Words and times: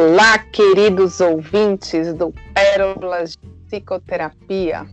Olá, 0.00 0.38
queridos 0.38 1.20
ouvintes 1.20 2.14
do 2.14 2.32
Pérolas 2.54 3.32
de 3.32 3.48
Psicoterapia. 3.66 4.86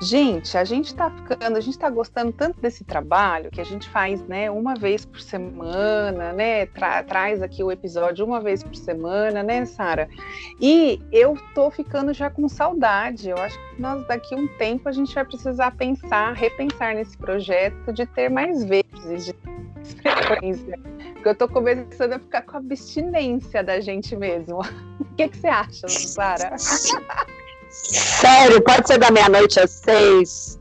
Gente, 0.00 0.56
a 0.56 0.64
gente 0.64 0.86
está 0.86 1.10
ficando, 1.10 1.58
a 1.58 1.60
gente 1.60 1.74
está 1.74 1.90
gostando 1.90 2.32
tanto 2.32 2.58
desse 2.58 2.82
trabalho 2.84 3.50
que 3.50 3.60
a 3.60 3.64
gente 3.64 3.86
faz, 3.90 4.22
né, 4.22 4.50
uma 4.50 4.74
vez 4.74 5.04
por 5.04 5.20
semana, 5.20 6.32
né, 6.32 6.64
tra 6.66 7.02
traz 7.02 7.42
aqui 7.42 7.62
o 7.62 7.70
episódio 7.70 8.24
uma 8.24 8.40
vez 8.40 8.62
por 8.62 8.74
semana, 8.74 9.42
né, 9.42 9.66
Sara? 9.66 10.08
E 10.58 10.98
eu 11.12 11.36
tô 11.54 11.70
ficando 11.70 12.14
já 12.14 12.30
com 12.30 12.48
saudade. 12.48 13.28
Eu 13.28 13.36
acho 13.36 13.58
que 13.58 13.82
nós 13.82 14.06
daqui 14.06 14.34
um 14.34 14.48
tempo 14.56 14.88
a 14.88 14.92
gente 14.92 15.14
vai 15.14 15.24
precisar 15.24 15.72
pensar, 15.72 16.32
repensar 16.32 16.94
nesse 16.94 17.18
projeto 17.18 17.92
de 17.92 18.06
ter 18.06 18.30
mais 18.30 18.64
vezes 18.64 19.26
de 19.26 19.34
frequência. 20.00 20.78
Porque 21.12 21.28
eu 21.28 21.34
tô 21.34 21.46
começando 21.46 22.14
a 22.14 22.18
ficar 22.18 22.40
com 22.42 22.56
abstinência 22.56 23.62
da 23.62 23.80
gente 23.80 24.16
mesmo. 24.16 24.60
O 25.00 25.14
que, 25.16 25.28
que 25.28 25.38
você 25.38 25.48
acha, 25.48 25.88
Sara? 25.88 26.56
Sério, 27.70 28.60
pode 28.62 28.86
ser 28.86 28.98
da 28.98 29.10
meia-noite 29.10 29.60
às 29.60 29.70
seis. 29.70 30.58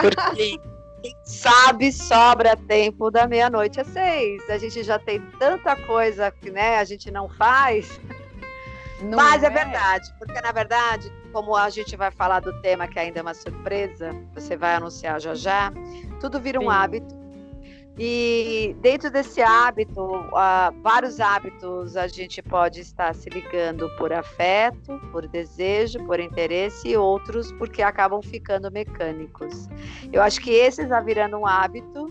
Porque 0.00 0.58
quem 1.02 1.16
sabe 1.24 1.92
sobra 1.92 2.56
tempo 2.56 3.10
da 3.10 3.26
meia-noite 3.26 3.80
às 3.80 3.86
seis. 3.88 4.42
A 4.50 4.58
gente 4.58 4.82
já 4.82 4.98
tem 4.98 5.20
tanta 5.38 5.76
coisa 5.76 6.30
que 6.30 6.50
né, 6.50 6.78
a 6.78 6.84
gente 6.84 7.10
não 7.10 7.28
faz. 7.28 8.00
Não 9.00 9.16
Mas 9.16 9.44
é. 9.44 9.46
é 9.46 9.50
verdade, 9.50 10.12
porque 10.18 10.40
na 10.40 10.50
verdade, 10.50 11.12
como 11.32 11.54
a 11.54 11.70
gente 11.70 11.96
vai 11.96 12.10
falar 12.10 12.40
do 12.40 12.52
tema 12.60 12.88
que 12.88 12.98
ainda 12.98 13.20
é 13.20 13.22
uma 13.22 13.34
surpresa, 13.34 14.12
você 14.34 14.56
vai 14.56 14.74
anunciar 14.74 15.20
já 15.20 15.36
já, 15.36 15.72
tudo 16.20 16.40
vira 16.40 16.58
um 16.58 16.64
Sim. 16.64 16.70
hábito 16.70 17.17
e 17.98 18.76
dentro 18.80 19.10
desse 19.10 19.42
hábito, 19.42 20.00
uh, 20.00 20.82
vários 20.82 21.18
hábitos 21.18 21.96
a 21.96 22.06
gente 22.06 22.40
pode 22.40 22.80
estar 22.80 23.12
se 23.12 23.28
ligando 23.28 23.90
por 23.96 24.12
afeto, 24.12 25.00
por 25.10 25.26
desejo, 25.26 25.98
por 26.06 26.20
interesse 26.20 26.90
e 26.90 26.96
outros 26.96 27.50
porque 27.52 27.82
acabam 27.82 28.22
ficando 28.22 28.70
mecânicos. 28.70 29.68
Eu 30.12 30.22
acho 30.22 30.40
que 30.40 30.50
esses 30.50 30.84
está 30.84 31.00
virando 31.00 31.38
um 31.38 31.46
hábito 31.46 32.08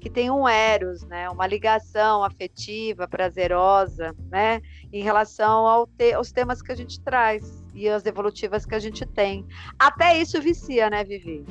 que 0.00 0.08
tem 0.08 0.30
um 0.30 0.48
eros, 0.48 1.02
né, 1.04 1.28
uma 1.28 1.46
ligação 1.46 2.24
afetiva, 2.24 3.06
prazerosa, 3.06 4.14
né, 4.30 4.62
em 4.92 5.02
relação 5.02 5.66
ao 5.66 5.86
te 5.86 6.12
aos 6.12 6.32
temas 6.32 6.62
que 6.62 6.72
a 6.72 6.74
gente 6.74 7.00
traz 7.00 7.64
e 7.74 7.88
as 7.88 8.06
evolutivas 8.06 8.64
que 8.64 8.74
a 8.74 8.78
gente 8.78 9.04
tem. 9.04 9.46
Até 9.78 10.16
isso 10.16 10.40
vicia, 10.40 10.88
né, 10.88 11.04
Vivi? 11.04 11.44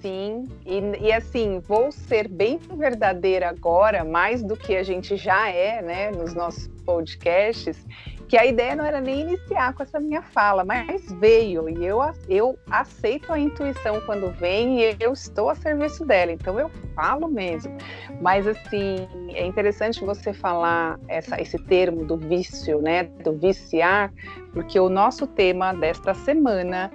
Sim, 0.00 0.48
e, 0.64 1.08
e, 1.08 1.12
assim, 1.12 1.58
vou 1.60 1.90
ser 1.90 2.28
bem 2.28 2.58
verdadeira 2.58 3.48
agora, 3.48 4.04
mais 4.04 4.44
do 4.44 4.56
que 4.56 4.76
a 4.76 4.82
gente 4.82 5.16
já 5.16 5.48
é, 5.48 5.82
né, 5.82 6.10
nos 6.12 6.34
nossos 6.34 6.68
podcasts, 6.84 7.84
que 8.28 8.36
a 8.36 8.46
ideia 8.46 8.76
não 8.76 8.84
era 8.84 9.00
nem 9.00 9.22
iniciar 9.22 9.72
com 9.72 9.82
essa 9.82 9.98
minha 9.98 10.22
fala, 10.22 10.64
mas 10.64 11.10
veio, 11.12 11.68
e 11.68 11.84
eu, 11.84 11.98
eu 12.28 12.58
aceito 12.70 13.32
a 13.32 13.38
intuição 13.38 14.00
quando 14.02 14.30
vem 14.30 14.80
e 14.80 14.96
eu 15.00 15.12
estou 15.12 15.50
a 15.50 15.54
serviço 15.54 16.04
dela, 16.04 16.30
então 16.30 16.60
eu 16.60 16.70
falo 16.94 17.26
mesmo. 17.26 17.76
Mas, 18.20 18.46
assim, 18.46 19.08
é 19.30 19.44
interessante 19.44 20.04
você 20.04 20.32
falar 20.32 21.00
essa, 21.08 21.40
esse 21.40 21.58
termo 21.64 22.04
do 22.04 22.16
vício, 22.16 22.80
né, 22.80 23.04
do 23.04 23.32
viciar, 23.32 24.12
porque 24.52 24.78
o 24.78 24.88
nosso 24.88 25.26
tema 25.26 25.72
desta 25.72 26.14
semana 26.14 26.92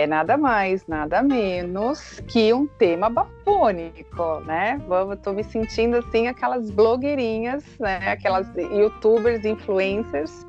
é 0.00 0.06
nada 0.06 0.38
mais, 0.38 0.86
nada 0.86 1.22
menos 1.22 2.20
que 2.26 2.54
um 2.54 2.66
tema 2.66 3.10
bafônico, 3.10 4.40
né? 4.46 4.80
Estou 5.12 5.34
me 5.34 5.44
sentindo 5.44 5.98
assim 5.98 6.26
aquelas 6.26 6.70
blogueirinhas, 6.70 7.62
né? 7.78 7.98
Aquelas 8.10 8.48
youtubers, 8.56 9.44
influencers 9.44 10.46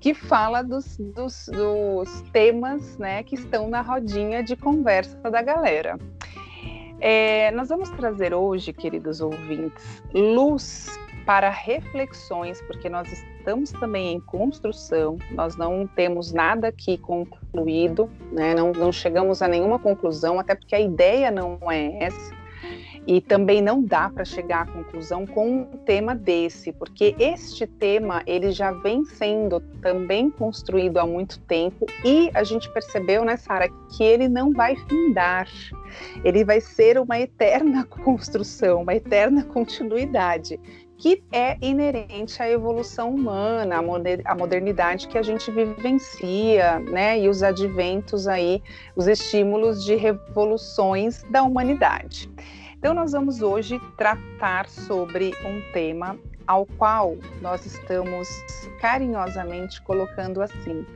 que 0.00 0.14
fala 0.14 0.62
dos, 0.62 0.96
dos, 0.96 1.50
dos 1.52 2.22
temas, 2.32 2.96
né? 2.96 3.22
Que 3.22 3.34
estão 3.34 3.68
na 3.68 3.82
rodinha 3.82 4.42
de 4.42 4.56
conversa 4.56 5.30
da 5.30 5.42
galera. 5.42 5.98
É, 6.98 7.50
nós 7.50 7.68
vamos 7.68 7.90
trazer 7.90 8.32
hoje, 8.32 8.72
queridos 8.72 9.20
ouvintes, 9.20 10.02
luz 10.14 10.98
para 11.26 11.50
reflexões, 11.50 12.62
porque 12.62 12.88
nós 12.88 13.06
estamos 13.44 13.72
também 13.72 14.14
em 14.14 14.20
construção, 14.20 15.18
nós 15.32 15.54
não 15.54 15.86
temos 15.86 16.32
nada 16.32 16.68
aqui 16.68 16.96
concluído, 16.96 18.08
né? 18.32 18.54
não, 18.54 18.72
não 18.72 18.90
chegamos 18.90 19.42
a 19.42 19.48
nenhuma 19.48 19.78
conclusão, 19.78 20.40
até 20.40 20.54
porque 20.54 20.74
a 20.74 20.80
ideia 20.80 21.30
não 21.30 21.58
é 21.70 22.04
essa. 22.04 22.44
E 23.06 23.20
também 23.20 23.60
não 23.60 23.82
dá 23.82 24.08
para 24.08 24.24
chegar 24.24 24.62
à 24.62 24.66
conclusão 24.66 25.26
com 25.26 25.46
um 25.46 25.64
tema 25.84 26.14
desse, 26.14 26.72
porque 26.72 27.14
este 27.18 27.66
tema 27.66 28.22
ele 28.26 28.50
já 28.50 28.72
vem 28.72 29.04
sendo 29.04 29.60
também 29.82 30.30
construído 30.30 30.96
há 30.96 31.06
muito 31.06 31.38
tempo 31.40 31.84
e 32.02 32.30
a 32.32 32.42
gente 32.42 32.72
percebeu, 32.72 33.22
né, 33.22 33.36
Sara, 33.36 33.68
que 33.94 34.02
ele 34.02 34.26
não 34.26 34.52
vai 34.54 34.74
findar. 34.88 35.46
Ele 36.24 36.46
vai 36.46 36.62
ser 36.62 36.98
uma 36.98 37.20
eterna 37.20 37.84
construção, 38.02 38.80
uma 38.80 38.94
eterna 38.94 39.44
continuidade 39.44 40.58
que 41.04 41.22
é 41.30 41.58
inerente 41.60 42.42
à 42.42 42.48
evolução 42.48 43.14
humana, 43.14 43.76
à 44.24 44.34
modernidade 44.34 45.06
que 45.06 45.18
a 45.18 45.22
gente 45.22 45.50
vivencia, 45.50 46.78
né, 46.78 47.20
e 47.20 47.28
os 47.28 47.42
adventos 47.42 48.26
aí, 48.26 48.62
os 48.96 49.06
estímulos 49.06 49.84
de 49.84 49.96
revoluções 49.96 51.22
da 51.24 51.42
humanidade. 51.42 52.32
Então 52.78 52.94
nós 52.94 53.12
vamos 53.12 53.42
hoje 53.42 53.78
tratar 53.98 54.66
sobre 54.66 55.34
um 55.44 55.60
tema 55.74 56.18
ao 56.46 56.64
qual 56.78 57.18
nós 57.42 57.66
estamos 57.66 58.26
carinhosamente 58.80 59.82
colocando 59.82 60.40
assim: 60.40 60.86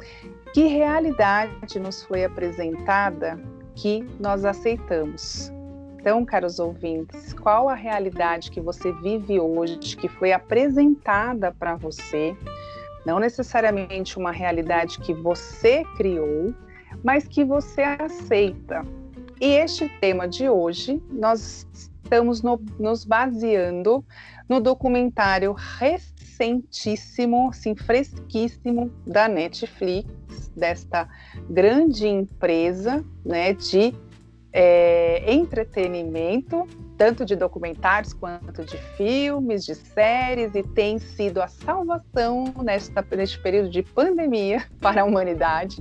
que 0.55 0.69
realidade 0.69 1.79
nos 1.79 2.03
foi 2.03 2.25
apresentada 2.25 3.39
que 3.75 4.09
nós 4.19 4.47
aceitamos? 4.47 5.53
Então, 6.01 6.25
caros 6.25 6.61
ouvintes, 6.61 7.33
qual 7.33 7.69
a 7.69 7.75
realidade 7.75 8.51
que 8.53 8.61
você 8.61 8.93
vive 8.93 9.41
hoje, 9.41 9.79
que 9.97 10.09
foi 10.09 10.33
apresentada 10.33 11.53
para 11.53 11.75
você? 11.75 12.37
Não 13.05 13.19
necessariamente 13.19 14.17
uma 14.17 14.31
realidade 14.31 15.01
que 15.01 15.13
você 15.13 15.83
criou, 15.97 16.55
mas 17.03 17.27
que 17.27 17.45
você 17.45 17.83
aceita. 17.83 18.87
E 19.41 19.47
este 19.47 19.89
tema 20.01 20.29
de 20.29 20.49
hoje, 20.49 21.03
nós 21.11 21.67
estamos 21.73 22.43
no, 22.43 22.61
nos 22.79 23.05
baseando 23.05 24.05
no 24.49 24.61
documentário 24.61 25.53
recentíssimo, 25.53 27.51
assim, 27.51 27.75
fresquíssimo 27.75 28.91
da 29.07 29.29
Netflix, 29.29 30.09
desta 30.57 31.09
grande 31.51 32.07
empresa 32.07 33.05
né, 33.25 33.53
de 33.53 33.95
é, 34.61 35.23
entretenimento, 35.33 36.67
tanto 36.97 37.25
de 37.25 37.37
documentários 37.37 38.13
quanto 38.13 38.65
de 38.65 38.77
filmes, 38.97 39.65
de 39.65 39.77
séries, 39.77 40.53
e 40.53 40.65
tem 40.65 40.99
sido 40.99 41.41
a 41.41 41.47
salvação 41.47 42.53
nesta, 42.65 43.07
neste 43.17 43.39
período 43.39 43.71
de 43.71 43.85
pandemia 43.85 44.67
para 44.83 45.03
a 45.03 45.05
humanidade, 45.05 45.81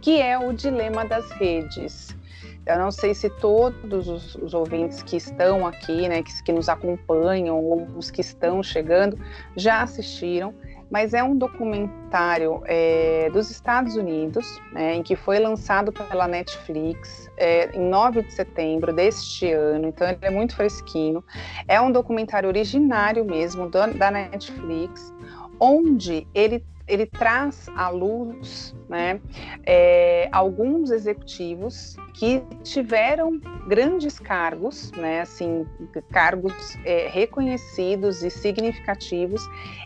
que 0.00 0.18
é 0.18 0.38
o 0.38 0.50
dilema 0.54 1.04
das 1.04 1.30
redes. 1.32 2.16
Eu 2.64 2.78
não 2.78 2.90
sei 2.90 3.14
se 3.14 3.28
todos 3.28 4.08
os, 4.08 4.34
os 4.36 4.54
ouvintes 4.54 5.02
que 5.02 5.18
estão 5.18 5.66
aqui, 5.66 6.08
né, 6.08 6.22
que, 6.22 6.42
que 6.42 6.52
nos 6.52 6.70
acompanham, 6.70 7.62
ou 7.62 7.86
os 7.98 8.10
que 8.10 8.22
estão 8.22 8.62
chegando, 8.62 9.18
já 9.54 9.82
assistiram 9.82 10.54
mas 10.90 11.14
é 11.14 11.22
um 11.22 11.36
documentário 11.36 12.62
é, 12.64 13.28
dos 13.30 13.50
Estados 13.50 13.96
Unidos, 13.96 14.60
né, 14.72 14.94
em 14.94 15.02
que 15.02 15.14
foi 15.14 15.38
lançado 15.38 15.92
pela 15.92 16.26
Netflix 16.26 17.30
é, 17.36 17.76
em 17.76 17.88
9 17.88 18.22
de 18.22 18.32
setembro 18.32 18.92
deste 18.92 19.52
ano, 19.52 19.88
então 19.88 20.08
ele 20.08 20.18
é 20.22 20.30
muito 20.30 20.56
fresquinho. 20.56 21.22
É 21.66 21.80
um 21.80 21.92
documentário 21.92 22.48
originário 22.48 23.24
mesmo 23.24 23.68
da 23.68 24.10
Netflix, 24.10 25.12
onde 25.60 26.26
ele 26.34 26.64
ele 26.88 27.06
traz 27.06 27.68
à 27.76 27.88
luz 27.90 28.74
né, 28.88 29.20
é, 29.64 30.28
alguns 30.32 30.90
executivos 30.90 31.96
que 32.14 32.42
tiveram 32.64 33.38
grandes 33.68 34.18
cargos, 34.18 34.90
né, 34.92 35.20
assim, 35.20 35.66
cargos 36.10 36.76
é, 36.84 37.08
reconhecidos 37.08 38.22
e 38.22 38.30
significativos 38.30 39.42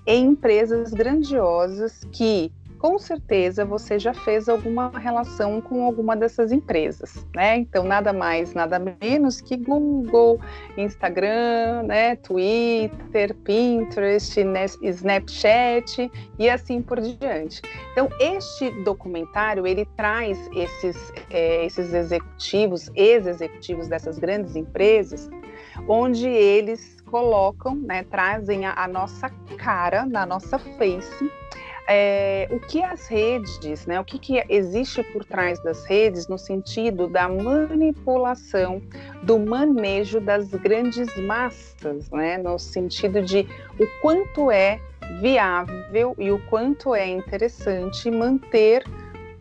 em 0.06 0.26
empresas 0.26 0.92
grandiosas 0.92 2.04
que 2.12 2.52
com 2.82 2.98
certeza 2.98 3.64
você 3.64 3.96
já 3.96 4.12
fez 4.12 4.48
alguma 4.48 4.90
relação 4.98 5.60
com 5.60 5.84
alguma 5.84 6.16
dessas 6.16 6.50
empresas, 6.50 7.24
né? 7.32 7.58
Então, 7.58 7.84
nada 7.84 8.12
mais, 8.12 8.54
nada 8.54 8.76
menos 9.00 9.40
que 9.40 9.56
Google, 9.56 10.40
Instagram, 10.76 11.84
né? 11.84 12.16
Twitter, 12.16 13.36
Pinterest, 13.44 14.36
Snapchat 14.82 16.10
e 16.36 16.50
assim 16.50 16.82
por 16.82 17.00
diante. 17.00 17.62
Então, 17.92 18.08
este 18.18 18.72
documentário, 18.82 19.64
ele 19.64 19.86
traz 19.96 20.50
esses, 20.52 21.12
é, 21.30 21.64
esses 21.64 21.94
executivos, 21.94 22.90
ex-executivos 22.96 23.86
dessas 23.86 24.18
grandes 24.18 24.56
empresas, 24.56 25.30
onde 25.86 26.26
eles 26.26 27.00
colocam, 27.02 27.76
né, 27.76 28.02
trazem 28.10 28.66
a, 28.66 28.74
a 28.74 28.88
nossa 28.88 29.30
cara, 29.56 30.04
na 30.04 30.26
nossa 30.26 30.58
face, 30.58 31.30
é, 31.94 32.48
o 32.50 32.58
que 32.58 32.82
as 32.82 33.06
redes, 33.06 33.86
né, 33.86 34.00
o 34.00 34.04
que, 34.04 34.18
que 34.18 34.42
existe 34.48 35.02
por 35.12 35.24
trás 35.24 35.62
das 35.62 35.84
redes 35.84 36.26
no 36.26 36.38
sentido 36.38 37.06
da 37.06 37.28
manipulação, 37.28 38.80
do 39.22 39.38
manejo 39.38 40.20
das 40.20 40.48
grandes 40.48 41.14
massas, 41.18 42.10
né, 42.10 42.38
no 42.38 42.58
sentido 42.58 43.20
de 43.20 43.46
o 43.78 43.86
quanto 44.00 44.50
é 44.50 44.80
viável 45.20 46.14
e 46.18 46.30
o 46.30 46.38
quanto 46.46 46.94
é 46.94 47.06
interessante 47.06 48.10
manter 48.10 48.84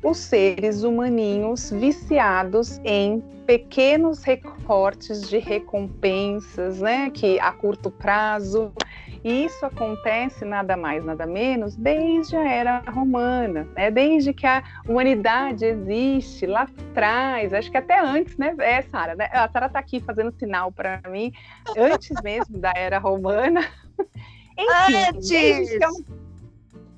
os 0.03 0.18
seres 0.18 0.83
humaninhos 0.83 1.69
viciados 1.71 2.81
em 2.83 3.24
pequenos 3.45 4.24
recortes 4.24 5.30
de 5.30 5.38
recompensas, 5.38 6.81
né, 6.81 7.09
que 7.12 7.39
a 7.39 7.51
curto 7.51 7.89
prazo 7.89 8.74
e 9.23 9.45
isso 9.45 9.65
acontece 9.65 10.44
nada 10.44 10.75
mais, 10.75 11.06
nada 11.06 11.25
menos, 11.25 11.75
desde 11.75 12.35
a 12.35 12.47
era 12.47 12.79
romana, 12.89 13.68
né? 13.75 13.91
desde 13.91 14.33
que 14.33 14.47
a 14.47 14.63
humanidade 14.88 15.65
existe 15.65 16.45
lá 16.45 16.63
atrás, 16.63 17.53
acho 17.53 17.69
que 17.69 17.77
até 17.77 18.00
antes, 18.00 18.35
né? 18.38 18.56
É, 18.59 18.81
Sara, 18.81 19.15
né? 19.15 19.29
a 19.31 19.47
Sara 19.50 19.68
está 19.68 19.79
aqui 19.79 20.00
fazendo 20.00 20.31
sinal 20.31 20.71
para 20.71 21.01
mim, 21.09 21.31
antes 21.77 22.21
mesmo 22.23 22.57
da 22.57 22.73
era 22.75 22.97
romana. 22.97 23.62
Enfim, 24.57 24.95
antes! 24.95 25.69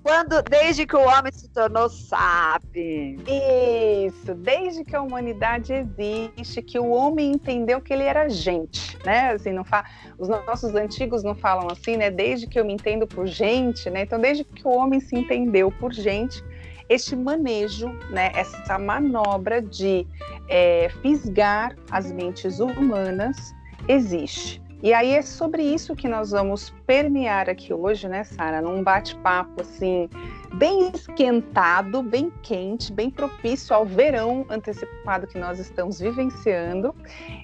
Quando, 0.04 0.42
desde 0.42 0.86
que 0.86 0.98
o 0.98 1.00
homem 1.00 1.32
se 1.32 1.48
tornou 1.50 1.90
sábio. 1.90 3.24
Isso, 3.26 4.36
desde 4.36 4.84
que 4.84 4.94
a 4.96 5.02
humanidade 5.02 5.72
existe, 5.72 6.62
que 6.62 6.78
o 6.78 6.90
homem 6.90 7.32
entendeu 7.32 7.80
que 7.80 7.94
ele 7.94 8.04
era 8.04 8.28
gente, 8.28 8.98
né? 9.06 9.32
Assim, 9.32 9.54
não 9.54 9.64
fa... 9.64 9.86
Os 10.20 10.28
nossos 10.28 10.76
antigos 10.76 11.24
não 11.24 11.34
falam 11.34 11.70
assim, 11.72 11.96
né? 11.96 12.12
Desde 12.12 12.48
que 12.48 12.60
eu 12.60 12.66
me 12.66 12.74
entendo 12.74 13.08
por 13.08 13.26
gente, 13.26 13.90
né? 13.90 14.02
Então, 14.02 14.20
desde 14.20 14.44
que 14.44 14.68
o 14.68 14.72
homem 14.72 15.00
se 15.00 15.16
entendeu 15.16 15.72
por 15.72 15.94
gente, 15.94 16.44
este 16.90 17.16
manejo, 17.16 17.88
né? 18.10 18.34
Essa 18.36 18.78
manobra 18.78 19.62
de 19.62 20.06
é, 20.50 20.90
fisgar 21.02 21.78
as 21.90 22.12
mentes 22.12 22.60
humanas 22.60 23.56
existe. 23.88 24.62
E 24.83 24.94
aí 24.94 25.15
é 25.15 25.21
sobre 25.21 25.63
isso 25.63 25.95
que 25.95 26.09
nós 26.09 26.31
vamos 26.31 26.71
permear 26.85 27.50
aqui 27.50 27.74
hoje, 27.74 28.09
né, 28.09 28.25
Sara? 28.25 28.62
Num 28.62 28.83
bate-papo 28.83 29.62
assim, 29.62 30.09
bem 30.56 30.91
esquentado, 30.94 32.03
bem 32.03 32.30
quente, 32.41 32.91
bem 32.91 33.09
propício 33.09 33.74
ao 33.74 33.85
verão 33.85 34.45
antecipado 34.50 35.25
que 35.25 35.39
nós 35.39 35.57
estamos 35.57 36.01
vivenciando. 36.01 36.94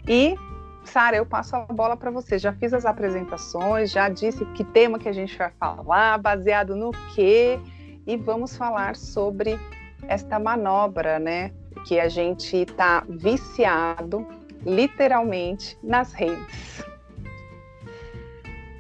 E 0.06 0.36
Sara, 0.83 1.15
eu 1.15 1.25
passo 1.25 1.56
a 1.56 1.59
bola 1.62 1.95
para 1.95 2.12
você. 2.12 2.38
Já 2.38 2.51
fiz 2.51 2.74
as 2.74 2.86
apresentações, 2.86 3.89
já 3.89 4.09
disse 4.09 4.44
que 4.47 4.65
tema 4.65 5.00
que 5.00 5.07
a 5.07 5.13
gente 5.13 5.38
vai 5.38 5.51
falar, 5.57 6.18
baseado 6.18 6.75
no 6.75 6.91
quê, 7.15 7.57
e 8.06 8.18
vamos 8.18 8.57
falar 8.57 8.97
sobre 8.97 9.57
esta 10.09 10.38
manobra, 10.38 11.19
né? 11.19 11.53
Que 11.86 12.01
a 12.01 12.09
gente 12.09 12.57
está 12.57 13.06
viciado, 13.07 14.27
literalmente, 14.65 15.77
nas 15.81 16.12
redes. 16.12 16.83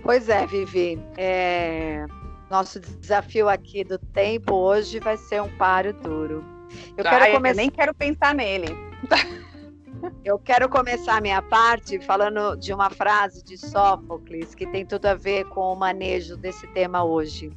Pois 0.09 0.27
é, 0.27 0.43
Vivi. 0.43 0.99
É... 1.17 2.03
Nosso 2.49 2.79
desafio 2.79 3.47
aqui 3.47 3.83
do 3.83 3.99
tempo 3.99 4.55
hoje 4.55 4.99
vai 4.99 5.15
ser 5.15 5.39
um 5.39 5.55
páreo 5.55 5.93
duro. 5.93 6.43
Eu 6.97 7.03
quero 7.03 7.31
começar... 7.33 7.53
eu 7.53 7.55
nem 7.55 7.69
quero 7.69 7.93
pensar 7.93 8.33
nele. 8.33 8.69
Eu 10.23 10.39
quero 10.39 10.67
começar 10.69 11.17
a 11.17 11.21
minha 11.21 11.41
parte 11.41 11.99
falando 11.99 12.55
de 12.55 12.73
uma 12.73 12.89
frase 12.89 13.43
de 13.43 13.57
Sófocles 13.57 14.55
que 14.55 14.65
tem 14.65 14.85
tudo 14.85 15.05
a 15.07 15.13
ver 15.13 15.43
com 15.49 15.73
o 15.73 15.75
manejo 15.75 16.37
desse 16.37 16.65
tema 16.67 17.03
hoje. 17.03 17.51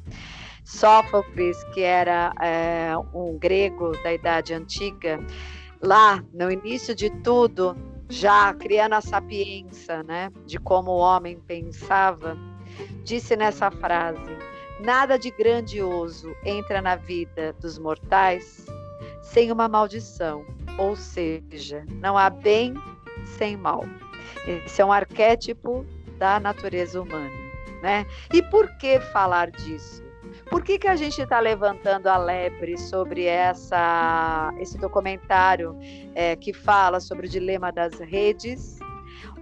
Sófocles, 0.63 1.63
que 1.73 1.81
era 1.81 2.33
é, 2.41 2.93
um 3.13 3.37
grego 3.39 3.93
da 4.03 4.13
Idade 4.13 4.53
Antiga, 4.53 5.25
lá 5.81 6.23
no 6.33 6.51
início 6.51 6.93
de 6.93 7.09
tudo, 7.21 7.77
já 8.13 8.53
criando 8.53 8.93
a 8.93 9.01
sapiência, 9.01 10.03
né, 10.03 10.31
de 10.45 10.59
como 10.59 10.91
o 10.91 10.99
homem 10.99 11.39
pensava, 11.39 12.37
disse 13.03 13.35
nessa 13.35 13.71
frase: 13.71 14.37
nada 14.79 15.17
de 15.17 15.31
grandioso 15.31 16.35
entra 16.45 16.79
na 16.81 16.95
vida 16.95 17.53
dos 17.53 17.79
mortais 17.79 18.65
sem 19.21 19.51
uma 19.51 19.67
maldição, 19.67 20.45
ou 20.77 20.95
seja, 20.95 21.83
não 21.99 22.15
há 22.15 22.29
bem 22.29 22.75
sem 23.25 23.57
mal. 23.57 23.83
Esse 24.45 24.81
é 24.81 24.85
um 24.85 24.91
arquétipo 24.91 25.83
da 26.19 26.39
natureza 26.39 27.01
humana, 27.01 27.35
né? 27.81 28.05
E 28.31 28.43
por 28.43 28.77
que 28.77 28.99
falar 28.99 29.49
disso? 29.49 30.03
Por 30.53 30.61
que, 30.61 30.77
que 30.77 30.87
a 30.87 30.95
gente 30.95 31.19
está 31.19 31.39
levantando 31.39 32.05
a 32.05 32.15
lebre 32.15 32.77
sobre 32.77 33.25
essa, 33.25 34.53
esse 34.59 34.77
documentário 34.77 35.75
é, 36.13 36.35
que 36.35 36.53
fala 36.53 36.99
sobre 36.99 37.25
o 37.25 37.29
dilema 37.29 37.71
das 37.71 37.97
redes, 37.99 38.77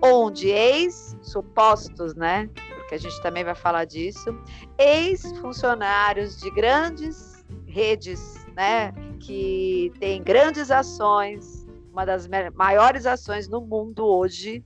onde 0.01 0.47
ex-supostos, 0.47 2.15
né? 2.15 2.49
Porque 2.77 2.95
a 2.95 2.97
gente 2.97 3.21
também 3.21 3.43
vai 3.43 3.53
falar 3.53 3.83
disso, 3.83 4.33
ex-funcionários 4.77 6.39
de 6.39 6.49
grandes 6.51 7.43
redes, 7.67 8.47
né? 8.55 8.93
Que 9.19 9.91
têm 9.99 10.23
grandes 10.23 10.71
ações, 10.71 11.67
uma 11.91 12.05
das 12.05 12.25
maiores 12.55 13.05
ações 13.05 13.49
no 13.49 13.59
mundo 13.59 14.05
hoje, 14.05 14.63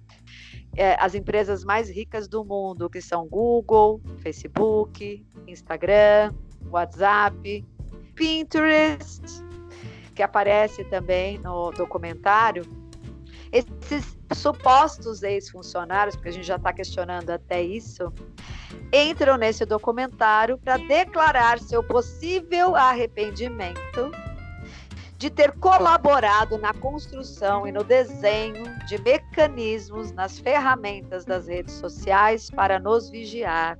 é, 0.75 0.95
as 1.00 1.16
empresas 1.16 1.63
mais 1.63 1.89
ricas 1.89 2.27
do 2.27 2.44
mundo, 2.44 2.89
que 2.89 3.01
são 3.01 3.27
Google, 3.27 4.01
Facebook, 4.19 5.25
Instagram, 5.48 6.33
WhatsApp, 6.69 7.66
Pinterest, 8.13 9.22
que 10.13 10.22
aparece 10.22 10.83
também 10.86 11.38
no 11.39 11.72
documentário. 11.72 12.63
Esses 13.51 14.18
supostos 14.33 15.24
ex-funcionários, 15.24 16.16
porque 16.16 16.30
a 16.30 16.31
gente 16.33 16.48
já 16.48 16.56
está 16.57 16.74
questionando 16.74 17.30
até 17.30 17.62
isso, 17.62 18.12
entram 18.92 19.38
nesse 19.38 19.66
documentário 19.66 20.57
para 20.57 20.78
declarar 20.78 21.60
seu 21.60 21.83
possível 21.83 22.75
arrependimento 22.75 24.12
de 25.25 25.31
ter 25.31 25.54
colaborado 25.54 26.56
na 26.60 26.72
construção 26.72 27.66
e 27.66 27.72
no 27.72 27.83
desenho 27.83 28.64
de 28.85 29.02
mecanismos 29.02 30.11
nas 30.11 30.38
ferramentas 30.38 31.26
das 31.26 31.47
redes 31.47 31.73
sociais 31.73 32.52
para 32.52 32.78
nos 32.78 33.09
vigiar 33.09 33.76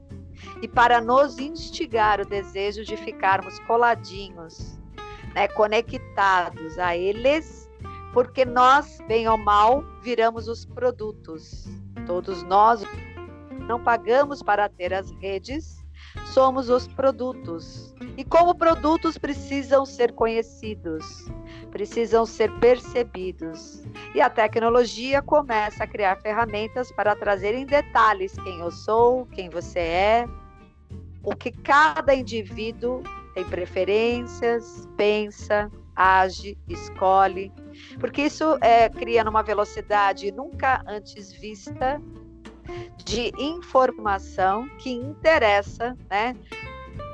e 0.63 0.67
para 0.67 1.00
nos 1.00 1.38
instigar 1.38 2.20
o 2.20 2.25
desejo 2.25 2.84
de 2.84 2.98
ficarmos 2.98 3.60
coladinhos, 3.60 4.79
né, 5.36 5.48
conectados 5.50 6.79
a 6.79 6.98
eles, 6.98 7.70
porque 8.12 8.43
nós, 8.43 8.98
bem 9.08 9.27
ou 9.27 9.38
mal, 9.38 9.84
viramos 10.01 10.48
os 10.48 10.65
produtos. 10.65 11.67
Todos 12.08 12.41
nós 12.41 12.84
não 13.67 13.84
pagamos 13.84 14.41
para 14.41 14.67
ter 14.67 14.96
as 14.96 15.12
redes, 15.22 15.77
somos 16.34 16.72
os 16.72 16.88
produtos. 16.88 17.85
E 18.18 18.24
como 18.24 18.56
produtos 18.56 19.18
precisam 19.18 19.86
ser 19.86 20.12
conhecidos, 20.14 21.25
precisam 21.72 22.25
ser 22.25 22.52
percebidos. 22.60 23.84
E 24.14 24.22
a 24.22 24.30
tecnologia 24.30 25.22
começa 25.22 25.84
a 25.84 25.88
criar 25.88 26.16
ferramentas 26.18 26.92
para 26.92 27.16
trazer 27.16 27.54
em 27.54 27.66
detalhes 27.66 28.34
quem 28.34 28.60
eu 28.60 28.72
sou, 28.72 29.25
quem 29.28 29.50
você 29.50 29.80
é, 29.80 30.28
o 31.24 31.36
que 31.36 31.52
cada 31.52 32.14
indivíduo 32.14 33.02
tem 33.34 33.44
preferências, 33.44 34.88
pensa, 34.96 35.72
age, 35.96 36.58
escolhe, 36.70 37.52
porque 38.00 38.24
isso 38.24 38.58
é, 38.62 38.88
cria 38.90 39.24
numa 39.24 39.42
velocidade 39.42 40.32
nunca 40.32 40.84
antes 40.88 41.32
vista 41.32 42.02
de 43.04 43.32
informação 43.38 44.68
que 44.78 44.92
interessa, 44.92 45.98
né, 46.10 46.36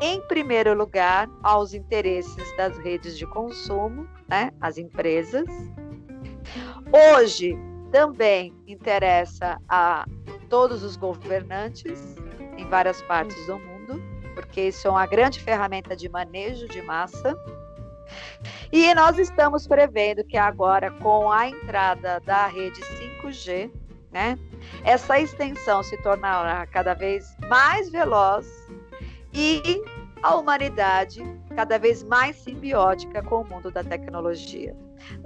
em 0.02 0.22
primeiro 0.28 0.74
lugar, 0.74 1.30
aos 1.44 1.74
interesses 1.74 2.58
das 2.58 2.78
redes 2.80 3.18
de 3.18 3.26
consumo, 3.28 4.08
né, 4.28 4.52
as 4.60 4.78
empresas. 4.78 5.46
Hoje 6.92 7.58
também 7.92 8.54
interessa 8.68 9.58
a 9.70 10.06
todos 10.50 10.84
os 10.84 10.96
governantes 10.96 12.16
em 12.58 12.68
várias 12.68 13.02
partes 13.04 13.46
do 13.46 13.60
mundo, 13.60 14.02
porque 14.34 14.62
isso 14.68 14.88
é 14.88 14.92
uma 14.92 15.06
grande 15.06 15.40
ferramenta 15.40 15.96
de 15.96 16.10
manejo 16.10 16.68
de 16.68 16.82
massa. 16.82 17.36
E 18.72 18.94
nós 18.96 19.18
estamos 19.18 19.68
prevendo 19.68 20.24
que 20.24 20.38
agora, 20.38 20.92
com 20.92 21.32
a 21.32 21.48
entrada 21.48 22.20
da 22.22 22.48
rede 22.48 22.82
5G, 22.82 23.72
né, 24.12 24.38
essa 24.84 25.20
extensão 25.20 25.84
se 25.84 25.96
tornará 26.02 26.66
cada 26.68 26.94
vez 26.94 27.36
mais 27.48 27.90
veloz 27.90 28.46
e 29.34 29.84
a 30.22 30.36
humanidade 30.36 31.22
cada 31.56 31.78
vez 31.78 32.04
mais 32.04 32.36
simbiótica 32.36 33.24
com 33.24 33.42
o 33.42 33.48
mundo 33.48 33.72
da 33.72 33.84
tecnologia. 33.84 34.76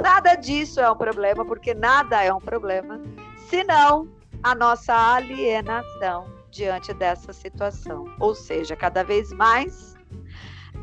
Nada 0.01 0.35
disso 0.35 0.79
é 0.79 0.89
um 0.89 0.95
problema, 0.95 1.45
porque 1.45 1.73
nada 1.73 2.23
é 2.23 2.33
um 2.33 2.39
problema, 2.39 3.01
senão 3.49 4.07
a 4.41 4.55
nossa 4.55 4.93
alienação 4.93 6.33
diante 6.49 6.93
dessa 6.93 7.33
situação. 7.33 8.05
Ou 8.19 8.33
seja, 8.33 8.75
cada 8.75 9.03
vez 9.03 9.31
mais 9.33 9.95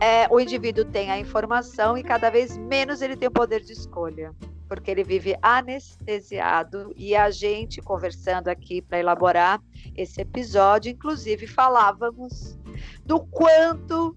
é, 0.01 0.27
o 0.31 0.39
indivíduo 0.39 0.85
tem 0.85 1.11
a 1.11 1.19
informação 1.19 1.97
e 1.97 2.03
cada 2.03 2.29
vez 2.29 2.57
menos 2.59 3.01
ele 3.01 3.17
tem 3.17 3.29
o 3.29 3.33
poder 3.33 3.61
de 3.61 3.73
escolha, 3.73 4.35
porque 4.69 4.91
ele 4.91 5.05
vive 5.05 5.37
anestesiado 5.41 6.93
e 6.97 7.15
a 7.15 7.31
gente 7.31 7.81
conversando 7.81 8.49
aqui 8.49 8.83
para 8.83 8.99
elaborar 8.99 9.63
esse 9.97 10.21
episódio, 10.21 10.91
inclusive 10.91 11.47
falávamos 11.47 12.59
do 13.05 13.21
quanto 13.21 14.17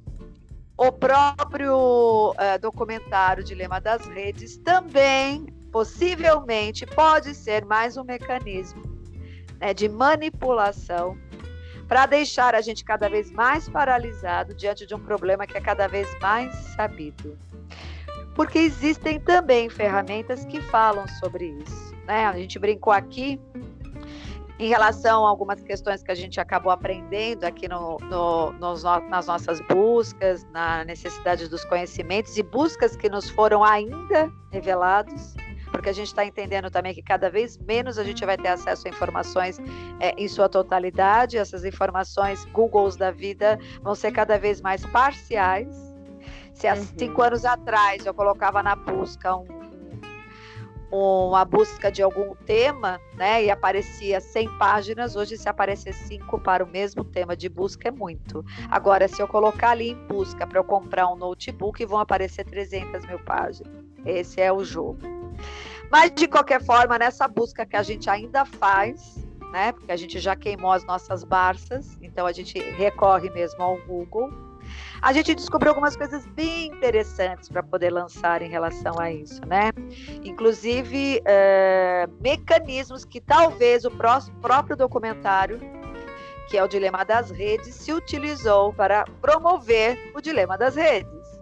o 0.77 0.91
próprio 0.91 2.31
uh, 2.31 2.59
documentário 2.61 3.43
Dilema 3.43 3.79
das 3.79 4.05
Redes 4.07 4.57
também 4.57 5.45
possivelmente 5.71 6.85
pode 6.85 7.33
ser 7.33 7.65
mais 7.65 7.97
um 7.97 8.03
mecanismo 8.03 8.83
né, 9.59 9.73
de 9.73 9.89
manipulação 9.89 11.17
para 11.87 12.05
deixar 12.05 12.55
a 12.55 12.61
gente 12.61 12.83
cada 12.83 13.07
vez 13.07 13.31
mais 13.31 13.69
paralisado 13.69 14.53
diante 14.53 14.85
de 14.85 14.95
um 14.95 14.99
problema 14.99 15.45
que 15.45 15.57
é 15.57 15.61
cada 15.61 15.87
vez 15.87 16.07
mais 16.19 16.53
sabido. 16.75 17.37
Porque 18.33 18.57
existem 18.59 19.19
também 19.19 19.69
ferramentas 19.69 20.43
que 20.45 20.59
falam 20.61 21.07
sobre 21.19 21.45
isso. 21.45 21.95
Né? 22.05 22.25
A 22.25 22.33
gente 22.37 22.59
brincou 22.59 22.91
aqui 22.91 23.39
em 24.57 24.67
relação 24.67 25.25
a 25.25 25.29
algumas 25.29 25.61
questões 25.61 26.01
que 26.01 26.11
a 26.11 26.15
gente 26.15 26.39
acabou 26.39 26.71
aprendendo 26.71 27.43
aqui 27.43 27.67
no, 27.67 27.97
no, 27.99 28.51
nos, 28.53 28.83
nas 28.83 29.27
nossas 29.27 29.59
buscas, 29.61 30.45
na 30.51 30.85
necessidade 30.85 31.47
dos 31.49 31.65
conhecimentos 31.65 32.37
e 32.37 32.43
buscas 32.43 32.95
que 32.95 33.09
nos 33.09 33.29
foram 33.29 33.63
ainda 33.63 34.31
revelados 34.51 35.35
porque 35.75 35.89
a 35.89 35.93
gente 35.93 36.07
está 36.07 36.25
entendendo 36.25 36.71
também 36.71 36.93
que 36.93 37.01
cada 37.01 37.29
vez 37.29 37.57
menos 37.57 37.97
a 37.97 38.03
gente 38.03 38.25
vai 38.25 38.37
ter 38.37 38.47
acesso 38.47 38.87
a 38.87 38.89
informações 38.89 39.59
é, 39.99 40.11
em 40.17 40.27
sua 40.27 40.47
totalidade, 40.47 41.37
essas 41.37 41.65
informações 41.65 42.45
Googles 42.45 42.95
da 42.95 43.11
vida 43.11 43.59
vão 43.81 43.93
ser 43.93 44.11
cada 44.11 44.37
vez 44.39 44.61
mais 44.61 44.85
parciais. 44.85 45.93
Se 46.53 46.67
há 46.67 46.75
uhum. 46.75 46.87
cinco 46.97 47.21
anos 47.21 47.43
atrás 47.43 48.05
eu 48.05 48.13
colocava 48.13 48.63
na 48.63 48.75
busca 48.75 49.35
um, 49.35 49.45
uma 50.95 51.43
busca 51.43 51.91
de 51.91 52.01
algum 52.01 52.35
tema, 52.35 52.99
né, 53.15 53.43
e 53.43 53.51
aparecia 53.51 54.19
100 54.19 54.57
páginas, 54.57 55.15
hoje 55.15 55.37
se 55.37 55.49
aparecer 55.49 55.93
5 55.93 56.39
para 56.39 56.63
o 56.63 56.67
mesmo 56.67 57.03
tema 57.03 57.35
de 57.35 57.49
busca 57.49 57.89
é 57.89 57.91
muito. 57.91 58.43
Agora, 58.69 59.07
se 59.07 59.21
eu 59.21 59.27
colocar 59.27 59.71
ali 59.71 59.91
em 59.91 60.07
busca 60.07 60.47
para 60.47 60.59
eu 60.59 60.63
comprar 60.63 61.07
um 61.07 61.15
notebook, 61.15 61.85
vão 61.85 61.99
aparecer 61.99 62.45
300 62.45 63.05
mil 63.05 63.19
páginas. 63.19 63.73
Esse 64.05 64.39
é 64.39 64.51
o 64.51 64.63
jogo. 64.63 64.99
Mas, 65.91 66.11
de 66.11 66.27
qualquer 66.27 66.63
forma, 66.63 66.97
nessa 66.97 67.27
busca 67.27 67.65
que 67.65 67.75
a 67.75 67.83
gente 67.83 68.09
ainda 68.09 68.45
faz, 68.45 69.25
né? 69.51 69.71
Porque 69.71 69.91
a 69.91 69.97
gente 69.97 70.19
já 70.19 70.35
queimou 70.35 70.71
as 70.71 70.83
nossas 70.85 71.23
barças, 71.23 71.97
então 72.01 72.25
a 72.25 72.31
gente 72.31 72.59
recorre 72.59 73.29
mesmo 73.29 73.61
ao 73.61 73.77
Google. 73.85 74.29
A 75.05 75.13
gente 75.13 75.35
descobriu 75.35 75.69
algumas 75.69 75.95
coisas 75.95 76.25
bem 76.25 76.65
interessantes 76.65 77.47
para 77.47 77.61
poder 77.61 77.91
lançar 77.91 78.41
em 78.41 78.49
relação 78.49 78.99
a 78.99 79.11
isso, 79.11 79.39
né? 79.45 79.69
Inclusive 80.23 81.21
é, 81.23 82.09
mecanismos 82.19 83.05
que 83.05 83.21
talvez 83.21 83.85
o 83.85 83.91
próprio 83.91 84.75
documentário, 84.75 85.59
que 86.49 86.57
é 86.57 86.63
o 86.63 86.67
Dilema 86.67 87.05
das 87.05 87.29
Redes, 87.29 87.75
se 87.75 87.93
utilizou 87.93 88.73
para 88.73 89.05
promover 89.21 90.11
o 90.15 90.21
Dilema 90.21 90.57
das 90.57 90.75
Redes 90.75 91.35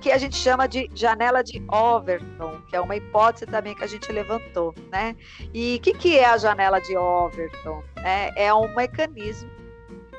que 0.00 0.12
a 0.12 0.18
gente 0.18 0.36
chama 0.36 0.66
de 0.66 0.90
janela 0.94 1.42
de 1.42 1.64
Overton, 1.66 2.60
que 2.68 2.76
é 2.76 2.80
uma 2.80 2.94
hipótese 2.94 3.46
também 3.46 3.74
que 3.74 3.82
a 3.82 3.86
gente 3.86 4.12
levantou, 4.12 4.74
né? 4.92 5.16
E 5.52 5.76
o 5.76 5.80
que, 5.80 5.94
que 5.94 6.18
é 6.18 6.26
a 6.26 6.36
janela 6.36 6.78
de 6.78 6.94
Overton? 6.94 7.82
É, 8.04 8.44
é 8.44 8.54
um 8.54 8.74
mecanismo 8.74 9.53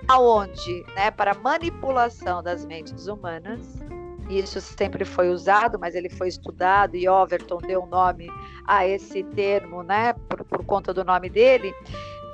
aonde, 0.07 0.85
né, 0.95 1.11
para 1.11 1.33
manipulação 1.33 2.43
das 2.43 2.65
mentes 2.65 3.07
humanas, 3.07 3.59
isso 4.29 4.59
sempre 4.59 5.05
foi 5.05 5.29
usado, 5.29 5.77
mas 5.79 5.95
ele 5.95 6.09
foi 6.09 6.27
estudado 6.27 6.95
e 6.95 7.07
Overton 7.07 7.59
deu 7.59 7.85
nome 7.85 8.27
a 8.65 8.87
esse 8.87 9.23
termo, 9.23 9.83
né, 9.83 10.13
por, 10.13 10.43
por 10.43 10.65
conta 10.65 10.93
do 10.93 11.03
nome 11.03 11.29
dele, 11.29 11.73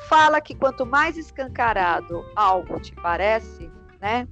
fala 0.07 0.41
que 0.41 0.55
quanto 0.55 0.85
mais 0.85 1.17
escancarado 1.17 2.25
algo 2.35 2.79
te 2.79 2.93
parece, 2.95 3.69
né, 3.99 4.27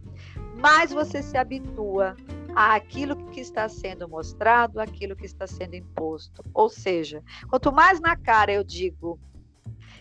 mais 0.58 0.91
você 0.91 1.22
se 1.22 1.38
habitua 1.38 2.15
àquilo 2.55 3.15
que 3.27 3.39
está 3.39 3.69
sendo 3.69 4.08
mostrado, 4.08 4.79
àquilo 4.79 5.15
que 5.15 5.25
está 5.25 5.48
sendo 5.48 5.75
imposto. 5.75 6.43
Ou 6.53 6.67
seja, 6.67 7.24
quanto 7.48 7.72
mais 7.72 8.00
na 8.01 8.15
cara 8.15 8.51
eu 8.51 8.63
digo 8.63 9.19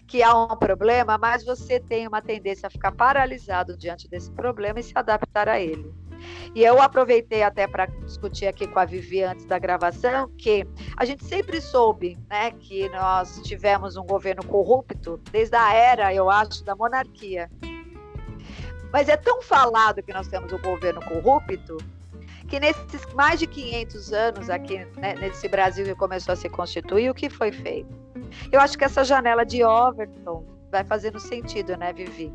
que 0.08 0.22
há 0.22 0.34
um 0.34 0.56
problema, 0.56 1.18
mais 1.18 1.44
você 1.44 1.78
tem 1.78 2.08
uma 2.08 2.22
tendência 2.22 2.66
a 2.66 2.70
ficar 2.70 2.92
paralisado 2.92 3.76
diante 3.76 4.08
desse 4.08 4.30
problema 4.32 4.80
e 4.80 4.82
se 4.82 4.92
adaptar 4.94 5.48
a 5.48 5.60
ele. 5.60 5.94
E 6.54 6.64
eu 6.64 6.80
aproveitei 6.80 7.42
até 7.42 7.68
para 7.68 7.86
discutir 7.86 8.46
aqui 8.46 8.66
com 8.66 8.80
a 8.80 8.84
Vivi 8.84 9.22
antes 9.22 9.44
da 9.44 9.58
gravação 9.58 10.28
que 10.36 10.66
a 10.96 11.04
gente 11.04 11.24
sempre 11.24 11.60
soube 11.60 12.18
né, 12.28 12.50
que 12.52 12.88
nós 12.88 13.40
tivemos 13.44 13.96
um 13.96 14.04
governo 14.04 14.44
corrupto 14.44 15.20
desde 15.30 15.54
a 15.54 15.72
era, 15.72 16.12
eu 16.12 16.28
acho, 16.28 16.64
da 16.64 16.74
monarquia. 16.74 17.50
Mas 18.90 19.08
é 19.08 19.16
tão 19.16 19.42
falado 19.42 20.02
que 20.02 20.12
nós 20.12 20.26
temos 20.26 20.50
um 20.52 20.58
governo 20.58 21.00
corrupto 21.04 21.76
que 22.48 22.58
nesses 22.58 23.06
mais 23.14 23.38
de 23.38 23.46
500 23.46 24.12
anos 24.14 24.50
aqui 24.50 24.78
né, 24.96 25.14
nesse 25.16 25.46
Brasil 25.48 25.84
que 25.84 25.94
começou 25.94 26.32
a 26.32 26.36
se 26.36 26.48
constituir, 26.48 27.10
o 27.10 27.14
que 27.14 27.28
foi 27.28 27.52
feito? 27.52 28.07
Eu 28.50 28.60
acho 28.60 28.76
que 28.76 28.84
essa 28.84 29.04
janela 29.04 29.44
de 29.44 29.64
Overton 29.64 30.44
vai 30.70 30.84
fazendo 30.84 31.18
sentido, 31.18 31.76
né, 31.76 31.92
Vivi? 31.92 32.32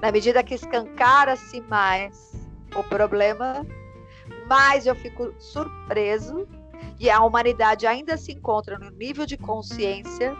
Na 0.00 0.12
medida 0.12 0.42
que 0.42 0.54
escancara-se 0.54 1.60
mais 1.62 2.34
o 2.76 2.82
problema, 2.82 3.64
mais 4.48 4.86
eu 4.86 4.94
fico 4.94 5.32
surpreso 5.38 6.46
e 6.98 7.10
a 7.10 7.20
humanidade 7.20 7.86
ainda 7.86 8.16
se 8.16 8.32
encontra 8.32 8.78
no 8.78 8.90
nível 8.90 9.26
de 9.26 9.36
consciência, 9.36 10.36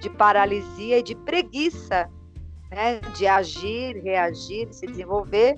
de 0.00 0.10
paralisia 0.10 0.98
e 0.98 1.02
de 1.02 1.14
preguiça, 1.14 2.08
né, 2.70 3.00
de 3.16 3.26
agir, 3.26 4.02
reagir, 4.02 4.72
se 4.72 4.86
desenvolver, 4.86 5.56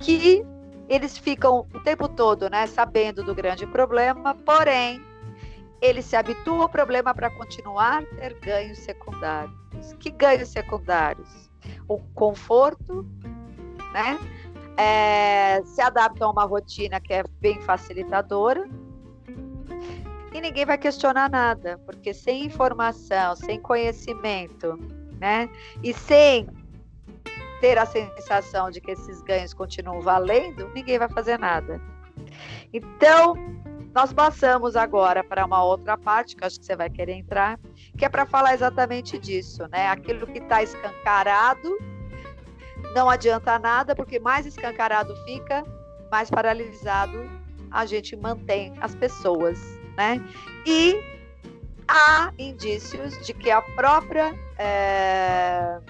que 0.00 0.44
eles 0.88 1.16
ficam 1.16 1.66
o 1.74 1.80
tempo 1.80 2.08
todo, 2.08 2.48
né, 2.48 2.66
sabendo 2.66 3.22
do 3.22 3.34
grande 3.34 3.66
problema, 3.66 4.34
porém 4.34 5.00
eles 5.84 6.06
se 6.06 6.16
habituam 6.16 6.62
ao 6.62 6.68
problema 6.68 7.14
para 7.14 7.28
continuar 7.28 8.02
a 8.02 8.16
ter 8.16 8.34
ganhos 8.40 8.78
secundários. 8.78 9.92
Que 10.00 10.10
ganhos 10.10 10.48
secundários? 10.48 11.50
O 11.86 11.98
conforto, 12.14 13.06
né? 13.92 14.18
É, 14.78 15.62
se 15.64 15.82
adaptam 15.82 16.28
a 16.28 16.32
uma 16.32 16.44
rotina 16.44 16.98
que 17.00 17.12
é 17.12 17.22
bem 17.40 17.60
facilitadora 17.60 18.68
e 20.32 20.40
ninguém 20.40 20.64
vai 20.64 20.76
questionar 20.76 21.30
nada, 21.30 21.78
porque 21.86 22.12
sem 22.12 22.46
informação, 22.46 23.36
sem 23.36 23.60
conhecimento, 23.60 24.76
né? 25.20 25.48
E 25.82 25.92
sem 25.92 26.48
ter 27.60 27.78
a 27.78 27.86
sensação 27.86 28.70
de 28.70 28.80
que 28.80 28.90
esses 28.90 29.22
ganhos 29.22 29.54
continuam 29.54 30.00
valendo, 30.00 30.68
ninguém 30.74 30.98
vai 30.98 31.08
fazer 31.08 31.38
nada. 31.38 31.80
Então, 32.72 33.34
nós 33.94 34.12
passamos 34.12 34.74
agora 34.74 35.22
para 35.22 35.46
uma 35.46 35.62
outra 35.62 35.96
parte, 35.96 36.34
que 36.34 36.44
acho 36.44 36.58
que 36.58 36.66
você 36.66 36.74
vai 36.74 36.90
querer 36.90 37.12
entrar, 37.12 37.58
que 37.96 38.04
é 38.04 38.08
para 38.08 38.26
falar 38.26 38.52
exatamente 38.52 39.18
disso, 39.18 39.68
né? 39.70 39.88
Aquilo 39.88 40.26
que 40.26 40.38
está 40.38 40.62
escancarado 40.62 41.78
não 42.94 43.08
adianta 43.08 43.58
nada, 43.58 43.94
porque 43.94 44.18
mais 44.18 44.46
escancarado 44.46 45.14
fica, 45.24 45.64
mais 46.10 46.30
paralisado 46.30 47.30
a 47.70 47.86
gente 47.86 48.16
mantém 48.16 48.72
as 48.80 48.94
pessoas, 48.94 49.58
né? 49.96 50.20
E 50.66 51.00
há 51.88 52.32
indícios 52.38 53.24
de 53.24 53.32
que 53.32 53.50
a 53.50 53.62
própria 53.62 54.34
é 54.58 55.80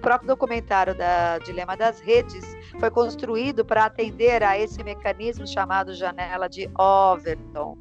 o 0.00 0.02
próprio 0.02 0.28
documentário 0.28 0.94
da 0.94 1.36
Dilema 1.40 1.76
das 1.76 2.00
Redes 2.00 2.42
foi 2.78 2.90
construído 2.90 3.62
para 3.66 3.84
atender 3.84 4.42
a 4.42 4.58
esse 4.58 4.82
mecanismo 4.82 5.46
chamado 5.46 5.94
janela 5.94 6.48
de 6.48 6.70
Overton. 6.78 7.76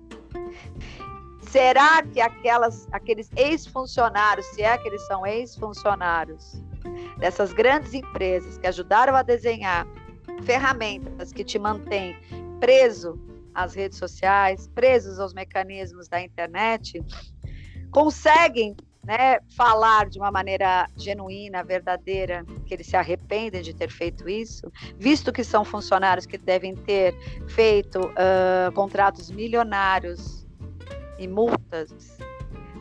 Será 1.42 2.04
que 2.04 2.20
aquelas, 2.20 2.90
aqueles 2.92 3.32
ex-funcionários, 3.38 4.46
se 4.48 4.62
é 4.62 4.78
que 4.78 4.90
eles 4.90 5.02
são 5.08 5.26
ex-funcionários 5.26 6.62
dessas 7.20 7.54
grandes 7.54 7.94
empresas 7.94 8.58
que 8.58 8.68
ajudaram 8.68 9.16
a 9.16 9.22
desenhar 9.22 9.88
ferramentas 10.44 11.32
que 11.32 11.46
te 11.46 11.58
mantêm 11.58 12.18
preso 12.60 13.18
às 13.56 13.74
redes 13.74 13.98
sociais, 13.98 14.70
presos 14.76 15.20
aos 15.20 15.34
mecanismos 15.34 16.10
da 16.10 16.22
internet, 16.22 17.02
conseguem 17.92 18.76
né, 19.04 19.40
falar 19.56 20.10
de 20.10 20.20
uma 20.20 20.32
maneira 20.32 20.88
genuína, 20.96 21.64
verdadeira, 21.64 22.46
que 22.66 22.74
eles 22.74 22.88
se 22.88 22.96
arrependem 22.96 23.62
de 23.62 23.74
ter 23.74 23.90
feito 23.90 24.28
isso, 24.28 24.72
visto 24.98 25.32
que 25.32 25.44
são 25.44 25.64
funcionários 25.64 26.26
que 26.26 26.38
devem 26.38 26.76
ter 26.76 27.16
feito 27.48 28.00
uh, 28.00 28.72
contratos 28.74 29.32
milionários 29.32 30.48
e 31.18 31.28
multas, 31.28 32.18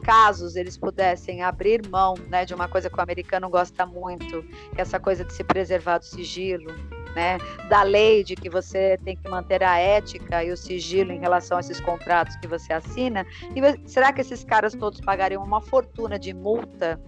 casos 0.02 0.56
eles 0.56 0.76
pudessem 0.78 1.42
abrir 1.42 1.86
mão 1.88 2.14
né, 2.28 2.44
de 2.44 2.54
uma 2.54 2.66
coisa 2.66 2.88
que 2.88 2.96
o 2.96 3.00
americano 3.02 3.48
gosta 3.50 3.84
muito, 3.84 4.42
que 4.74 4.78
é 4.78 4.80
essa 4.80 4.98
coisa 4.98 5.24
de 5.24 5.32
se 5.32 5.44
preservar 5.44 5.98
do 5.98 6.04
sigilo, 6.06 6.72
né, 7.18 7.36
da 7.68 7.82
lei 7.82 8.22
de 8.22 8.36
que 8.36 8.48
você 8.48 8.96
tem 9.04 9.16
que 9.16 9.28
manter 9.28 9.64
a 9.64 9.76
ética 9.76 10.44
e 10.44 10.52
o 10.52 10.56
sigilo 10.56 11.10
em 11.10 11.18
relação 11.18 11.56
a 11.56 11.60
esses 11.60 11.80
contratos 11.80 12.36
que 12.36 12.46
você 12.46 12.72
assina? 12.72 13.26
E 13.56 13.88
será 13.88 14.12
que 14.12 14.20
esses 14.20 14.44
caras 14.44 14.72
todos 14.72 15.00
pagariam 15.00 15.42
uma 15.42 15.60
fortuna 15.60 16.16
de 16.16 16.32
multa 16.32 17.00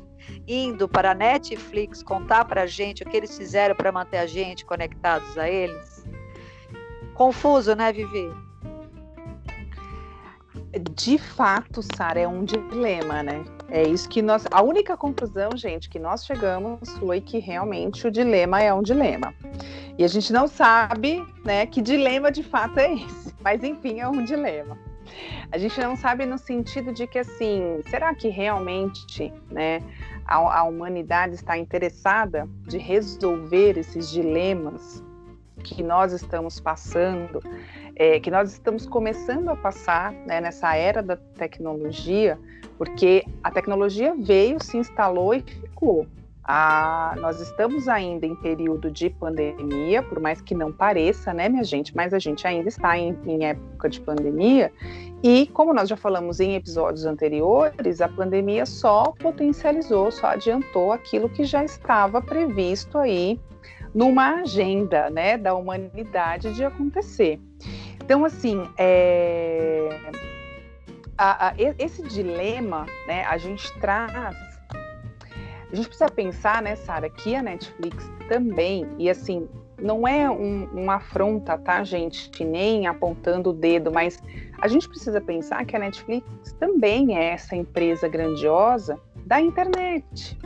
indo 0.49 0.89
para 0.89 1.13
a 1.13 1.15
Netflix 1.15 2.03
contar 2.03 2.45
para 2.45 2.63
a 2.63 2.67
gente 2.67 3.05
o 3.05 3.07
que 3.07 3.17
eles 3.17 3.39
fizeram 3.39 3.77
para 3.77 3.93
manter 3.93 4.19
a 4.19 4.27
gente 4.27 4.65
conectados 4.65 5.39
a 5.39 5.49
eles? 5.49 6.05
Confuso, 7.15 7.77
né, 7.77 7.93
Vivi? 7.93 8.29
De 10.93 11.19
fato, 11.19 11.83
Sara, 11.95 12.19
é 12.19 12.27
um 12.27 12.45
dilema, 12.45 13.23
né? 13.23 13.45
É 13.71 13.85
isso 13.85 14.09
que 14.09 14.21
nós. 14.21 14.45
A 14.51 14.63
única 14.63 14.97
conclusão, 14.97 15.57
gente, 15.57 15.89
que 15.89 15.99
nós 15.99 16.27
chegamos 16.27 16.91
foi 16.99 17.21
que 17.21 17.39
realmente 17.39 18.07
o 18.07 18.11
dilema 18.11 18.61
é 18.61 18.75
um 18.75 18.83
dilema. 18.83 19.33
E 19.97 20.03
a 20.03 20.09
gente 20.09 20.33
não 20.33 20.49
sabe, 20.49 21.25
né, 21.45 21.67
que 21.67 21.81
dilema 21.81 22.33
de 22.33 22.43
fato 22.43 22.79
é 22.79 22.95
esse. 22.95 23.35
Mas 23.41 23.63
enfim, 23.63 24.01
é 24.01 24.09
um 24.09 24.25
dilema. 24.25 24.77
A 25.53 25.59
gente 25.59 25.81
não 25.81 25.97
sabe 25.97 26.27
no 26.27 26.39
sentido 26.39 26.93
de 26.93 27.07
que 27.07 27.19
assim, 27.19 27.81
será 27.89 28.15
que 28.15 28.29
realmente, 28.29 29.33
né, 29.51 29.83
a, 30.25 30.37
a 30.37 30.63
humanidade 30.65 31.35
está 31.35 31.57
interessada 31.57 32.49
de 32.67 32.79
resolver 32.79 33.79
esses 33.79 34.11
dilemas 34.11 35.03
que 35.61 35.83
nós 35.83 36.13
estamos 36.13 36.59
passando, 36.59 37.43
é, 37.95 38.19
que 38.19 38.31
nós 38.31 38.53
estamos 38.53 38.87
começando 38.87 39.49
a 39.49 39.57
passar 39.57 40.13
né, 40.13 40.41
nessa 40.41 40.75
era 40.75 41.03
da 41.03 41.17
tecnologia, 41.17 42.39
porque 42.79 43.25
a 43.43 43.51
tecnologia 43.51 44.15
veio, 44.19 44.63
se 44.63 44.77
instalou 44.77 45.35
e 45.35 45.41
ficou. 45.41 46.07
Ah, 46.43 47.15
nós 47.19 47.41
estamos 47.41 47.87
ainda 47.87 48.27
em 48.27 48.35
período 48.35 48.91
de 48.91 49.11
pandemia, 49.11 50.03
por 50.03 50.19
mais 50.19 50.41
que 50.41 50.55
não 50.55 50.73
pareça, 50.73 51.33
né, 51.33 51.49
minha 51.49 51.63
gente? 51.63 51.95
Mas 51.95 52.13
a 52.13 52.19
gente 52.19 52.47
ainda 52.47 52.69
está 52.69 52.99
em, 52.99 53.17
em 53.27 53.45
época 53.45 53.89
de 53.89 54.01
pandemia. 54.01 54.73
E, 55.23 55.47
como 55.49 55.75
nós 55.75 55.89
já 55.89 55.97
falamos 55.97 56.41
em 56.41 56.57
episódios 56.57 57.05
anteriores, 57.05 58.01
a 58.01 58.09
pandemia 58.09 58.65
só 58.65 59.13
potencializou, 59.19 60.11
só 60.11 60.29
adiantou 60.29 60.93
aquilo 60.93 61.29
que 61.29 61.45
já 61.45 61.63
estava 61.63 62.23
previsto 62.23 62.97
aí 62.97 63.39
numa 63.95 64.41
agenda 64.41 65.11
né, 65.11 65.37
da 65.37 65.55
humanidade 65.55 66.55
de 66.55 66.65
acontecer. 66.65 67.41
Então, 68.03 68.25
assim, 68.25 68.69
é... 68.77 69.89
a, 71.17 71.49
a, 71.49 71.55
esse 71.79 72.03
dilema, 72.03 72.87
né, 73.07 73.25
a 73.25 73.37
gente 73.37 73.73
traz. 73.81 74.15
A 75.73 75.77
gente 75.77 75.87
precisa 75.87 76.11
pensar, 76.11 76.61
né, 76.61 76.75
Sara, 76.75 77.09
que 77.09 77.37
a 77.37 77.43
Netflix 77.43 78.11
também, 78.29 78.89
e 78.99 79.09
assim, 79.09 79.49
não 79.79 80.07
é 80.07 80.29
um, 80.29 80.65
uma 80.73 80.97
afronta, 80.97 81.57
tá, 81.57 81.85
gente? 81.85 82.45
Nem 82.45 82.89
apontando 82.89 83.51
o 83.51 83.53
dedo, 83.53 83.93
mas 83.93 84.21
a 84.61 84.67
gente 84.67 84.89
precisa 84.89 85.21
pensar 85.21 85.65
que 85.65 85.77
a 85.77 85.79
Netflix 85.79 86.27
também 86.59 87.17
é 87.17 87.33
essa 87.33 87.55
empresa 87.55 88.09
grandiosa 88.09 88.99
da 89.25 89.41
internet 89.41 90.37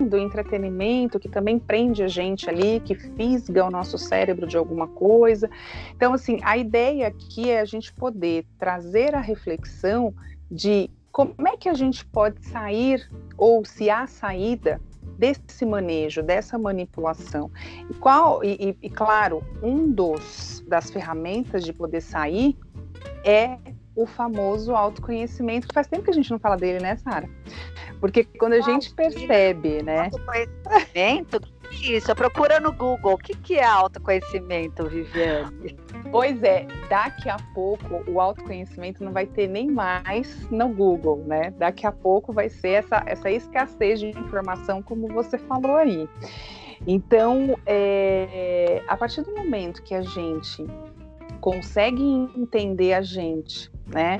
do 0.00 0.18
entretenimento 0.18 1.18
que 1.18 1.28
também 1.28 1.58
prende 1.58 2.02
a 2.02 2.08
gente 2.08 2.48
ali, 2.48 2.80
que 2.80 2.94
fisga 2.94 3.64
o 3.64 3.70
nosso 3.70 3.98
cérebro 3.98 4.46
de 4.46 4.56
alguma 4.56 4.86
coisa. 4.86 5.48
Então, 5.94 6.12
assim, 6.12 6.38
a 6.42 6.56
ideia 6.56 7.08
aqui 7.08 7.50
é 7.50 7.60
a 7.60 7.64
gente 7.64 7.92
poder 7.92 8.46
trazer 8.58 9.14
a 9.14 9.20
reflexão 9.20 10.14
de 10.50 10.90
como 11.10 11.34
é 11.48 11.56
que 11.56 11.68
a 11.68 11.74
gente 11.74 12.04
pode 12.04 12.44
sair 12.44 13.08
ou 13.38 13.64
se 13.64 13.88
há 13.88 14.06
saída 14.06 14.80
desse 15.18 15.64
manejo, 15.64 16.22
dessa 16.22 16.58
manipulação. 16.58 17.50
E 17.90 17.94
qual 17.94 18.44
e, 18.44 18.76
e, 18.82 18.90
claro, 18.90 19.42
um 19.62 19.90
dos 19.90 20.62
das 20.68 20.90
ferramentas 20.90 21.64
de 21.64 21.72
poder 21.72 22.02
sair 22.02 22.56
é 23.24 23.56
o 23.96 24.06
famoso 24.06 24.74
autoconhecimento, 24.74 25.66
que 25.66 25.74
faz 25.74 25.86
tempo 25.86 26.04
que 26.04 26.10
a 26.10 26.14
gente 26.14 26.30
não 26.30 26.38
fala 26.38 26.56
dele, 26.56 26.78
né, 26.80 26.96
Sara? 26.96 27.28
Porque 27.98 28.24
quando 28.24 28.52
a 28.52 28.60
gente 28.60 28.94
percebe, 28.94 29.82
né? 29.82 30.04
Autoconhecimento? 30.04 31.40
Isso, 31.72 32.14
procura 32.14 32.60
no 32.60 32.72
Google. 32.72 33.14
O 33.14 33.18
que, 33.18 33.34
que 33.36 33.56
é 33.56 33.64
autoconhecimento, 33.64 34.88
Viviane? 34.88 35.76
Pois 36.12 36.40
é, 36.42 36.66
daqui 36.88 37.28
a 37.28 37.38
pouco 37.54 38.04
o 38.06 38.20
autoconhecimento 38.20 39.02
não 39.02 39.12
vai 39.12 39.26
ter 39.26 39.48
nem 39.48 39.70
mais 39.70 40.48
no 40.50 40.68
Google, 40.68 41.24
né? 41.26 41.50
Daqui 41.58 41.86
a 41.86 41.92
pouco 41.92 42.32
vai 42.32 42.48
ser 42.48 42.84
essa, 42.84 43.02
essa 43.06 43.30
escassez 43.30 44.00
de 44.00 44.10
informação, 44.10 44.82
como 44.82 45.08
você 45.08 45.38
falou 45.38 45.76
aí. 45.76 46.08
Então, 46.86 47.58
é, 47.64 48.82
a 48.86 48.96
partir 48.96 49.22
do 49.22 49.34
momento 49.34 49.82
que 49.82 49.94
a 49.94 50.02
gente 50.02 50.64
consegue 51.46 52.02
entender 52.34 52.92
a 52.92 53.02
gente, 53.02 53.70
né? 53.86 54.18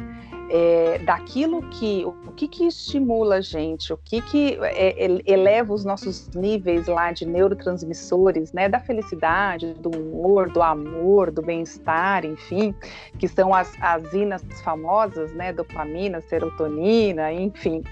é, 0.49 0.99
daquilo 0.99 1.61
que 1.71 2.05
o 2.05 2.33
que, 2.37 2.47
que 2.47 2.67
estimula 2.67 3.37
a 3.37 3.41
gente, 3.41 3.93
o 3.93 3.97
que, 3.97 4.21
que 4.21 4.59
é, 4.63 4.95
eleva 5.27 5.73
os 5.75 5.85
nossos 5.85 6.29
níveis 6.35 6.87
lá 6.87 7.11
de 7.11 7.27
neurotransmissores, 7.27 8.53
né, 8.53 8.69
da 8.69 8.79
felicidade, 8.79 9.75
do 9.75 9.91
humor, 9.91 10.51
do 10.51 10.63
amor, 10.63 11.31
do 11.31 11.43
bem-estar, 11.43 12.25
enfim, 12.25 12.75
que 13.19 13.27
são 13.27 13.55
as, 13.55 13.73
as 13.81 14.13
inas 14.13 14.45
famosas, 14.63 15.33
né, 15.33 15.53
dopamina, 15.53 16.21
serotonina, 16.21 17.33
enfim. 17.33 17.83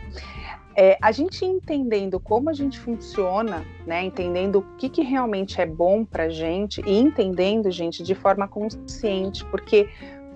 É, 0.76 0.98
a 1.00 1.12
gente 1.12 1.44
entendendo 1.44 2.18
como 2.18 2.50
a 2.50 2.52
gente 2.52 2.80
funciona, 2.80 3.64
né, 3.86 4.02
entendendo 4.02 4.58
o 4.58 4.76
que, 4.76 4.88
que 4.88 5.02
realmente 5.02 5.60
é 5.60 5.66
bom 5.66 6.04
para 6.04 6.28
gente 6.28 6.82
e 6.84 6.98
entendendo, 6.98 7.70
gente, 7.70 8.02
de 8.02 8.14
forma 8.14 8.48
consciente, 8.48 9.44
porque 9.46 9.88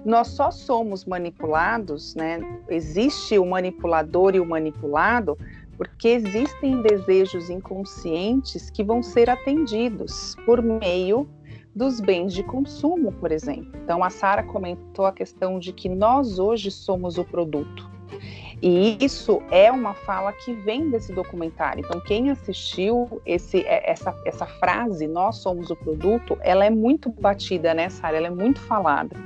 nós 0.05 0.29
só 0.29 0.51
somos 0.51 1.05
manipulados, 1.05 2.14
né? 2.14 2.40
Existe 2.68 3.38
o 3.38 3.44
manipulador 3.44 4.35
e 4.35 4.40
o 4.40 4.46
manipulado, 4.46 5.37
porque 5.77 6.09
existem 6.09 6.83
desejos 6.83 7.51
inconscientes 7.51 8.70
que 8.70 8.85
vão 8.85 9.03
ser 9.03 9.29
atendidos 9.29 10.37
por 10.46 10.62
meio 10.62 11.29
dos 11.74 12.01
bens 12.01 12.33
de 12.33 12.42
consumo, 12.42 13.12
por 13.12 13.31
exemplo. 13.31 13.70
Então, 13.85 14.03
a 14.03 14.11
Sara 14.11 14.42
comentou 14.42 15.05
a 15.05 15.12
questão 15.12 15.59
de 15.59 15.72
que 15.72 15.88
nós 15.88 16.38
hoje 16.38 16.70
somos 16.70 17.18
o 17.18 17.24
produto. 17.24 17.98
E 18.61 18.99
isso 19.05 19.40
é 19.51 19.71
uma 19.71 19.94
fala 19.94 20.33
que 20.33 20.53
vem 20.53 20.90
desse 20.90 21.12
documentário. 21.12 21.85
Então, 21.85 22.01
quem 22.01 22.31
assistiu 22.31 23.23
esse, 23.25 23.61
é, 23.61 23.90
essa, 23.90 24.14
essa 24.25 24.47
frase, 24.47 25.07
nós 25.07 25.37
somos 25.37 25.71
o 25.71 25.77
produto, 25.77 26.37
ela 26.40 26.64
é 26.64 26.71
muito 26.71 27.09
batida 27.09 27.73
nessa 27.73 28.07
área, 28.07 28.16
ela 28.16 28.27
é 28.27 28.31
muito 28.31 28.61
falada. 28.61 29.16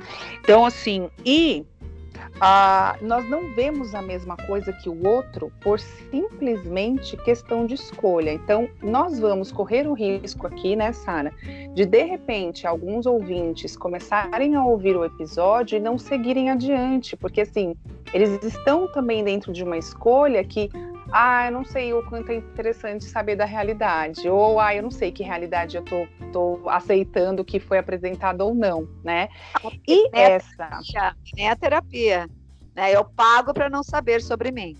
Então, 0.41 0.65
assim, 0.65 1.09
e 1.25 1.65
ah, 2.45 2.97
nós 3.01 3.23
não 3.29 3.55
vemos 3.55 3.95
a 3.95 4.01
mesma 4.01 4.35
coisa 4.35 4.73
que 4.73 4.89
o 4.89 5.07
outro 5.07 5.49
por 5.61 5.79
simplesmente 5.79 7.15
questão 7.15 7.65
de 7.65 7.75
escolha. 7.75 8.33
Então, 8.33 8.67
nós 8.81 9.17
vamos 9.17 9.49
correr 9.49 9.87
o 9.87 9.93
risco 9.93 10.45
aqui, 10.45 10.75
né, 10.75 10.91
Sara, 10.91 11.31
de 11.73 11.85
de 11.85 12.03
repente 12.03 12.67
alguns 12.67 13.05
ouvintes 13.05 13.77
começarem 13.77 14.55
a 14.55 14.65
ouvir 14.65 14.93
o 14.93 15.05
episódio 15.05 15.77
e 15.77 15.79
não 15.79 15.97
seguirem 15.97 16.49
adiante, 16.49 17.15
porque 17.15 17.39
assim, 17.39 17.77
eles 18.13 18.43
estão 18.43 18.91
também 18.91 19.23
dentro 19.23 19.53
de 19.53 19.63
uma 19.63 19.77
escolha 19.77 20.43
que 20.43 20.69
ah, 21.13 21.45
eu 21.45 21.51
não 21.51 21.63
sei 21.63 21.93
o 21.93 22.03
quanto 22.09 22.31
é 22.31 22.35
interessante 22.35 23.05
saber 23.05 23.35
da 23.35 23.45
realidade, 23.45 24.27
ou 24.27 24.59
ah, 24.59 24.73
eu 24.73 24.81
não 24.81 24.89
sei 24.89 25.11
que 25.11 25.21
realidade 25.21 25.77
eu 25.77 25.83
tô, 25.83 26.07
tô 26.31 26.67
aceitando 26.67 27.45
que 27.45 27.59
foi 27.59 27.77
apresentada 27.77 28.43
ou 28.43 28.55
não, 28.55 28.87
né? 29.03 29.29
E 29.87 30.09
essa. 30.11 30.79
Nem 31.35 31.49
a 31.49 31.55
terapia. 31.55 32.27
Né? 32.75 32.91
Eu 32.91 33.05
pago 33.05 33.53
para 33.53 33.69
não 33.69 33.83
saber 33.83 34.21
sobre 34.23 34.51
mim. 34.51 34.75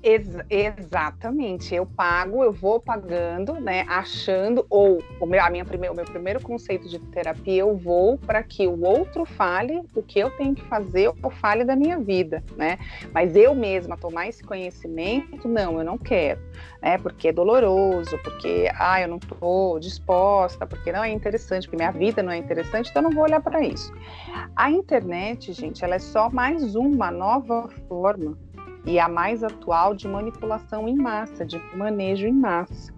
Ex 0.00 0.28
exatamente, 0.48 1.74
eu 1.74 1.84
pago, 1.84 2.44
eu 2.44 2.52
vou 2.52 2.78
pagando, 2.78 3.54
né, 3.54 3.84
achando, 3.88 4.64
ou 4.70 5.02
o 5.20 5.26
meu, 5.26 5.42
a 5.42 5.50
minha 5.50 5.64
primeir, 5.64 5.90
o 5.90 5.94
meu 5.94 6.04
primeiro 6.04 6.40
conceito 6.40 6.88
de 6.88 7.00
terapia, 7.00 7.62
eu 7.62 7.76
vou 7.76 8.16
para 8.16 8.40
que 8.44 8.64
o 8.68 8.80
outro 8.84 9.24
fale 9.24 9.82
o 9.96 10.02
que 10.02 10.20
eu 10.20 10.30
tenho 10.30 10.54
que 10.54 10.62
fazer 10.66 11.10
ou 11.20 11.30
fale 11.30 11.64
da 11.64 11.74
minha 11.74 11.98
vida, 11.98 12.44
né? 12.56 12.78
Mas 13.12 13.34
eu 13.34 13.56
mesma 13.56 13.96
tomar 13.96 14.28
esse 14.28 14.42
conhecimento, 14.44 15.48
não, 15.48 15.78
eu 15.78 15.84
não 15.84 15.98
quero, 15.98 16.40
né? 16.80 16.96
Porque 16.98 17.28
é 17.28 17.32
doloroso, 17.32 18.16
porque, 18.22 18.70
ah, 18.78 19.00
eu 19.00 19.08
não 19.08 19.16
estou 19.16 19.80
disposta, 19.80 20.64
porque 20.64 20.92
não 20.92 21.02
é 21.02 21.10
interessante, 21.10 21.66
porque 21.66 21.76
minha 21.76 21.90
vida 21.90 22.22
não 22.22 22.30
é 22.30 22.36
interessante, 22.36 22.88
então 22.88 23.02
eu 23.02 23.08
não 23.08 23.14
vou 23.14 23.24
olhar 23.24 23.40
para 23.40 23.60
isso. 23.62 23.92
A 24.54 24.70
internet, 24.70 25.52
gente, 25.52 25.84
ela 25.84 25.96
é 25.96 25.98
só 25.98 26.30
mais 26.30 26.76
uma 26.76 27.10
nova 27.10 27.68
forma 27.88 28.38
e 28.88 28.98
a 28.98 29.06
mais 29.06 29.44
atual 29.44 29.94
de 29.94 30.08
manipulação 30.08 30.88
em 30.88 30.96
massa, 30.96 31.44
de 31.44 31.58
manejo 31.76 32.26
em 32.26 32.32
massa, 32.32 32.92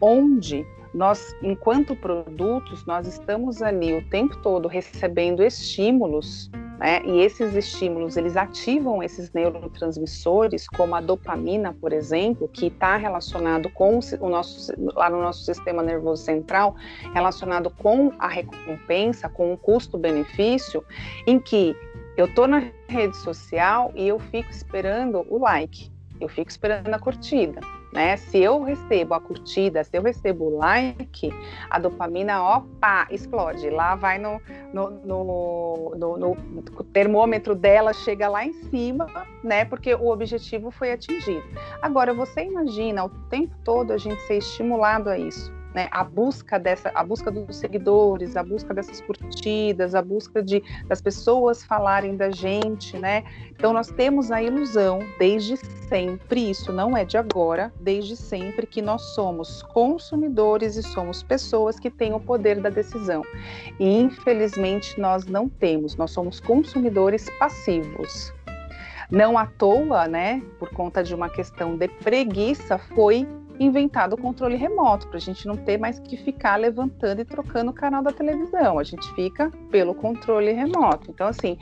onde 0.00 0.64
nós, 0.94 1.34
enquanto 1.42 1.96
produtos, 1.96 2.86
nós 2.86 3.08
estamos 3.08 3.60
ali 3.60 3.92
o 3.92 4.08
tempo 4.08 4.36
todo 4.38 4.68
recebendo 4.68 5.42
estímulos 5.42 6.50
né? 6.78 7.02
E 7.04 7.20
esses 7.20 7.54
estímulos, 7.54 8.16
eles 8.16 8.36
ativam 8.36 9.02
esses 9.02 9.32
neurotransmissores, 9.32 10.68
como 10.68 10.94
a 10.94 11.00
dopamina, 11.00 11.72
por 11.72 11.92
exemplo, 11.92 12.48
que 12.48 12.66
está 12.66 12.96
relacionado 12.96 13.70
com 13.70 14.00
o 14.20 14.28
nosso, 14.28 14.72
lá 14.94 15.08
no 15.08 15.20
nosso 15.20 15.44
sistema 15.44 15.82
nervoso 15.82 16.22
central, 16.22 16.74
relacionado 17.12 17.70
com 17.70 18.12
a 18.18 18.28
recompensa, 18.28 19.28
com 19.28 19.52
o 19.52 19.56
custo-benefício, 19.56 20.84
em 21.26 21.38
que 21.38 21.76
eu 22.16 22.26
estou 22.26 22.46
na 22.46 22.70
rede 22.88 23.16
social 23.16 23.92
e 23.94 24.08
eu 24.08 24.18
fico 24.18 24.50
esperando 24.50 25.26
o 25.28 25.38
like, 25.38 25.90
eu 26.20 26.28
fico 26.28 26.50
esperando 26.50 26.92
a 26.92 26.98
curtida 26.98 27.60
né? 27.94 28.16
Se 28.16 28.38
eu 28.38 28.60
recebo 28.60 29.14
a 29.14 29.20
curtida, 29.20 29.84
se 29.84 29.96
eu 29.96 30.02
recebo 30.02 30.46
o 30.46 30.58
like, 30.58 31.30
a 31.70 31.78
dopamina, 31.78 32.42
opa, 32.42 33.06
explode. 33.08 33.70
Lá 33.70 33.94
vai 33.94 34.18
no, 34.18 34.42
no, 34.72 34.90
no, 34.90 35.94
no, 35.96 36.16
no 36.16 36.62
termômetro 36.92 37.54
dela, 37.54 37.92
chega 37.92 38.28
lá 38.28 38.44
em 38.44 38.52
cima, 38.52 39.06
né? 39.44 39.64
Porque 39.64 39.94
o 39.94 40.08
objetivo 40.08 40.72
foi 40.72 40.90
atingido. 40.90 41.44
Agora, 41.80 42.12
você 42.12 42.44
imagina 42.44 43.04
o 43.04 43.08
tempo 43.30 43.54
todo 43.62 43.92
a 43.92 43.96
gente 43.96 44.20
ser 44.22 44.38
estimulado 44.38 45.08
a 45.08 45.16
isso 45.16 45.52
né, 45.74 45.88
a 45.90 46.04
busca 46.04 46.58
dessa, 46.58 46.90
a 46.94 47.02
busca 47.02 47.30
dos 47.30 47.56
seguidores, 47.56 48.36
a 48.36 48.42
busca 48.42 48.72
dessas 48.72 49.00
curtidas, 49.00 49.94
a 49.94 50.00
busca 50.00 50.42
de 50.42 50.62
das 50.86 51.02
pessoas 51.02 51.64
falarem 51.64 52.16
da 52.16 52.30
gente, 52.30 52.96
né? 52.96 53.24
Então 53.50 53.72
nós 53.72 53.88
temos 53.88 54.30
a 54.30 54.42
ilusão 54.42 55.00
desde 55.18 55.56
sempre, 55.56 56.50
isso 56.50 56.72
não 56.72 56.96
é 56.96 57.04
de 57.04 57.16
agora, 57.16 57.72
desde 57.80 58.16
sempre 58.16 58.66
que 58.66 58.80
nós 58.80 59.02
somos 59.14 59.62
consumidores 59.62 60.76
e 60.76 60.82
somos 60.82 61.22
pessoas 61.22 61.78
que 61.78 61.90
têm 61.90 62.14
o 62.14 62.20
poder 62.20 62.60
da 62.60 62.70
decisão. 62.70 63.22
E 63.80 64.00
infelizmente 64.00 64.98
nós 65.00 65.26
não 65.26 65.48
temos, 65.48 65.96
nós 65.96 66.12
somos 66.12 66.40
consumidores 66.40 67.28
passivos. 67.38 68.32
Não 69.10 69.36
à 69.36 69.46
toa, 69.46 70.08
né, 70.08 70.42
por 70.58 70.70
conta 70.70 71.02
de 71.02 71.14
uma 71.14 71.28
questão 71.28 71.76
de 71.76 71.88
preguiça, 71.88 72.78
foi 72.78 73.26
inventado 73.58 74.14
o 74.14 74.16
controle 74.16 74.56
remoto, 74.56 75.08
para 75.08 75.16
a 75.16 75.20
gente 75.20 75.46
não 75.46 75.56
ter 75.56 75.78
mais 75.78 75.98
que 75.98 76.16
ficar 76.16 76.56
levantando 76.56 77.20
e 77.20 77.24
trocando 77.24 77.70
o 77.70 77.74
canal 77.74 78.02
da 78.02 78.12
televisão. 78.12 78.78
A 78.78 78.84
gente 78.84 79.06
fica 79.14 79.50
pelo 79.70 79.94
controle 79.94 80.52
remoto. 80.52 81.10
Então, 81.10 81.26
assim, 81.26 81.56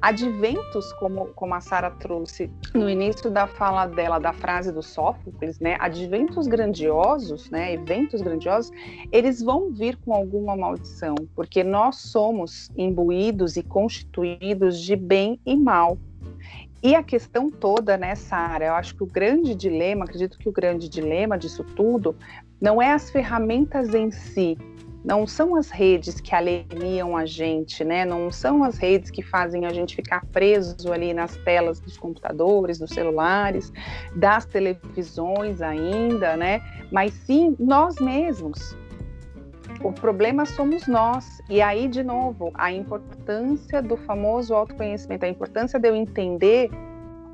adventos, 0.00 0.92
como, 0.94 1.26
como 1.28 1.54
a 1.54 1.60
Sara 1.60 1.90
trouxe 1.90 2.50
no 2.74 2.88
início 2.88 3.30
da 3.30 3.46
fala 3.46 3.86
dela, 3.86 4.18
da 4.18 4.32
frase 4.32 4.72
do 4.72 4.82
Sófocles, 4.82 5.60
né? 5.60 5.76
Adventos 5.80 6.46
grandiosos, 6.46 7.50
né? 7.50 7.74
Eventos 7.74 8.20
grandiosos, 8.20 8.70
eles 9.12 9.42
vão 9.42 9.72
vir 9.72 9.96
com 9.96 10.14
alguma 10.14 10.56
maldição, 10.56 11.14
porque 11.34 11.62
nós 11.62 11.96
somos 11.96 12.70
imbuídos 12.76 13.56
e 13.56 13.62
constituídos 13.62 14.80
de 14.80 14.96
bem 14.96 15.40
e 15.44 15.56
mal. 15.56 15.98
E 16.82 16.94
a 16.94 17.02
questão 17.02 17.50
toda 17.50 17.96
nessa 17.96 18.36
área, 18.36 18.66
eu 18.66 18.74
acho 18.74 18.94
que 18.94 19.02
o 19.02 19.06
grande 19.06 19.54
dilema, 19.54 20.04
acredito 20.04 20.38
que 20.38 20.48
o 20.48 20.52
grande 20.52 20.88
dilema 20.88 21.38
disso 21.38 21.64
tudo, 21.64 22.14
não 22.60 22.80
é 22.80 22.92
as 22.92 23.10
ferramentas 23.10 23.94
em 23.94 24.10
si, 24.10 24.56
não 25.06 25.24
são 25.24 25.54
as 25.54 25.70
redes 25.70 26.20
que 26.20 26.34
alienam 26.34 27.16
a 27.16 27.24
gente, 27.24 27.84
né? 27.84 28.04
Não 28.04 28.28
são 28.32 28.64
as 28.64 28.76
redes 28.76 29.08
que 29.08 29.22
fazem 29.22 29.64
a 29.64 29.72
gente 29.72 29.94
ficar 29.94 30.26
preso 30.32 30.92
ali 30.92 31.14
nas 31.14 31.36
telas 31.36 31.78
dos 31.78 31.96
computadores, 31.96 32.78
dos 32.80 32.90
celulares, 32.90 33.72
das 34.16 34.44
televisões 34.46 35.62
ainda, 35.62 36.36
né? 36.36 36.60
Mas 36.90 37.14
sim 37.14 37.54
nós 37.56 37.94
mesmos. 38.00 38.76
O 39.82 39.92
problema 39.92 40.46
somos 40.46 40.86
nós. 40.86 41.40
E 41.48 41.60
aí, 41.60 41.88
de 41.88 42.02
novo, 42.02 42.50
a 42.54 42.72
importância 42.72 43.82
do 43.82 43.96
famoso 43.96 44.54
autoconhecimento, 44.54 45.24
a 45.24 45.28
importância 45.28 45.78
de 45.78 45.88
eu 45.88 45.94
entender 45.94 46.70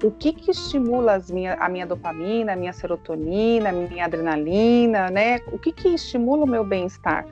o 0.02 0.10
que, 0.10 0.32
que 0.32 0.50
estimula 0.50 1.20
minha, 1.30 1.54
a 1.54 1.68
minha 1.68 1.86
dopamina, 1.86 2.52
a 2.52 2.56
minha 2.56 2.72
serotonina, 2.72 3.68
a 3.68 3.72
minha 3.72 4.04
adrenalina, 4.04 5.10
né? 5.10 5.38
O 5.52 5.58
que, 5.58 5.72
que 5.72 5.88
estimula 5.88 6.44
o 6.44 6.48
meu 6.48 6.64
bem-estar? 6.64 7.24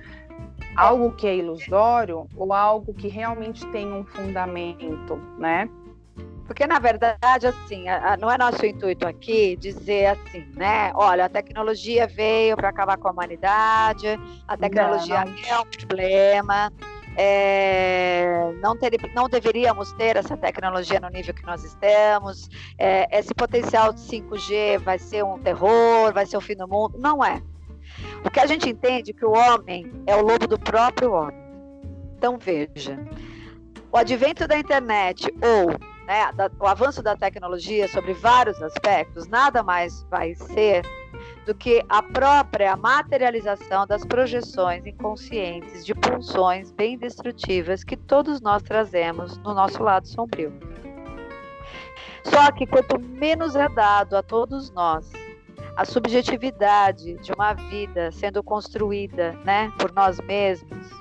Algo 0.77 1.11
que 1.13 1.27
é 1.27 1.37
ilusório 1.37 2.29
ou 2.37 2.53
algo 2.53 2.95
que 2.95 3.09
realmente 3.09 3.67
tem 3.73 3.93
um 3.93 4.05
fundamento, 4.05 5.21
né? 5.37 5.69
Porque, 6.51 6.67
na 6.67 6.81
verdade, 6.81 7.47
assim, 7.47 7.89
a, 7.89 8.15
a, 8.15 8.17
não 8.17 8.29
é 8.29 8.37
nosso 8.37 8.67
intuito 8.67 9.07
aqui 9.07 9.55
dizer 9.55 10.07
assim, 10.07 10.45
né? 10.57 10.91
Olha, 10.97 11.27
a 11.27 11.29
tecnologia 11.29 12.09
veio 12.09 12.57
para 12.57 12.71
acabar 12.71 12.97
com 12.97 13.07
a 13.07 13.13
humanidade, 13.13 14.19
a 14.49 14.57
tecnologia 14.57 15.25
não, 15.25 15.33
não. 15.33 15.49
é 15.49 15.61
um 15.61 15.67
problema. 15.67 16.73
É, 17.17 18.53
não, 18.61 18.77
ter, 18.77 18.99
não 19.15 19.29
deveríamos 19.29 19.93
ter 19.93 20.17
essa 20.17 20.37
tecnologia 20.37 20.99
no 20.99 21.09
nível 21.09 21.33
que 21.33 21.47
nós 21.47 21.63
estamos. 21.63 22.49
É, 22.77 23.07
esse 23.17 23.33
potencial 23.33 23.93
de 23.93 24.01
5G 24.01 24.79
vai 24.81 24.99
ser 24.99 25.25
um 25.25 25.39
terror, 25.39 26.13
vai 26.13 26.27
ser 26.27 26.37
o 26.37 26.41
fim 26.41 26.57
do 26.57 26.67
mundo. 26.67 26.99
Não 26.99 27.25
é. 27.25 27.41
O 28.25 28.29
que 28.29 28.41
a 28.41 28.47
gente 28.47 28.69
entende 28.69 29.13
é 29.13 29.15
que 29.15 29.25
o 29.25 29.31
homem 29.31 29.89
é 30.05 30.17
o 30.17 30.23
lobo 30.23 30.49
do 30.49 30.59
próprio 30.59 31.13
homem. 31.13 31.41
Então, 32.17 32.37
veja: 32.37 32.99
o 33.93 33.97
advento 33.97 34.49
da 34.49 34.59
internet 34.59 35.33
ou 35.41 35.90
né, 36.11 36.33
da, 36.33 36.51
o 36.59 36.67
avanço 36.67 37.05
da 37.05 37.15
tecnologia 37.15 37.87
sobre 37.87 38.13
vários 38.15 38.61
aspectos, 38.61 39.29
nada 39.29 39.63
mais 39.63 40.03
vai 40.11 40.35
ser 40.35 40.85
do 41.47 41.55
que 41.55 41.85
a 41.89 42.03
própria 42.03 42.77
materialização 42.77 43.87
das 43.87 44.05
projeções 44.05 44.85
inconscientes 44.85 45.87
de 45.87 45.95
pulsões 45.95 46.73
bem 46.73 46.99
destrutivas 46.99 47.85
que 47.85 47.97
todos 47.97 48.41
nós 48.41 48.61
trazemos 48.61 49.39
no 49.39 49.55
nosso 49.55 49.81
lado 49.85 50.09
sombrio. 50.09 50.53
Só 52.25 52.51
que 52.51 52.67
quanto 52.67 52.99
menos 52.99 53.55
é 53.55 53.69
dado 53.69 54.17
a 54.17 54.23
todos 54.23 54.73
nós 54.73 55.09
a 55.77 55.85
subjetividade 55.85 57.15
de 57.19 57.33
uma 57.33 57.55
vida 57.55 58.11
sendo 58.11 58.43
construída, 58.43 59.33
né, 59.45 59.73
por 59.79 59.93
nós 59.93 60.19
mesmos, 60.23 61.00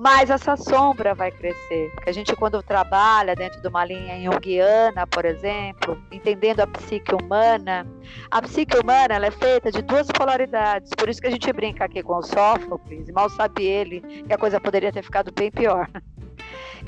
mais 0.00 0.30
essa 0.30 0.56
sombra 0.56 1.14
vai 1.14 1.30
crescer. 1.30 1.90
Porque 1.94 2.08
a 2.08 2.12
gente, 2.12 2.34
quando 2.34 2.62
trabalha 2.62 3.36
dentro 3.36 3.60
de 3.60 3.68
uma 3.68 3.84
linha 3.84 4.18
junguiana, 4.18 5.06
por 5.06 5.26
exemplo, 5.26 6.02
entendendo 6.10 6.60
a 6.60 6.66
psique 6.66 7.14
humana, 7.14 7.86
a 8.30 8.40
psique 8.40 8.78
humana 8.78 9.16
ela 9.16 9.26
é 9.26 9.30
feita 9.30 9.70
de 9.70 9.82
duas 9.82 10.06
polaridades. 10.06 10.90
Por 10.96 11.06
isso 11.10 11.20
que 11.20 11.26
a 11.26 11.30
gente 11.30 11.52
brinca 11.52 11.84
aqui 11.84 12.02
com 12.02 12.16
o 12.16 12.22
Sófocles, 12.22 13.08
e 13.10 13.12
mal 13.12 13.28
sabe 13.28 13.66
ele 13.66 14.00
que 14.00 14.32
a 14.32 14.38
coisa 14.38 14.58
poderia 14.58 14.90
ter 14.90 15.02
ficado 15.02 15.30
bem 15.32 15.50
pior. 15.50 15.86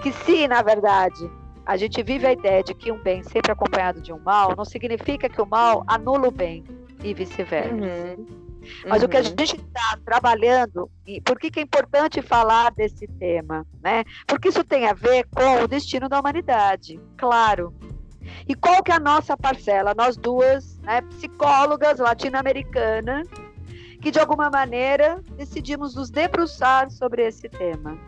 Que 0.02 0.10
se, 0.10 0.48
na 0.48 0.62
verdade, 0.62 1.30
a 1.66 1.76
gente 1.76 2.02
vive 2.02 2.26
a 2.26 2.32
ideia 2.32 2.62
de 2.62 2.72
que 2.72 2.90
um 2.90 2.96
bem 3.02 3.22
sempre 3.22 3.52
acompanhado 3.52 4.00
de 4.00 4.10
um 4.10 4.18
mal, 4.18 4.54
não 4.56 4.64
significa 4.64 5.28
que 5.28 5.40
o 5.40 5.46
mal 5.46 5.84
anula 5.86 6.28
o 6.28 6.30
bem 6.30 6.64
e 7.04 7.12
vice-versa. 7.12 7.74
Uhum. 7.74 8.51
Mas 8.86 9.00
uhum. 9.00 9.06
o 9.06 9.08
que 9.08 9.16
a 9.16 9.20
uhum. 9.20 9.26
gente 9.26 9.56
está 9.56 9.98
trabalhando, 10.04 10.90
e 11.06 11.20
por 11.20 11.38
que, 11.38 11.50
que 11.50 11.60
é 11.60 11.62
importante 11.62 12.22
falar 12.22 12.72
desse 12.72 13.06
tema? 13.06 13.66
Né? 13.82 14.04
Porque 14.26 14.48
isso 14.48 14.64
tem 14.64 14.86
a 14.86 14.92
ver 14.92 15.26
com 15.34 15.64
o 15.64 15.68
destino 15.68 16.08
da 16.08 16.20
humanidade, 16.20 17.00
claro. 17.16 17.74
E 18.48 18.54
qual 18.54 18.82
que 18.82 18.92
é 18.92 18.94
a 18.94 19.00
nossa 19.00 19.36
parcela? 19.36 19.94
Nós 19.94 20.16
duas, 20.16 20.78
né, 20.78 21.00
psicólogas 21.02 21.98
latino-americanas, 21.98 23.28
que 24.00 24.10
de 24.10 24.18
alguma 24.18 24.50
maneira 24.50 25.22
decidimos 25.36 25.94
nos 25.94 26.10
debruçar 26.10 26.90
sobre 26.90 27.26
esse 27.26 27.48
tema. 27.48 27.98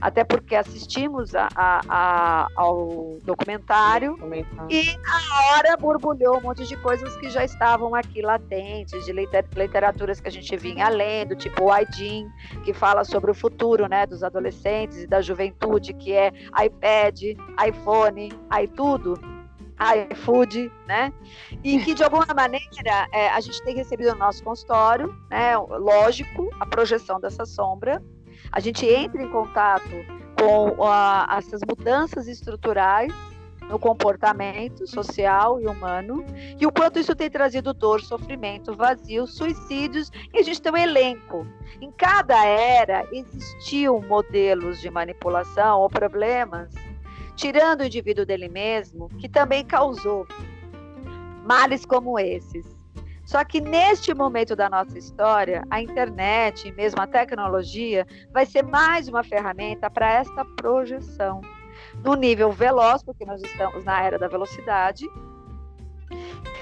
Até 0.00 0.24
porque 0.24 0.54
assistimos 0.54 1.34
a, 1.34 1.48
a, 1.54 1.80
a, 1.88 2.48
ao 2.56 3.18
documentário, 3.24 4.12
documentário, 4.12 4.70
e 4.70 4.96
a 5.06 5.56
hora 5.56 5.76
borbulhou 5.76 6.38
um 6.38 6.42
monte 6.42 6.64
de 6.64 6.76
coisas 6.76 7.16
que 7.16 7.30
já 7.30 7.44
estavam 7.44 7.94
aqui 7.94 8.20
latentes, 8.22 9.04
de 9.04 9.12
literaturas 9.12 10.20
que 10.20 10.28
a 10.28 10.30
gente 10.30 10.56
vinha 10.56 10.88
lendo, 10.88 11.34
tipo 11.34 11.64
o 11.64 11.72
Aidin, 11.72 12.28
que 12.64 12.72
fala 12.72 13.04
sobre 13.04 13.30
o 13.30 13.34
futuro 13.34 13.88
né, 13.88 14.06
dos 14.06 14.22
adolescentes 14.22 15.02
e 15.02 15.06
da 15.06 15.20
juventude, 15.20 15.94
que 15.94 16.12
é 16.12 16.32
iPad, 16.62 17.22
iPhone, 17.66 18.32
iTudo 18.62 19.34
iFood, 20.10 20.70
né? 20.86 21.12
E 21.62 21.78
que 21.80 21.94
de 21.94 22.04
alguma 22.04 22.26
maneira 22.34 23.08
é, 23.12 23.28
a 23.28 23.40
gente 23.40 23.62
tem 23.62 23.74
recebido 23.74 24.12
no 24.12 24.18
nosso 24.18 24.42
consultório, 24.42 25.14
né? 25.30 25.56
Lógico, 25.56 26.48
a 26.60 26.66
projeção 26.66 27.20
dessa 27.20 27.44
sombra. 27.44 28.02
A 28.54 28.60
gente 28.60 28.86
entra 28.86 29.20
em 29.20 29.28
contato 29.28 29.90
com 30.38 30.76
essas 31.36 31.60
mudanças 31.68 32.28
estruturais 32.28 33.12
no 33.68 33.80
comportamento 33.80 34.86
social 34.86 35.60
e 35.60 35.66
humano 35.66 36.24
e 36.60 36.64
o 36.64 36.70
quanto 36.70 37.00
isso 37.00 37.16
tem 37.16 37.28
trazido 37.28 37.74
dor, 37.74 38.00
sofrimento, 38.00 38.76
vazio, 38.76 39.26
suicídios 39.26 40.08
e 40.32 40.38
a 40.38 40.42
gente 40.44 40.62
tem 40.62 40.70
um 40.70 40.76
elenco. 40.76 41.44
Em 41.80 41.90
cada 41.90 42.46
era 42.46 43.04
existiam 43.10 44.00
modelos 44.00 44.80
de 44.80 44.88
manipulação 44.88 45.80
ou 45.80 45.90
problemas 45.90 46.72
tirando 47.34 47.80
o 47.80 47.84
indivíduo 47.84 48.24
dele 48.24 48.48
mesmo, 48.48 49.08
que 49.18 49.28
também 49.28 49.64
causou 49.64 50.28
males 51.44 51.84
como 51.84 52.20
esses. 52.20 52.64
Só 53.24 53.44
que 53.44 53.60
neste 53.60 54.12
momento 54.14 54.54
da 54.54 54.68
nossa 54.68 54.98
história, 54.98 55.64
a 55.70 55.80
internet 55.80 56.70
mesmo 56.72 57.00
a 57.00 57.06
tecnologia 57.06 58.06
vai 58.32 58.44
ser 58.44 58.62
mais 58.62 59.08
uma 59.08 59.24
ferramenta 59.24 59.90
para 59.90 60.12
esta 60.12 60.44
projeção. 60.56 61.40
no 62.02 62.14
nível 62.14 62.52
veloz, 62.52 63.02
porque 63.02 63.24
nós 63.24 63.42
estamos 63.42 63.84
na 63.84 64.02
era 64.02 64.18
da 64.18 64.28
velocidade, 64.28 65.06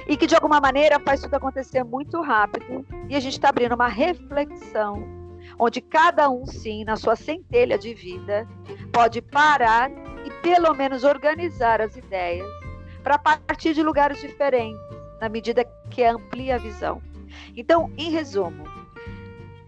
e 0.07 0.17
que 0.17 0.27
de 0.27 0.35
alguma 0.35 0.61
maneira 0.61 0.99
faz 1.01 1.21
tudo 1.21 1.35
acontecer 1.35 1.85
muito 1.85 2.21
rápido, 2.21 2.85
e 3.09 3.17
a 3.17 3.21
gente 3.21 3.35
está 3.35 3.49
abrindo 3.49 3.75
uma 3.75 3.89
reflexão, 3.89 5.03
onde 5.59 5.81
cada 5.81 6.31
um, 6.31 6.47
sim, 6.47 6.85
na 6.85 6.97
sua 6.97 7.17
centelha 7.17 7.79
de 7.79 7.95
vida, 7.95 8.49
pode 8.93 9.21
parar 9.21 9.91
e 10.25 10.31
pelo 10.43 10.75
menos 10.75 11.05
organizar 11.05 11.81
as 11.81 11.97
ideias 11.97 12.47
para 13.03 13.19
partir 13.19 13.75
de 13.75 13.83
lugares 13.83 14.21
diferentes, 14.21 14.81
na 15.23 15.29
medida 15.29 15.65
que 15.89 16.03
amplia 16.03 16.57
a 16.57 16.59
visão. 16.59 17.01
Então, 17.57 17.91
em 17.97 18.11
resumo, 18.11 18.65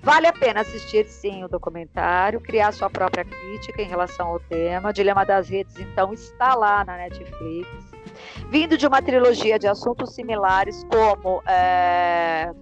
Vale 0.02 0.26
a 0.26 0.34
pena 0.34 0.60
assistir, 0.60 1.06
sim, 1.06 1.44
o 1.44 1.48
documentário, 1.48 2.38
criar 2.38 2.72
sua 2.72 2.90
própria 2.90 3.24
crítica 3.24 3.80
em 3.80 3.88
relação 3.88 4.26
ao 4.26 4.38
tema. 4.38 4.90
O 4.90 4.92
Dilema 4.92 5.24
das 5.24 5.48
Redes, 5.48 5.78
então, 5.78 6.12
está 6.12 6.54
lá 6.54 6.84
na 6.84 6.98
Netflix. 6.98 7.66
Vindo 8.50 8.76
de 8.76 8.86
uma 8.86 9.00
trilogia 9.00 9.58
de 9.58 9.66
assuntos 9.66 10.14
similares, 10.14 10.84
como 10.92 11.42
é, 11.48 12.52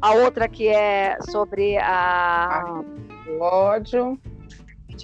a 0.00 0.12
outra 0.12 0.48
que 0.48 0.68
é 0.68 1.16
sobre 1.32 1.76
a. 1.78 2.80
O 3.26 3.40
ódio. 3.40 4.16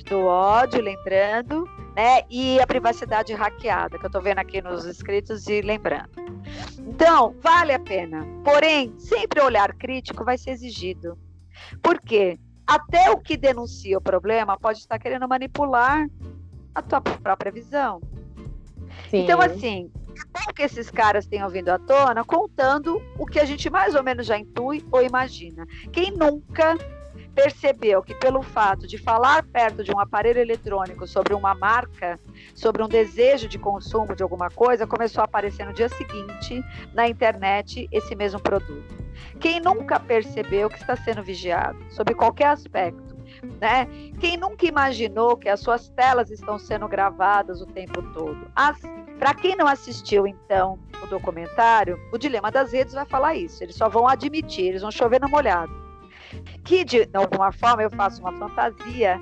Do 0.09 0.26
ódio, 0.26 0.81
lembrando, 0.81 1.68
né? 1.94 2.22
E 2.31 2.61
a 2.61 2.66
privacidade 2.66 3.33
hackeada, 3.33 3.98
que 3.98 4.05
eu 4.05 4.09
estou 4.09 4.22
vendo 4.22 4.38
aqui 4.38 4.62
nos 4.62 4.85
escritos 4.85 5.46
e 5.48 5.61
lembrando. 5.61 6.11
Então, 6.79 7.35
vale 7.40 7.72
a 7.72 7.79
pena. 7.79 8.26
Porém, 8.44 8.94
sempre 8.98 9.40
olhar 9.40 9.74
crítico 9.74 10.24
vai 10.24 10.38
ser 10.38 10.50
exigido 10.50 11.18
porque 11.83 12.38
até 12.66 13.11
o 13.11 13.18
que 13.18 13.37
denuncia 13.37 13.98
o 13.98 14.00
problema 14.00 14.59
pode 14.59 14.79
estar 14.79 14.98
querendo 14.98 15.29
manipular 15.29 16.07
a 16.74 16.83
tua 16.83 17.00
própria 17.00 17.50
visão. 17.50 18.00
Sim. 19.11 19.24
Então, 19.24 19.40
assim, 19.40 19.90
é 20.11 20.38
bom 20.38 20.53
que 20.55 20.62
esses 20.62 20.90
caras 20.90 21.26
tenham 21.26 21.48
vindo 21.48 21.68
à 21.68 21.79
tona 21.79 22.24
contando 22.24 23.03
o 23.18 23.26
que 23.26 23.40
a 23.40 23.44
gente 23.44 23.68
mais 23.68 23.94
ou 23.94 24.03
menos 24.03 24.26
já 24.26 24.38
intui 24.38 24.85
ou 24.90 25.03
imagina. 25.03 25.66
Quem 25.92 26.12
nunca 26.12 26.76
percebeu 27.35 28.03
que 28.03 28.14
pelo 28.14 28.43
fato 28.43 28.87
de 28.87 28.99
falar 28.99 29.45
perto 29.45 29.83
de 29.83 29.93
um 29.93 29.99
aparelho 29.99 30.40
eletrônico 30.40 31.07
sobre 31.07 31.35
uma 31.35 31.55
marca, 31.55 32.19
sobre 32.55 32.83
um 32.83 32.88
desejo 32.88 33.49
de 33.49 33.59
consumo 33.59 34.14
de 34.14 34.23
alguma 34.23 34.51
coisa, 34.51 34.87
começou 34.87 35.23
a 35.23 35.25
aparecer 35.25 35.66
no 35.66 35.73
dia 35.73 35.88
seguinte 35.88 36.62
na 36.93 37.09
internet 37.09 37.88
esse 37.93 38.14
mesmo 38.14 38.40
produto. 38.40 38.95
Quem 39.38 39.61
nunca 39.61 39.99
percebeu 40.01 40.69
que 40.69 40.79
está 40.79 40.97
sendo 40.97 41.23
vigiado, 41.23 41.79
sob 41.90 42.14
qualquer 42.14 42.47
aspecto, 42.47 43.16
né? 43.61 43.87
Quem 44.19 44.37
nunca 44.37 44.66
imaginou 44.66 45.37
que 45.37 45.49
as 45.49 45.61
suas 45.61 45.88
telas 45.90 46.31
estão 46.31 46.59
sendo 46.59 46.88
gravadas 46.88 47.61
o 47.61 47.66
tempo 47.66 48.03
todo? 48.12 48.51
Para 49.19 49.35
quem 49.35 49.55
não 49.55 49.66
assistiu, 49.66 50.27
então, 50.27 50.79
o 51.03 51.07
documentário, 51.07 51.99
o 52.12 52.16
Dilema 52.16 52.51
das 52.51 52.73
Redes 52.73 52.95
vai 52.95 53.05
falar 53.05 53.35
isso. 53.35 53.62
Eles 53.62 53.77
só 53.77 53.88
vão 53.88 54.09
admitir, 54.09 54.66
eles 54.66 54.83
vão 54.83 54.90
chover 54.90 55.21
no 55.21 55.29
molhado. 55.29 55.89
Que, 56.64 56.85
de 56.85 57.09
alguma 57.12 57.53
forma, 57.53 57.83
eu 57.83 57.90
faço 57.90 58.21
uma 58.21 58.33
fantasia 58.33 59.21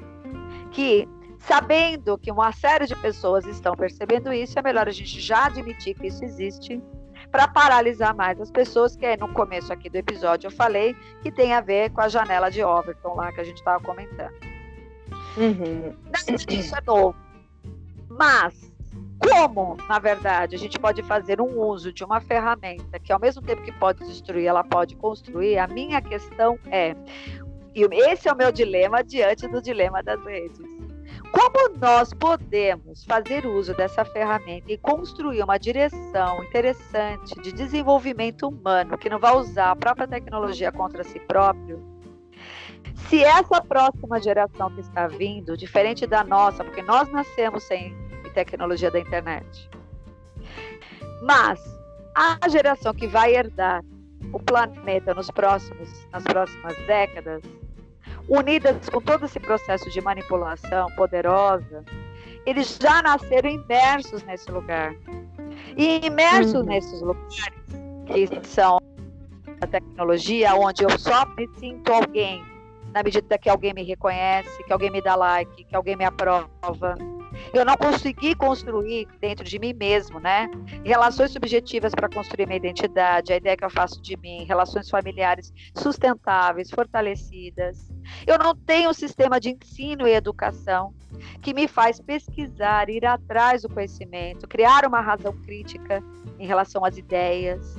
que, 0.70 1.08
sabendo 1.38 2.18
que 2.18 2.30
uma 2.30 2.52
série 2.52 2.86
de 2.86 2.96
pessoas 2.96 3.46
estão 3.46 3.74
percebendo 3.74 4.32
isso, 4.32 4.58
é 4.58 4.62
melhor 4.62 4.88
a 4.88 4.92
gente 4.92 5.20
já 5.20 5.46
admitir 5.46 5.94
que 5.94 6.06
isso 6.06 6.24
existe 6.24 6.82
para 7.30 7.46
paralisar 7.46 8.14
mais 8.14 8.40
as 8.40 8.50
pessoas, 8.50 8.96
que 8.96 9.16
no 9.16 9.28
começo 9.28 9.72
aqui 9.72 9.90
do 9.90 9.96
episódio 9.96 10.48
eu 10.48 10.50
falei 10.50 10.96
que 11.22 11.30
tem 11.30 11.52
a 11.52 11.60
ver 11.60 11.90
com 11.90 12.00
a 12.00 12.08
janela 12.08 12.50
de 12.50 12.62
Overton 12.62 13.14
lá 13.14 13.32
que 13.32 13.40
a 13.40 13.44
gente 13.44 13.58
estava 13.58 13.82
comentando. 13.82 14.34
Uhum. 15.36 15.94
Isso 16.48 16.74
é 16.76 16.80
novo. 16.86 17.14
Mas 18.08 18.67
como, 19.18 19.76
na 19.88 19.98
verdade, 19.98 20.54
a 20.56 20.58
gente 20.58 20.78
pode 20.78 21.02
fazer 21.02 21.40
um 21.40 21.58
uso 21.60 21.92
de 21.92 22.04
uma 22.04 22.20
ferramenta 22.20 22.98
que, 22.98 23.12
ao 23.12 23.20
mesmo 23.20 23.42
tempo 23.42 23.62
que 23.62 23.72
pode 23.72 24.04
destruir, 24.06 24.46
ela 24.46 24.64
pode 24.64 24.96
construir, 24.96 25.58
a 25.58 25.66
minha 25.66 26.00
questão 26.00 26.58
é, 26.70 26.94
e 27.74 27.82
esse 28.10 28.28
é 28.28 28.32
o 28.32 28.36
meu 28.36 28.50
dilema 28.50 29.02
diante 29.04 29.46
do 29.46 29.60
dilema 29.60 30.02
das 30.02 30.24
redes 30.24 30.78
como 31.32 31.76
nós 31.78 32.12
podemos 32.14 33.04
fazer 33.04 33.46
uso 33.46 33.74
dessa 33.74 34.04
ferramenta 34.04 34.72
e 34.72 34.78
construir 34.78 35.42
uma 35.42 35.58
direção 35.58 36.42
interessante 36.44 37.34
de 37.42 37.52
desenvolvimento 37.52 38.48
humano 38.48 38.96
que 38.96 39.10
não 39.10 39.18
vai 39.18 39.34
usar 39.36 39.70
a 39.70 39.76
própria 39.76 40.08
tecnologia 40.08 40.72
contra 40.72 41.04
si 41.04 41.20
próprio? 41.20 41.82
Se 43.08 43.22
essa 43.22 43.60
próxima 43.62 44.20
geração 44.20 44.74
que 44.74 44.80
está 44.80 45.06
vindo, 45.06 45.56
diferente 45.56 46.06
da 46.06 46.24
nossa, 46.24 46.64
porque 46.64 46.82
nós 46.82 47.10
nascemos 47.10 47.62
sem 47.62 47.94
tecnologia 48.44 48.90
da 48.90 49.00
internet, 49.00 49.70
mas 51.22 51.60
a 52.14 52.48
geração 52.48 52.94
que 52.94 53.06
vai 53.06 53.34
herdar 53.34 53.82
o 54.32 54.38
planeta 54.38 55.14
nos 55.14 55.30
próximos, 55.30 56.06
nas 56.12 56.22
próximas 56.24 56.76
décadas, 56.86 57.42
unidas 58.28 58.88
com 58.88 59.00
todo 59.00 59.24
esse 59.24 59.40
processo 59.40 59.90
de 59.90 60.00
manipulação 60.00 60.88
poderosa, 60.94 61.84
eles 62.46 62.78
já 62.80 63.02
nasceram 63.02 63.50
imersos 63.50 64.22
nesse 64.24 64.50
lugar. 64.50 64.94
E 65.76 66.04
imersos 66.06 66.54
uhum. 66.54 66.64
nesses 66.64 67.00
lugares, 67.00 67.60
que 68.06 68.46
são 68.46 68.78
a 69.60 69.66
tecnologia, 69.66 70.54
onde 70.54 70.84
eu 70.84 70.98
só 70.98 71.26
me 71.36 71.48
sinto 71.58 71.92
alguém 71.92 72.44
na 72.92 73.02
medida 73.02 73.38
que 73.38 73.48
alguém 73.48 73.74
me 73.74 73.82
reconhece, 73.82 74.62
que 74.64 74.72
alguém 74.72 74.90
me 74.90 75.02
dá 75.02 75.14
like, 75.14 75.64
que 75.64 75.74
alguém 75.74 75.96
me 75.96 76.04
aprova. 76.04 76.94
Eu 77.52 77.64
não 77.64 77.76
consegui 77.76 78.34
construir 78.34 79.08
dentro 79.20 79.44
de 79.44 79.58
mim 79.58 79.72
mesmo, 79.72 80.20
né? 80.20 80.50
Relações 80.84 81.30
subjetivas 81.30 81.94
para 81.94 82.08
construir 82.08 82.46
minha 82.46 82.56
identidade, 82.56 83.32
a 83.32 83.36
ideia 83.36 83.56
que 83.56 83.64
eu 83.64 83.70
faço 83.70 84.00
de 84.00 84.16
mim, 84.16 84.44
relações 84.44 84.88
familiares 84.88 85.52
sustentáveis, 85.74 86.70
fortalecidas. 86.70 87.90
Eu 88.26 88.38
não 88.38 88.54
tenho 88.54 88.90
um 88.90 88.94
sistema 88.94 89.40
de 89.40 89.50
ensino 89.50 90.06
e 90.06 90.12
educação 90.12 90.92
que 91.42 91.54
me 91.54 91.66
faz 91.66 92.00
pesquisar, 92.00 92.88
ir 92.88 93.04
atrás 93.04 93.62
do 93.62 93.68
conhecimento, 93.68 94.46
criar 94.46 94.84
uma 94.86 95.00
razão 95.00 95.32
crítica 95.44 96.02
em 96.38 96.46
relação 96.46 96.84
às 96.84 96.96
ideias. 96.96 97.76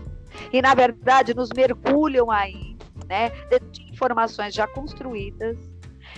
E, 0.52 0.62
na 0.62 0.74
verdade, 0.74 1.34
nos 1.34 1.50
mergulham 1.56 2.30
aí, 2.30 2.76
né, 3.08 3.30
de 3.72 3.84
informações 3.90 4.54
já 4.54 4.68
construídas 4.68 5.58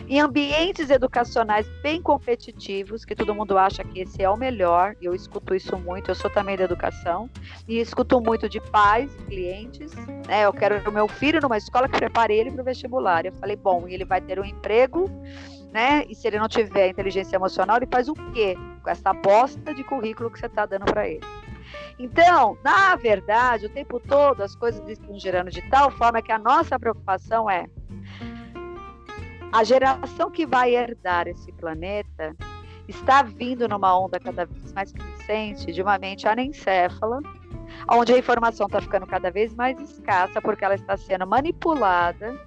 em 0.07 0.19
ambientes 0.19 0.89
educacionais 0.89 1.67
bem 1.81 2.01
competitivos, 2.01 3.05
que 3.05 3.15
todo 3.15 3.33
mundo 3.33 3.57
acha 3.57 3.83
que 3.83 4.01
esse 4.01 4.21
é 4.21 4.29
o 4.29 4.37
melhor, 4.37 4.95
eu 5.01 5.13
escuto 5.15 5.55
isso 5.55 5.77
muito, 5.77 6.11
eu 6.11 6.15
sou 6.15 6.29
também 6.29 6.57
da 6.57 6.63
educação, 6.63 7.29
e 7.67 7.79
escuto 7.79 8.19
muito 8.19 8.49
de 8.49 8.59
pais, 8.59 9.13
clientes, 9.27 9.93
né? 10.27 10.45
Eu 10.45 10.53
quero 10.53 10.89
o 10.89 10.93
meu 10.93 11.07
filho 11.07 11.39
numa 11.41 11.57
escola 11.57 11.87
que 11.87 11.97
prepare 11.97 12.33
ele 12.33 12.51
para 12.51 12.61
o 12.61 12.65
vestibular. 12.65 13.25
Eu 13.25 13.33
falei, 13.33 13.55
bom, 13.55 13.87
ele 13.87 14.05
vai 14.05 14.21
ter 14.21 14.39
um 14.39 14.45
emprego, 14.45 15.09
né? 15.71 16.03
E 16.09 16.15
se 16.15 16.27
ele 16.27 16.39
não 16.39 16.47
tiver 16.47 16.89
inteligência 16.89 17.35
emocional, 17.35 17.77
ele 17.77 17.87
faz 17.87 18.07
o 18.09 18.13
quê 18.33 18.55
com 18.83 18.89
essa 18.89 19.13
bosta 19.13 19.73
de 19.73 19.83
currículo 19.83 20.29
que 20.29 20.39
você 20.39 20.47
está 20.47 20.65
dando 20.65 20.85
para 20.85 21.07
ele? 21.07 21.21
Então, 21.97 22.57
na 22.63 22.95
verdade, 22.95 23.67
o 23.67 23.69
tempo 23.69 23.99
todo 23.99 24.41
as 24.41 24.55
coisas 24.55 24.85
estão 24.89 25.17
girando 25.19 25.49
de 25.49 25.61
tal 25.69 25.91
forma 25.91 26.21
que 26.21 26.31
a 26.31 26.39
nossa 26.39 26.77
preocupação 26.79 27.49
é 27.49 27.67
a 29.51 29.63
geração 29.63 30.31
que 30.31 30.45
vai 30.45 30.75
herdar 30.75 31.27
esse 31.27 31.51
planeta 31.51 32.35
está 32.87 33.21
vindo 33.21 33.67
numa 33.67 33.97
onda 33.97 34.19
cada 34.19 34.45
vez 34.45 34.73
mais 34.73 34.91
crescente 34.91 35.71
de 35.71 35.81
uma 35.81 35.97
mente 35.97 36.27
anencéfala, 36.27 37.19
onde 37.89 38.13
a 38.13 38.17
informação 38.17 38.67
está 38.67 38.81
ficando 38.81 39.05
cada 39.05 39.29
vez 39.29 39.53
mais 39.53 39.79
escassa 39.79 40.41
porque 40.41 40.63
ela 40.63 40.75
está 40.75 40.95
sendo 40.95 41.27
manipulada 41.27 42.39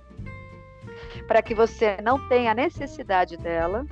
para 1.27 1.43
que 1.43 1.55
você 1.55 1.99
não 2.03 2.29
tenha 2.29 2.55
necessidade 2.55 3.37
dela. 3.37 3.87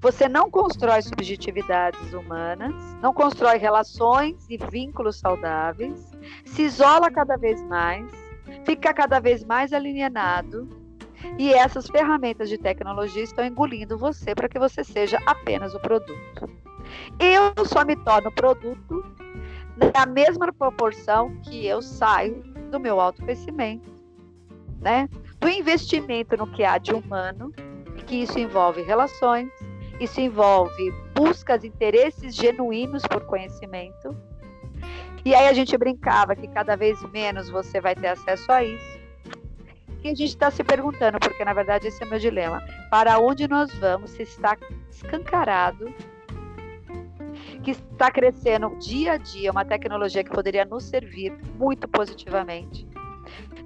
Você 0.00 0.28
não 0.28 0.50
constrói 0.50 1.00
subjetividades 1.02 2.12
humanas, 2.12 2.74
não 3.00 3.12
constrói 3.12 3.58
relações 3.58 4.44
e 4.50 4.56
vínculos 4.56 5.16
saudáveis, 5.16 6.10
se 6.44 6.62
isola 6.62 7.08
cada 7.08 7.36
vez 7.36 7.62
mais, 7.68 8.10
fica 8.64 8.92
cada 8.92 9.20
vez 9.20 9.44
mais 9.44 9.72
alienado 9.72 10.81
e 11.38 11.52
essas 11.52 11.86
ferramentas 11.86 12.48
de 12.48 12.58
tecnologia 12.58 13.22
estão 13.22 13.44
engolindo 13.44 13.98
você 13.98 14.34
para 14.34 14.48
que 14.48 14.58
você 14.58 14.84
seja 14.84 15.18
apenas 15.26 15.74
o 15.74 15.80
produto. 15.80 16.48
Eu 17.18 17.64
só 17.64 17.84
me 17.84 17.96
torno 17.96 18.30
produto 18.32 19.04
na 19.94 20.06
mesma 20.06 20.52
proporção 20.52 21.34
que 21.42 21.66
eu 21.66 21.80
saio 21.80 22.42
do 22.70 22.78
meu 22.78 23.00
autoconhecimento, 23.00 23.90
né? 24.80 25.08
Do 25.38 25.48
investimento 25.48 26.36
no 26.36 26.46
que 26.46 26.64
há 26.64 26.78
de 26.78 26.92
humano, 26.92 27.52
que 28.06 28.16
isso 28.22 28.38
envolve 28.38 28.82
relações, 28.82 29.50
isso 30.00 30.20
envolve 30.20 30.92
buscas, 31.14 31.64
interesses 31.64 32.34
genuínos 32.34 33.02
por 33.02 33.24
conhecimento. 33.24 34.16
E 35.24 35.34
aí 35.34 35.48
a 35.48 35.52
gente 35.52 35.76
brincava 35.78 36.34
que 36.34 36.48
cada 36.48 36.76
vez 36.76 37.00
menos 37.10 37.48
você 37.48 37.80
vai 37.80 37.94
ter 37.94 38.08
acesso 38.08 38.50
a 38.50 38.64
isso 38.64 39.01
que 40.02 40.08
a 40.08 40.10
gente 40.10 40.24
está 40.24 40.50
se 40.50 40.64
perguntando, 40.64 41.18
porque 41.20 41.44
na 41.44 41.52
verdade 41.52 41.86
esse 41.86 42.02
é 42.02 42.06
o 42.06 42.10
meu 42.10 42.18
dilema. 42.18 42.62
Para 42.90 43.18
onde 43.18 43.46
nós 43.46 43.72
vamos 43.76 44.10
se 44.10 44.22
está 44.22 44.58
escancarado 44.90 45.94
que 47.62 47.70
está 47.70 48.10
crescendo 48.10 48.76
dia 48.78 49.12
a 49.12 49.16
dia, 49.16 49.52
uma 49.52 49.64
tecnologia 49.64 50.24
que 50.24 50.30
poderia 50.30 50.64
nos 50.64 50.84
servir 50.84 51.32
muito 51.56 51.86
positivamente, 51.86 52.86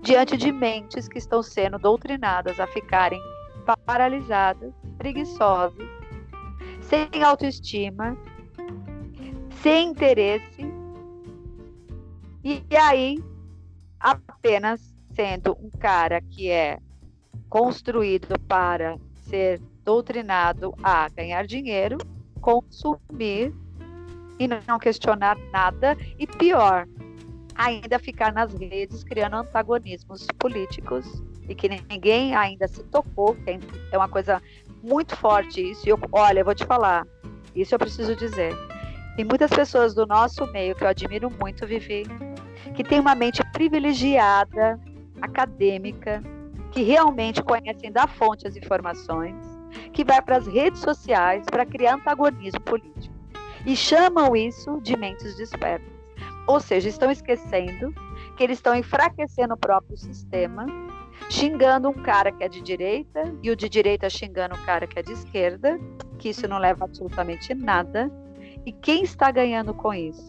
diante 0.02 0.36
de 0.36 0.52
mentes 0.52 1.08
que 1.08 1.18
estão 1.18 1.42
sendo 1.42 1.78
doutrinadas 1.78 2.60
a 2.60 2.66
ficarem 2.66 3.20
paralisadas, 3.86 4.72
preguiçosas, 4.98 5.88
sem 6.82 7.08
autoestima, 7.22 8.16
sem 9.62 9.88
interesse, 9.88 10.70
e 12.44 12.62
aí 12.76 13.18
apenas 13.98 14.95
sendo 15.16 15.56
um 15.60 15.70
cara 15.70 16.20
que 16.20 16.50
é 16.50 16.78
construído 17.48 18.38
para 18.40 18.98
ser 19.22 19.60
doutrinado 19.82 20.74
a 20.82 21.08
ganhar 21.08 21.46
dinheiro, 21.46 21.96
consumir 22.40 23.52
e 24.38 24.46
não 24.46 24.78
questionar 24.78 25.36
nada 25.50 25.96
e 26.18 26.26
pior, 26.26 26.86
ainda 27.54 27.98
ficar 27.98 28.32
nas 28.32 28.52
redes 28.52 29.02
criando 29.02 29.36
antagonismos 29.36 30.26
políticos 30.38 31.22
e 31.48 31.54
que 31.54 31.68
ninguém 31.68 32.36
ainda 32.36 32.68
se 32.68 32.82
tocou, 32.84 33.34
é 33.90 33.96
uma 33.96 34.08
coisa 34.08 34.42
muito 34.82 35.16
forte 35.16 35.70
isso. 35.70 35.86
E 35.86 35.90
eu, 35.90 35.98
olha, 36.12 36.40
eu 36.40 36.44
vou 36.44 36.54
te 36.54 36.66
falar, 36.66 37.06
isso 37.54 37.74
eu 37.74 37.78
preciso 37.78 38.14
dizer. 38.14 38.52
Tem 39.14 39.24
muitas 39.24 39.50
pessoas 39.50 39.94
do 39.94 40.04
nosso 40.04 40.46
meio 40.52 40.74
que 40.74 40.84
eu 40.84 40.88
admiro 40.88 41.30
muito, 41.40 41.66
Vivi, 41.66 42.04
que 42.74 42.84
tem 42.84 43.00
uma 43.00 43.14
mente 43.14 43.42
privilegiada, 43.52 44.78
acadêmica, 45.20 46.22
que 46.72 46.82
realmente 46.82 47.42
conhecem 47.42 47.90
da 47.90 48.06
fonte 48.06 48.46
as 48.46 48.56
informações, 48.56 49.34
que 49.92 50.04
vai 50.04 50.20
para 50.20 50.36
as 50.36 50.46
redes 50.46 50.80
sociais 50.80 51.44
para 51.46 51.66
criar 51.66 51.94
antagonismo 51.94 52.60
político. 52.60 53.14
E 53.64 53.74
chamam 53.74 54.36
isso 54.36 54.80
de 54.80 54.96
mentes 54.96 55.36
despertas. 55.36 55.92
Ou 56.46 56.60
seja, 56.60 56.88
estão 56.88 57.10
esquecendo 57.10 57.92
que 58.36 58.44
eles 58.44 58.58
estão 58.58 58.74
enfraquecendo 58.74 59.54
o 59.54 59.56
próprio 59.56 59.96
sistema, 59.96 60.66
xingando 61.28 61.88
um 61.88 61.94
cara 61.94 62.30
que 62.30 62.44
é 62.44 62.48
de 62.48 62.60
direita 62.60 63.34
e 63.42 63.50
o 63.50 63.56
de 63.56 63.68
direita 63.68 64.08
xingando 64.08 64.54
um 64.54 64.64
cara 64.64 64.86
que 64.86 64.98
é 64.98 65.02
de 65.02 65.12
esquerda, 65.12 65.80
que 66.18 66.28
isso 66.28 66.46
não 66.46 66.58
leva 66.58 66.84
absolutamente 66.84 67.54
nada. 67.54 68.10
E 68.64 68.72
quem 68.72 69.02
está 69.02 69.30
ganhando 69.30 69.74
com 69.74 69.92
isso? 69.92 70.26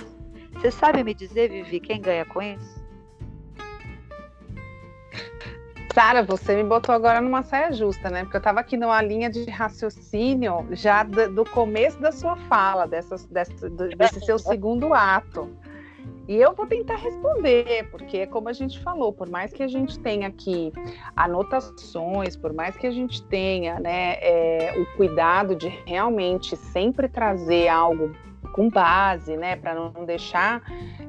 Você 0.54 0.72
sabe 0.72 1.04
me 1.04 1.14
dizer, 1.14 1.50
Vivi, 1.50 1.80
quem 1.80 2.02
ganha 2.02 2.26
com 2.26 2.42
isso? 2.42 2.77
Sara, 5.94 6.22
você 6.22 6.56
me 6.56 6.64
botou 6.64 6.94
agora 6.94 7.20
numa 7.20 7.42
saia 7.42 7.72
justa, 7.72 8.10
né? 8.10 8.22
Porque 8.22 8.38
eu 8.38 8.40
estava 8.40 8.60
aqui 8.60 8.78
numa 8.78 9.02
linha 9.02 9.32
de 9.32 9.50
raciocínio 9.50 10.68
já 10.72 11.02
do, 11.02 11.34
do 11.34 11.44
começo 11.44 12.00
da 12.00 12.12
sua 12.12 12.36
fala, 12.36 12.86
dessa, 12.86 13.16
dessa, 13.32 13.68
desse 13.70 14.20
seu 14.24 14.38
segundo 14.38 14.94
ato. 14.94 15.50
E 16.28 16.36
eu 16.36 16.54
vou 16.54 16.68
tentar 16.68 16.98
responder, 16.98 17.90
porque 17.90 18.28
como 18.28 18.50
a 18.50 18.54
gente 18.54 18.80
falou, 18.82 19.14
por 19.14 19.30
mais 19.30 19.54
que 19.54 19.64
a 19.64 19.68
gente 19.68 19.98
tenha 19.98 20.28
aqui 20.28 20.74
anotações, 21.16 22.36
por 22.36 22.54
mais 22.54 22.76
que 22.76 22.86
a 22.86 22.92
gente 22.92 23.24
tenha 23.24 23.80
né, 23.80 24.18
é, 24.20 24.74
o 24.78 24.98
cuidado 24.98 25.56
de 25.56 25.70
realmente 25.86 26.56
sempre 26.58 27.08
trazer 27.08 27.70
algo 27.70 28.12
com 28.52 28.70
base, 28.70 29.38
né, 29.38 29.56
para 29.56 29.74
não 29.74 30.06
deixar 30.06 30.62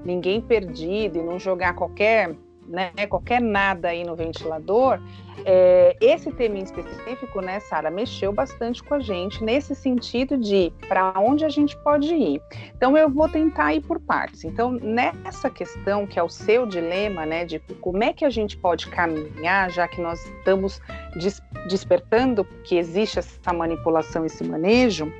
ninguém 0.04 0.40
perdido 0.40 1.18
e 1.18 1.22
não 1.22 1.38
jogar 1.38 1.74
qualquer 1.74 2.36
né, 2.68 2.92
qualquer 3.08 3.40
nada 3.40 3.88
aí 3.88 4.04
no 4.04 4.14
ventilador, 4.14 5.00
é, 5.44 5.96
esse 6.00 6.30
tema 6.32 6.58
em 6.58 6.62
específico, 6.62 7.40
né, 7.40 7.60
Sara, 7.60 7.90
mexeu 7.90 8.32
bastante 8.32 8.82
com 8.82 8.94
a 8.94 9.00
gente 9.00 9.42
nesse 9.42 9.74
sentido 9.74 10.36
de 10.36 10.72
para 10.88 11.12
onde 11.16 11.44
a 11.44 11.48
gente 11.48 11.76
pode 11.78 12.12
ir. 12.14 12.42
Então 12.76 12.96
eu 12.96 13.08
vou 13.08 13.28
tentar 13.28 13.74
ir 13.74 13.80
por 13.80 14.00
partes. 14.00 14.44
Então 14.44 14.72
nessa 14.72 15.48
questão 15.48 16.06
que 16.06 16.18
é 16.18 16.22
o 16.22 16.28
seu 16.28 16.66
dilema, 16.66 17.24
né, 17.24 17.44
de 17.44 17.58
como 17.80 18.02
é 18.02 18.12
que 18.12 18.24
a 18.24 18.30
gente 18.30 18.56
pode 18.56 18.88
caminhar, 18.88 19.70
já 19.70 19.88
que 19.88 20.00
nós 20.00 20.24
estamos 20.24 20.80
des 21.16 21.40
despertando 21.68 22.44
que 22.64 22.76
existe 22.76 23.18
essa 23.18 23.52
manipulação, 23.52 24.24
esse 24.24 24.44
manejo, 24.44 25.12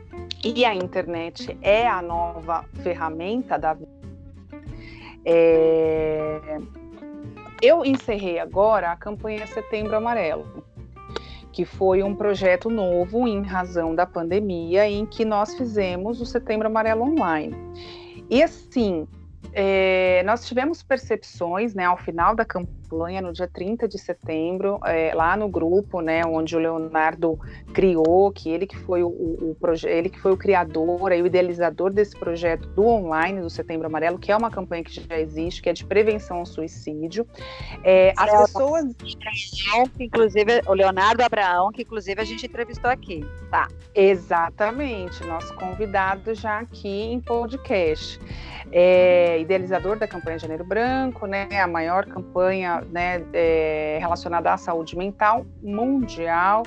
e 0.43 0.65
a 0.65 0.75
internet 0.75 1.57
é 1.63 1.87
a 1.87 2.01
nova 2.01 2.65
ferramenta 2.83 3.59
da 3.59 3.77
é, 5.25 6.59
eu 7.61 7.85
encerrei 7.85 8.39
agora 8.39 8.93
a 8.93 8.97
campanha 8.97 9.47
Setembro 9.47 9.97
Amarelo, 9.97 10.65
que 11.53 11.65
foi 11.65 12.03
um 12.03 12.15
projeto 12.15 12.71
novo 12.71 13.27
em 13.27 13.43
razão 13.43 13.95
da 13.95 14.07
pandemia, 14.07 14.89
em 14.89 15.05
que 15.05 15.25
nós 15.25 15.55
fizemos 15.55 16.21
o 16.21 16.27
Setembro 16.27 16.69
Amarelo 16.69 17.03
online. 17.03 17.57
E 18.31 18.43
assim, 18.43 19.09
é, 19.53 20.23
nós 20.25 20.47
tivemos 20.47 20.83
percepções, 20.83 21.75
né, 21.75 21.85
ao 21.85 21.97
final 21.97 22.35
da 22.35 22.45
campanha, 22.45 22.78
no 23.23 23.33
dia 23.33 23.49
30 23.49 23.89
de 23.89 23.99
setembro, 23.99 24.79
é, 24.85 25.13
lá 25.15 25.37
no 25.37 25.49
grupo, 25.49 26.01
né, 26.01 26.25
onde 26.25 26.57
o 26.57 26.59
Leonardo 26.59 27.39
criou, 27.73 28.31
que 28.33 28.51
ele 28.51 28.67
que 28.67 28.77
foi 28.77 29.03
o, 29.03 29.09
o, 29.09 29.57
o 29.61 29.87
ele 29.87 30.09
que 30.09 30.21
foi 30.21 30.33
o 30.33 30.37
criador 30.37 31.13
e 31.13 31.23
o 31.23 31.27
idealizador 31.27 31.91
desse 31.93 32.17
projeto 32.17 32.69
do 32.69 32.87
online 32.87 33.41
do 33.41 33.51
Setembro 33.51 33.87
Amarelo, 33.87 34.19
que 34.19 34.33
é 34.33 34.37
uma 34.37 34.51
campanha 34.51 34.83
que 34.83 34.93
já 34.93 35.19
existe, 35.19 35.63
que 35.63 35.69
é 35.69 35.73
de 35.73 35.85
prevenção 35.85 36.39
ao 36.39 36.47
suicídio. 36.47 37.27
É, 37.85 38.13
as 38.17 38.31
pessoas, 38.43 38.85
inclusive 39.99 40.63
o 40.67 40.73
Leonardo 40.73 41.23
Abraão, 41.23 41.71
que 41.71 41.83
inclusive 41.83 42.21
a 42.21 42.25
gente 42.25 42.47
entrevistou 42.47 42.91
aqui, 42.91 43.25
tá? 43.51 43.69
Exatamente, 43.95 45.25
nosso 45.25 45.55
convidado 45.55 46.35
já 46.35 46.59
aqui 46.61 46.89
em 46.89 47.21
podcast 47.21 48.19
é 48.73 49.41
idealizador 49.41 49.99
da 49.99 50.07
campanha 50.07 50.39
Janeiro 50.39 50.65
Branco, 50.65 51.27
né, 51.27 51.49
a 51.61 51.67
maior 51.67 52.05
campanha 52.07 52.78
né, 52.87 53.25
é, 53.33 53.99
relacionada 54.01 54.53
à 54.53 54.57
saúde 54.57 54.97
mental 54.97 55.47
mundial. 55.63 56.63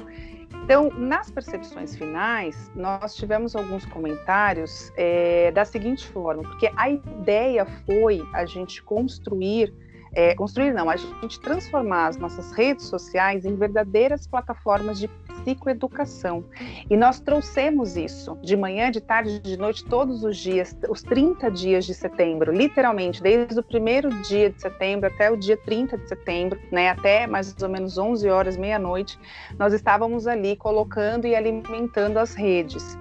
Então, 0.63 0.91
nas 0.91 1.31
percepções 1.31 1.95
finais, 1.95 2.71
nós 2.75 3.15
tivemos 3.15 3.55
alguns 3.55 3.85
comentários 3.85 4.91
é, 4.95 5.51
da 5.51 5.65
seguinte 5.65 6.07
forma, 6.07 6.43
porque 6.43 6.71
a 6.75 6.89
ideia 6.89 7.65
foi 7.85 8.21
a 8.33 8.45
gente 8.45 8.81
construir 8.83 9.73
é, 10.13 10.35
construir 10.35 10.73
não, 10.73 10.89
a 10.89 10.95
gente 10.97 11.39
transformar 11.39 12.07
as 12.07 12.17
nossas 12.17 12.51
redes 12.51 12.85
sociais 12.85 13.45
em 13.45 13.55
verdadeiras 13.55 14.27
plataformas 14.27 14.99
de 14.99 15.07
psicoeducação. 15.07 16.43
E 16.89 16.97
nós 16.97 17.19
trouxemos 17.19 17.95
isso 17.97 18.37
de 18.41 18.55
manhã, 18.55 18.91
de 18.91 19.01
tarde, 19.01 19.39
de 19.39 19.57
noite, 19.57 19.83
todos 19.85 20.23
os 20.23 20.37
dias, 20.37 20.75
os 20.89 21.01
30 21.01 21.49
dias 21.49 21.85
de 21.85 21.93
setembro, 21.93 22.51
literalmente, 22.51 23.21
desde 23.21 23.59
o 23.59 23.63
primeiro 23.63 24.09
dia 24.21 24.49
de 24.49 24.61
setembro 24.61 25.07
até 25.07 25.31
o 25.31 25.37
dia 25.37 25.57
30 25.57 25.97
de 25.97 26.07
setembro, 26.07 26.59
né, 26.71 26.89
até 26.89 27.25
mais 27.25 27.55
ou 27.61 27.69
menos 27.69 27.97
11 27.97 28.29
horas, 28.29 28.57
meia-noite, 28.57 29.17
nós 29.57 29.73
estávamos 29.73 30.27
ali 30.27 30.55
colocando 30.55 31.25
e 31.25 31.35
alimentando 31.35 32.17
as 32.17 32.33
redes. 32.35 32.97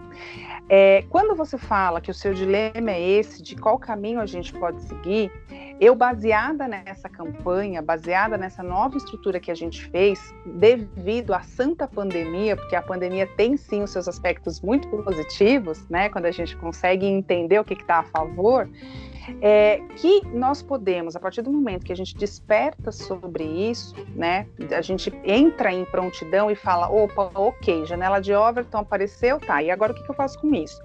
É, 0.72 1.02
quando 1.11 1.35
você 1.35 1.59
fala 1.59 2.00
que 2.00 2.12
o 2.12 2.14
seu 2.14 2.33
dilema 2.33 2.92
é 2.92 3.00
esse, 3.00 3.42
de 3.42 3.56
qual 3.56 3.76
caminho 3.76 4.20
a 4.20 4.26
gente 4.26 4.52
pode 4.52 4.80
seguir, 4.83 5.28
eu, 5.80 5.96
baseada 5.96 6.68
nessa 6.68 7.09
campanha, 7.09 7.83
baseada 7.83 8.38
nessa 8.38 8.62
nova 8.62 8.96
estrutura 8.96 9.40
que 9.40 9.50
a 9.50 9.54
gente 9.54 9.85
fez, 9.90 10.33
devido 10.46 11.35
à 11.35 11.40
santa 11.40 11.88
pandemia, 11.88 12.54
porque 12.54 12.76
a 12.76 12.83
pandemia 12.83 13.26
tem 13.37 13.56
sim 13.56 13.83
os 13.83 13.90
seus 13.90 14.06
aspectos 14.06 14.61
muito 14.61 14.87
positivos, 14.87 15.88
né, 15.88 16.09
quando 16.09 16.26
a 16.26 16.30
gente 16.30 16.56
consegue 16.59 17.04
entender 17.04 17.59
o 17.59 17.64
que 17.64 17.74
está 17.74 17.98
a 17.98 18.04
favor, 18.04 18.68
é, 19.40 19.81
que 19.97 20.27
nós 20.29 20.62
podemos, 20.62 21.16
a 21.16 21.21
partir 21.21 21.43
do 21.43 21.51
momento 21.51 21.85
que 21.85 21.93
a 21.93 21.97
gente 21.97 22.16
desperta 22.16 22.93
sobre 22.93 23.45
isso, 23.45 23.95
né, 24.14 24.47
a 24.77 24.83
gente 24.83 25.12
entra 25.25 25.73
em 25.73 25.85
prontidão 25.85 26.51
e 26.51 26.55
fala, 26.55 26.90
opa, 26.90 27.31
ok, 27.35 27.87
janela 27.87 28.21
de 28.21 28.35
Overton 28.35 28.79
apareceu, 28.79 29.38
tá, 29.38 29.63
e 29.63 29.71
agora 29.71 29.92
o 29.92 29.94
que, 29.94 30.02
que 30.02 30.11
eu 30.11 30.15
faço 30.15 30.38
com 30.40 30.54
isso? 30.54 30.83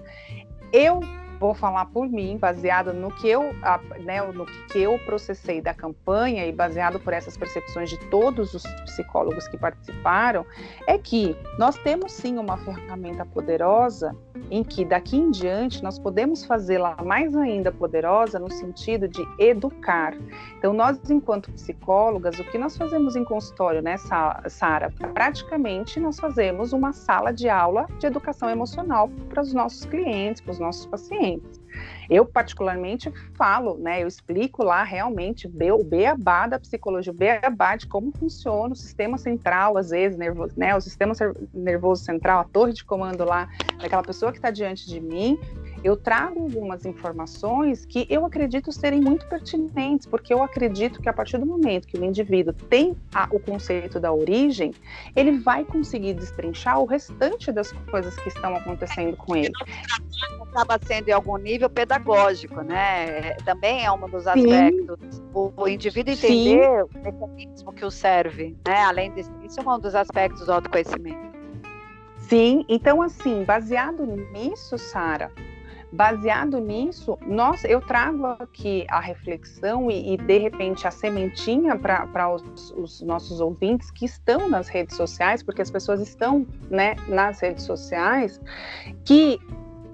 Eu 0.72 1.00
vou 1.38 1.54
falar 1.54 1.86
por 1.86 2.08
mim, 2.08 2.38
baseado 2.38 2.92
no 2.92 3.10
que 3.10 3.28
eu, 3.28 3.52
né, 4.04 4.22
no 4.32 4.46
que 4.46 4.78
eu 4.78 4.98
processei 5.00 5.60
da 5.60 5.74
campanha 5.74 6.46
e 6.46 6.52
baseado 6.52 6.98
por 7.00 7.12
essas 7.12 7.36
percepções 7.36 7.90
de 7.90 7.98
todos 8.10 8.54
os 8.54 8.62
psicólogos 8.84 9.46
que 9.48 9.56
participaram, 9.56 10.44
é 10.86 10.98
que 10.98 11.36
nós 11.58 11.76
temos 11.78 12.12
sim 12.12 12.38
uma 12.38 12.56
ferramenta 12.58 13.24
poderosa 13.24 14.16
em 14.50 14.62
que 14.62 14.84
daqui 14.84 15.16
em 15.16 15.30
diante 15.30 15.82
nós 15.82 15.98
podemos 15.98 16.44
fazê-la 16.44 16.96
mais 17.02 17.36
ainda 17.36 17.72
poderosa 17.72 18.38
no 18.38 18.50
sentido 18.50 19.08
de 19.08 19.26
educar. 19.38 20.14
Então, 20.58 20.72
nós, 20.72 20.98
enquanto 21.10 21.50
psicólogas, 21.52 22.38
o 22.38 22.44
que 22.44 22.56
nós 22.56 22.76
fazemos 22.76 23.16
em 23.16 23.24
consultório, 23.24 23.82
né, 23.82 23.96
Sara? 23.96 24.92
Praticamente 25.12 25.98
nós 25.98 26.18
fazemos 26.18 26.72
uma 26.72 26.92
sala 26.92 27.32
de 27.32 27.48
aula 27.48 27.86
de 27.98 28.06
educação 28.06 28.48
emocional 28.48 29.10
para 29.28 29.42
os 29.42 29.52
nossos 29.52 29.84
clientes, 29.84 30.40
para 30.40 30.52
os 30.52 30.58
nossos 30.58 30.86
pacientes. 30.86 31.25
Eu, 32.08 32.24
particularmente, 32.24 33.12
falo, 33.34 33.76
né? 33.78 34.02
Eu 34.02 34.08
explico 34.08 34.62
lá 34.62 34.82
realmente 34.84 35.46
o 35.46 35.84
beabá 35.84 36.46
da 36.46 36.58
psicologia, 36.58 37.12
o 37.12 37.16
beabá 37.16 37.76
de 37.76 37.86
como 37.86 38.12
funciona 38.12 38.72
o 38.72 38.76
sistema 38.76 39.18
central, 39.18 39.76
às 39.76 39.90
vezes, 39.90 40.16
nervoso, 40.16 40.52
né? 40.56 40.74
O 40.76 40.80
sistema 40.80 41.14
nervoso 41.52 42.04
central, 42.04 42.40
a 42.40 42.44
torre 42.44 42.72
de 42.72 42.84
comando 42.84 43.24
lá, 43.24 43.48
daquela 43.80 44.02
pessoa 44.02 44.30
que 44.30 44.38
está 44.38 44.50
diante 44.50 44.86
de 44.86 45.00
mim. 45.00 45.38
eu 45.84 45.96
trago 45.96 46.40
algumas 46.40 46.84
informações 46.84 47.84
que 47.84 48.06
eu 48.10 48.24
acredito 48.24 48.72
serem 48.72 49.00
muito 49.00 49.26
pertinentes, 49.26 50.06
porque 50.06 50.32
eu 50.32 50.42
acredito 50.42 51.00
que 51.00 51.08
a 51.08 51.12
partir 51.12 51.38
do 51.38 51.46
momento 51.46 51.86
que 51.86 51.98
o 51.98 52.04
indivíduo 52.04 52.52
tem 52.52 52.96
a, 53.14 53.28
o 53.30 53.38
conceito 53.38 54.00
da 54.00 54.12
origem, 54.12 54.72
ele 55.14 55.38
vai 55.38 55.64
conseguir 55.64 56.14
destrinchar 56.14 56.80
o 56.80 56.86
restante 56.86 57.52
das 57.52 57.70
coisas 57.72 58.16
que 58.16 58.28
estão 58.28 58.56
acontecendo 58.56 59.16
com 59.16 59.36
ele. 59.36 59.52
Acaba 60.50 60.78
sendo 60.84 61.08
em 61.08 61.12
algum 61.12 61.36
nível 61.36 61.68
pedagógico, 61.68 62.62
né? 62.62 63.34
Também 63.44 63.84
é 63.84 63.92
um 63.92 64.08
dos 64.08 64.26
aspectos. 64.26 65.22
O, 65.34 65.52
o, 65.56 65.68
indivíduo 65.68 66.14
entender 66.14 66.64
Sim. 66.64 66.98
o 66.98 67.04
mecanismo 67.04 67.72
que 67.72 67.84
o 67.84 67.90
serve, 67.90 68.56
né? 68.66 68.82
Além 68.84 69.12
disso, 69.12 69.30
isso 69.44 69.60
é 69.60 69.68
um 69.68 69.78
dos 69.78 69.94
aspectos 69.94 70.46
do 70.46 70.52
autoconhecimento. 70.52 71.26
Sim, 72.28 72.64
então 72.68 73.02
assim, 73.02 73.44
baseado 73.44 74.04
nisso, 74.32 74.76
Sara, 74.78 75.30
baseado 75.92 76.58
nisso, 76.58 77.16
nós, 77.26 77.64
eu 77.64 77.80
trago 77.80 78.26
aqui 78.26 78.84
a 78.88 79.00
reflexão 79.00 79.90
e, 79.90 80.14
e 80.14 80.16
de 80.16 80.38
repente 80.38 80.86
a 80.86 80.90
sementinha 80.90 81.76
para 81.76 82.34
os, 82.34 82.72
os, 82.76 83.00
nossos 83.00 83.40
ouvintes 83.40 83.90
que 83.90 84.04
estão 84.04 84.48
nas 84.48 84.68
redes 84.68 84.96
sociais, 84.96 85.42
porque 85.42 85.62
as 85.62 85.70
pessoas 85.70 86.00
estão 86.00 86.46
né, 86.68 86.96
nas 87.08 87.40
redes 87.40 87.64
sociais, 87.64 88.40
que 89.04 89.40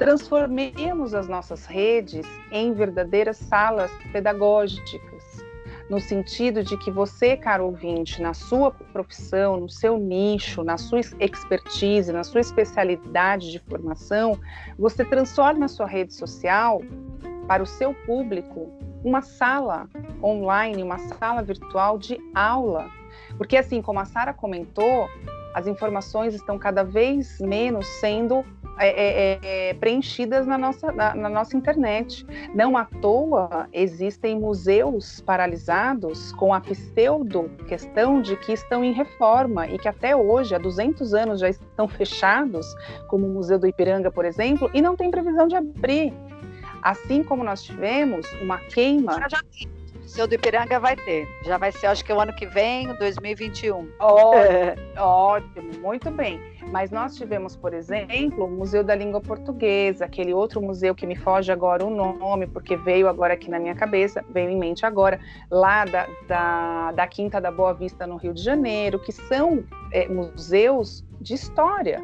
transformemos 0.02 1.14
as 1.14 1.28
nossas 1.28 1.64
redes 1.64 2.26
em 2.50 2.72
verdadeiras 2.72 3.36
salas 3.36 3.88
pedagógicas 4.12 5.22
no 5.88 6.00
sentido 6.00 6.64
de 6.64 6.76
que 6.76 6.90
você, 6.90 7.36
caro 7.36 7.66
ouvinte, 7.66 8.20
na 8.20 8.34
sua 8.34 8.72
profissão, 8.72 9.60
no 9.60 9.68
seu 9.68 9.96
nicho, 9.98 10.64
na 10.64 10.76
sua 10.76 10.98
expertise, 11.20 12.12
na 12.12 12.24
sua 12.24 12.40
especialidade 12.40 13.52
de 13.52 13.60
formação, 13.60 14.40
você 14.76 15.04
transforma 15.04 15.66
a 15.66 15.68
sua 15.68 15.86
rede 15.86 16.14
social 16.14 16.80
para 17.46 17.62
o 17.62 17.66
seu 17.66 17.94
público 17.94 18.72
uma 19.04 19.22
sala 19.22 19.88
online, 20.20 20.82
uma 20.82 20.98
sala 20.98 21.42
virtual 21.42 21.96
de 21.96 22.18
aula. 22.34 22.90
Porque 23.36 23.56
assim, 23.56 23.80
como 23.80 24.00
a 24.00 24.04
Sara 24.04 24.32
comentou, 24.32 25.08
as 25.54 25.68
informações 25.68 26.34
estão 26.34 26.58
cada 26.58 26.82
vez 26.82 27.38
menos 27.38 27.86
sendo 28.00 28.44
é, 28.86 29.32
é, 29.34 29.40
é, 29.70 29.74
preenchidas 29.74 30.46
na 30.46 30.58
nossa, 30.58 30.92
na, 30.92 31.14
na, 31.14 31.28
nossa 31.28 31.56
internet. 31.56 32.26
Não 32.54 32.76
à 32.76 32.84
toa 32.84 33.68
existem 33.72 34.38
museus 34.38 35.20
paralisados 35.20 36.32
com 36.32 36.52
a 36.52 36.60
pseudo 36.60 37.50
questão 37.66 38.20
de 38.20 38.36
que 38.36 38.52
estão 38.52 38.84
em 38.84 38.92
reforma 38.92 39.66
e 39.66 39.78
que 39.78 39.88
até 39.88 40.14
hoje, 40.16 40.54
há 40.54 40.58
200 40.58 41.14
anos, 41.14 41.40
já 41.40 41.48
estão 41.48 41.86
fechados, 41.86 42.66
como 43.08 43.26
o 43.26 43.30
Museu 43.30 43.58
do 43.58 43.66
Ipiranga, 43.66 44.10
por 44.10 44.24
exemplo, 44.24 44.70
e 44.74 44.82
não 44.82 44.96
tem 44.96 45.10
previsão 45.10 45.46
de 45.46 45.56
abrir. 45.56 46.12
Assim 46.82 47.22
como 47.22 47.44
nós 47.44 47.62
tivemos 47.62 48.26
uma 48.42 48.58
queima. 48.58 49.12
Já, 49.20 49.28
já 49.28 49.42
Museu 50.02 50.26
do 50.26 50.34
Ipiranga 50.34 50.78
vai 50.78 50.96
ter. 50.96 51.28
Já 51.44 51.56
vai 51.56 51.72
ser, 51.72 51.86
acho 51.86 52.04
que 52.04 52.12
o 52.12 52.20
ano 52.20 52.32
que 52.32 52.44
vem, 52.46 52.92
2021. 52.96 53.88
ótimo, 54.98 55.80
muito 55.80 56.10
bem. 56.10 56.40
Mas 56.70 56.90
nós 56.90 57.16
tivemos, 57.16 57.56
por 57.56 57.72
exemplo, 57.72 58.44
o 58.44 58.50
Museu 58.50 58.82
da 58.82 58.94
Língua 58.94 59.20
Portuguesa, 59.20 60.04
aquele 60.04 60.32
outro 60.32 60.60
museu 60.60 60.94
que 60.94 61.06
me 61.06 61.16
foge 61.16 61.50
agora 61.50 61.84
o 61.84 61.90
nome, 61.90 62.46
porque 62.46 62.76
veio 62.76 63.08
agora 63.08 63.34
aqui 63.34 63.50
na 63.50 63.58
minha 63.58 63.74
cabeça, 63.74 64.24
veio 64.30 64.50
em 64.50 64.58
mente 64.58 64.84
agora, 64.86 65.20
lá 65.50 65.84
da, 65.84 66.06
da, 66.26 66.92
da 66.92 67.06
Quinta 67.06 67.40
da 67.40 67.50
Boa 67.50 67.74
Vista, 67.74 68.06
no 68.06 68.16
Rio 68.16 68.32
de 68.32 68.42
Janeiro, 68.42 68.98
que 68.98 69.12
são 69.12 69.64
é, 69.92 70.08
museus 70.08 71.04
de 71.20 71.34
história. 71.34 72.02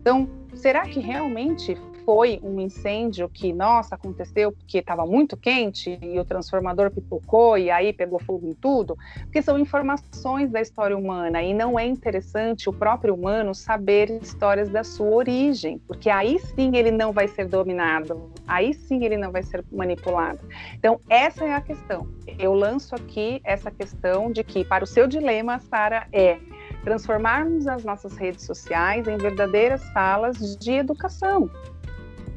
Então, 0.00 0.28
será 0.54 0.82
que 0.82 1.00
realmente 1.00 1.76
foi 2.04 2.40
um 2.42 2.60
incêndio 2.60 3.28
que, 3.28 3.52
nossa, 3.52 3.94
aconteceu 3.94 4.52
porque 4.52 4.78
estava 4.78 5.06
muito 5.06 5.36
quente 5.36 5.98
e 6.02 6.18
o 6.18 6.24
transformador 6.24 6.90
pipocou 6.90 7.56
e 7.56 7.70
aí 7.70 7.92
pegou 7.92 8.18
fogo 8.18 8.46
em 8.46 8.54
tudo, 8.54 8.96
porque 9.22 9.42
são 9.42 9.58
informações 9.58 10.50
da 10.50 10.60
história 10.60 10.96
humana 10.96 11.42
e 11.42 11.54
não 11.54 11.78
é 11.78 11.86
interessante 11.86 12.68
o 12.68 12.72
próprio 12.72 13.14
humano 13.14 13.54
saber 13.54 14.10
histórias 14.22 14.68
da 14.68 14.84
sua 14.84 15.08
origem, 15.08 15.78
porque 15.86 16.10
aí 16.10 16.38
sim 16.38 16.76
ele 16.76 16.90
não 16.90 17.12
vai 17.12 17.28
ser 17.28 17.46
dominado, 17.46 18.30
aí 18.46 18.74
sim 18.74 19.04
ele 19.04 19.16
não 19.16 19.30
vai 19.30 19.42
ser 19.42 19.64
manipulado. 19.70 20.40
Então, 20.74 21.00
essa 21.08 21.44
é 21.44 21.54
a 21.54 21.60
questão. 21.60 22.06
Eu 22.38 22.54
lanço 22.54 22.94
aqui 22.94 23.40
essa 23.44 23.70
questão 23.70 24.30
de 24.30 24.42
que, 24.42 24.64
para 24.64 24.84
o 24.84 24.86
seu 24.86 25.06
dilema, 25.06 25.58
Sara, 25.58 26.06
é 26.12 26.38
transformarmos 26.84 27.66
as 27.66 27.84
nossas 27.84 28.16
redes 28.16 28.44
sociais 28.44 29.06
em 29.06 29.16
verdadeiras 29.16 29.80
salas 29.92 30.56
de 30.56 30.72
educação. 30.72 31.50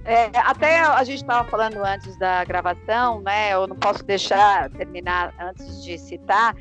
É, 0.05 0.29
até 0.39 0.81
a 0.81 1.03
gente 1.03 1.21
estava 1.21 1.49
falando 1.49 1.77
antes 1.83 2.17
da 2.17 2.43
gravação, 2.43 3.21
né? 3.21 3.53
Eu 3.53 3.67
não 3.67 3.75
posso 3.75 4.03
deixar 4.03 4.69
terminar 4.71 5.33
antes 5.39 5.83
de 5.83 5.97
citar. 5.97 6.55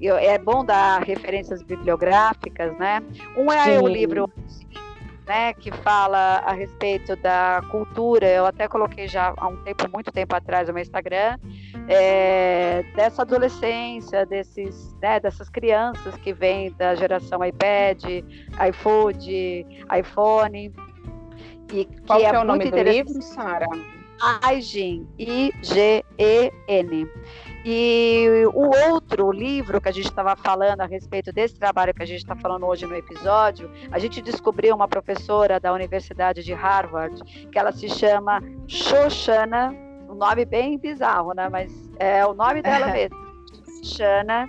Eu, 0.00 0.16
é 0.16 0.38
bom 0.38 0.64
dar 0.64 1.02
referências 1.02 1.62
bibliográficas, 1.62 2.76
né? 2.78 3.02
Um 3.36 3.50
é 3.50 3.64
Sim. 3.64 3.78
o 3.78 3.88
livro 3.88 4.30
né, 5.26 5.54
que 5.54 5.72
fala 5.72 6.42
a 6.44 6.52
respeito 6.52 7.16
da 7.16 7.62
cultura. 7.70 8.26
Eu 8.26 8.46
até 8.46 8.68
coloquei 8.68 9.08
já 9.08 9.32
há 9.36 9.48
um 9.48 9.56
tempo, 9.56 9.88
muito 9.92 10.12
tempo 10.12 10.36
atrás, 10.36 10.68
no 10.68 10.74
meu 10.74 10.82
Instagram, 10.82 11.38
é, 11.88 12.84
dessa 12.94 13.22
adolescência, 13.22 14.26
desses, 14.26 14.94
né, 15.00 15.18
dessas 15.18 15.48
crianças 15.48 16.16
que 16.16 16.32
vêm 16.32 16.72
da 16.72 16.94
geração 16.94 17.44
iPad, 17.44 18.04
iFood, 18.68 19.66
iPhone 19.98 20.72
e 21.72 21.88
Qual 22.06 22.18
que 22.18 22.24
é, 22.26 22.28
é 22.28 22.38
o 22.38 22.44
nome 22.44 22.70
do 22.70 22.82
livro, 22.82 23.22
Sara? 23.22 23.66
IGEN, 24.52 25.06
I-G-E-N. 25.18 27.08
E 27.66 28.28
o 28.52 28.92
outro 28.92 29.32
livro 29.32 29.80
que 29.80 29.88
a 29.88 29.92
gente 29.92 30.04
estava 30.04 30.36
falando 30.36 30.82
a 30.82 30.86
respeito 30.86 31.32
desse 31.32 31.58
trabalho 31.58 31.94
que 31.94 32.02
a 32.02 32.06
gente 32.06 32.18
está 32.18 32.36
falando 32.36 32.66
hoje 32.66 32.86
no 32.86 32.94
episódio, 32.94 33.70
a 33.90 33.98
gente 33.98 34.20
descobriu 34.20 34.74
uma 34.74 34.86
professora 34.86 35.58
da 35.58 35.72
Universidade 35.72 36.42
de 36.42 36.52
Harvard, 36.52 37.22
que 37.50 37.58
ela 37.58 37.72
se 37.72 37.88
chama 37.88 38.42
Shoshana, 38.66 39.74
um 40.08 40.14
nome 40.14 40.44
bem 40.44 40.78
bizarro, 40.78 41.32
né? 41.32 41.48
Mas 41.48 41.72
é 41.98 42.24
o 42.26 42.34
nome 42.34 42.60
dela 42.60 42.88
mesmo. 42.92 43.16
Shoshana 43.82 44.48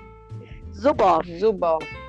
Zuboff. 0.74 1.40
Zuboff. 1.40 2.05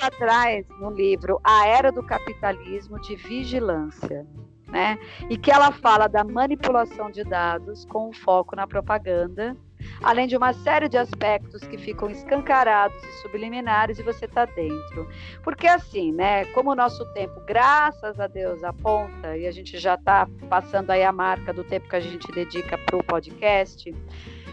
Ela 0.00 0.10
traz 0.10 0.66
no 0.80 0.90
livro 0.90 1.40
A 1.42 1.66
Era 1.66 1.90
do 1.90 2.02
Capitalismo 2.02 3.00
de 3.00 3.16
Vigilância 3.16 4.26
né? 4.68 4.98
E 5.30 5.36
que 5.36 5.50
ela 5.50 5.72
fala 5.72 6.06
da 6.06 6.24
manipulação 6.24 7.10
de 7.10 7.24
dados 7.24 7.84
com 7.84 8.12
foco 8.12 8.56
na 8.56 8.66
propaganda, 8.66 9.56
além 10.02 10.26
de 10.26 10.36
uma 10.36 10.52
série 10.52 10.88
de 10.88 10.98
aspectos 10.98 11.62
que 11.62 11.78
ficam 11.78 12.10
escancarados 12.10 12.96
e 13.02 13.22
subliminares 13.22 13.98
e 13.98 14.02
você 14.02 14.24
está 14.24 14.44
dentro. 14.44 15.08
Porque 15.42 15.66
assim, 15.66 16.12
né? 16.12 16.44
Como 16.46 16.70
o 16.70 16.74
nosso 16.74 17.04
tempo, 17.12 17.40
graças 17.46 18.18
a 18.18 18.26
Deus, 18.26 18.62
aponta 18.64 19.36
e 19.36 19.46
a 19.46 19.52
gente 19.52 19.78
já 19.78 19.94
está 19.94 20.28
passando 20.48 20.90
aí 20.90 21.04
a 21.04 21.12
marca 21.12 21.52
do 21.52 21.62
tempo 21.62 21.88
que 21.88 21.96
a 21.96 22.00
gente 22.00 22.30
dedica 22.32 22.76
para 22.76 22.96
o 22.96 23.04
podcast. 23.04 23.94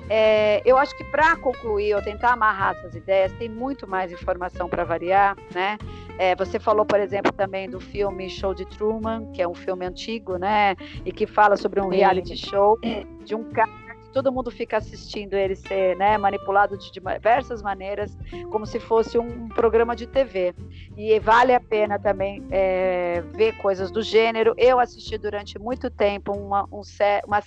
É, 0.09 0.61
eu 0.65 0.77
acho 0.77 0.95
que 0.97 1.03
para 1.03 1.35
concluir 1.37 1.95
ou 1.95 2.01
tentar 2.01 2.33
amarrar 2.33 2.75
essas 2.75 2.95
ideias, 2.95 3.31
tem 3.33 3.49
muito 3.49 3.87
mais 3.87 4.11
informação 4.11 4.67
para 4.67 4.83
variar, 4.83 5.35
né? 5.53 5.77
É, 6.17 6.35
você 6.35 6.59
falou, 6.59 6.85
por 6.85 6.99
exemplo, 6.99 7.31
também 7.31 7.69
do 7.69 7.79
filme 7.79 8.29
Show 8.29 8.53
de 8.53 8.65
Truman, 8.65 9.31
que 9.31 9.41
é 9.41 9.47
um 9.47 9.55
filme 9.55 9.85
antigo, 9.85 10.37
né? 10.37 10.75
E 11.05 11.11
que 11.11 11.25
fala 11.25 11.57
sobre 11.57 11.81
um 11.81 11.87
reality 11.87 12.35
show 12.37 12.77
de 13.23 13.33
um 13.33 13.43
cara 13.45 13.82
todo 14.13 14.31
mundo 14.31 14.51
fica 14.51 14.77
assistindo 14.77 15.33
ele 15.33 15.55
ser 15.55 15.97
né, 15.97 16.17
manipulado 16.17 16.77
de 16.77 16.91
diversas 16.91 17.61
maneiras, 17.61 18.15
como 18.51 18.65
se 18.65 18.79
fosse 18.79 19.17
um 19.17 19.49
programa 19.49 19.95
de 19.95 20.07
TV. 20.07 20.53
E 20.95 21.19
vale 21.19 21.53
a 21.53 21.59
pena 21.59 21.99
também 21.99 22.45
é, 22.51 23.21
ver 23.33 23.57
coisas 23.57 23.91
do 23.91 24.01
gênero. 24.01 24.53
Eu 24.57 24.79
assisti 24.79 25.17
durante 25.17 25.57
muito 25.57 25.89
tempo 25.89 26.31
uma, 26.31 26.63
um, 26.71 26.81
uma, 27.25 27.43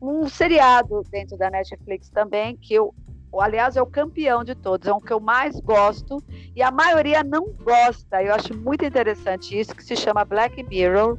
um 0.00 0.28
seriado 0.28 1.02
dentro 1.10 1.36
da 1.36 1.50
Netflix 1.50 2.08
também, 2.08 2.56
que 2.56 2.74
eu 2.74 2.94
aliás, 3.40 3.76
é 3.76 3.82
o 3.82 3.86
campeão 3.86 4.42
de 4.42 4.54
todos, 4.54 4.88
é 4.88 4.92
o 4.92 5.00
que 5.00 5.12
eu 5.12 5.20
mais 5.20 5.60
gosto, 5.60 6.22
e 6.54 6.62
a 6.62 6.70
maioria 6.70 7.22
não 7.22 7.52
gosta. 7.52 8.22
Eu 8.22 8.34
acho 8.34 8.56
muito 8.56 8.84
interessante 8.84 9.58
isso, 9.58 9.74
que 9.74 9.84
se 9.84 9.94
chama 9.94 10.24
Black 10.24 10.62
Mirror. 10.62 11.18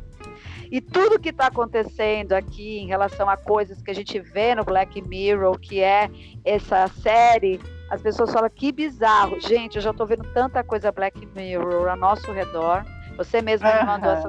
E 0.71 0.81
tudo 0.81 1.19
que 1.19 1.29
está 1.29 1.47
acontecendo 1.47 2.33
aqui 2.33 2.79
em 2.79 2.87
relação 2.87 3.29
a 3.29 3.37
coisas 3.37 3.81
que 3.81 3.91
a 3.91 3.95
gente 3.95 4.19
vê 4.19 4.53
no 4.53 4.63
Black 4.63 5.01
Mirror, 5.01 5.57
que 5.59 5.81
é 5.81 6.09
essa 6.43 6.87
série, 6.87 7.59
as 7.89 8.01
pessoas 8.01 8.31
falam 8.31 8.49
que 8.49 8.71
bizarro. 8.71 9.39
Gente, 9.39 9.77
eu 9.77 9.81
já 9.81 9.91
estou 9.91 10.05
vendo 10.05 10.23
tanta 10.33 10.63
coisa 10.63 10.91
Black 10.91 11.25
Mirror 11.27 11.87
ao 11.87 11.97
nosso 11.97 12.31
redor. 12.31 12.83
Você 13.15 13.41
mesmo 13.41 13.67
me 13.67 13.83
mandou 13.83 14.11
essa 14.11 14.27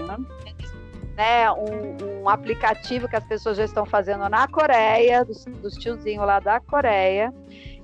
né, 1.19 1.51
um, 1.51 2.23
um, 2.23 2.29
aplicativo 2.29 3.09
que 3.09 3.17
as 3.17 3.25
pessoas 3.25 3.57
já 3.57 3.65
estão 3.65 3.85
fazendo 3.85 4.29
na 4.29 4.47
Coreia, 4.47 5.25
dos, 5.25 5.45
dos 5.45 5.75
tiozinhos 5.75 6.25
lá 6.25 6.39
da 6.39 6.61
Coreia, 6.61 7.35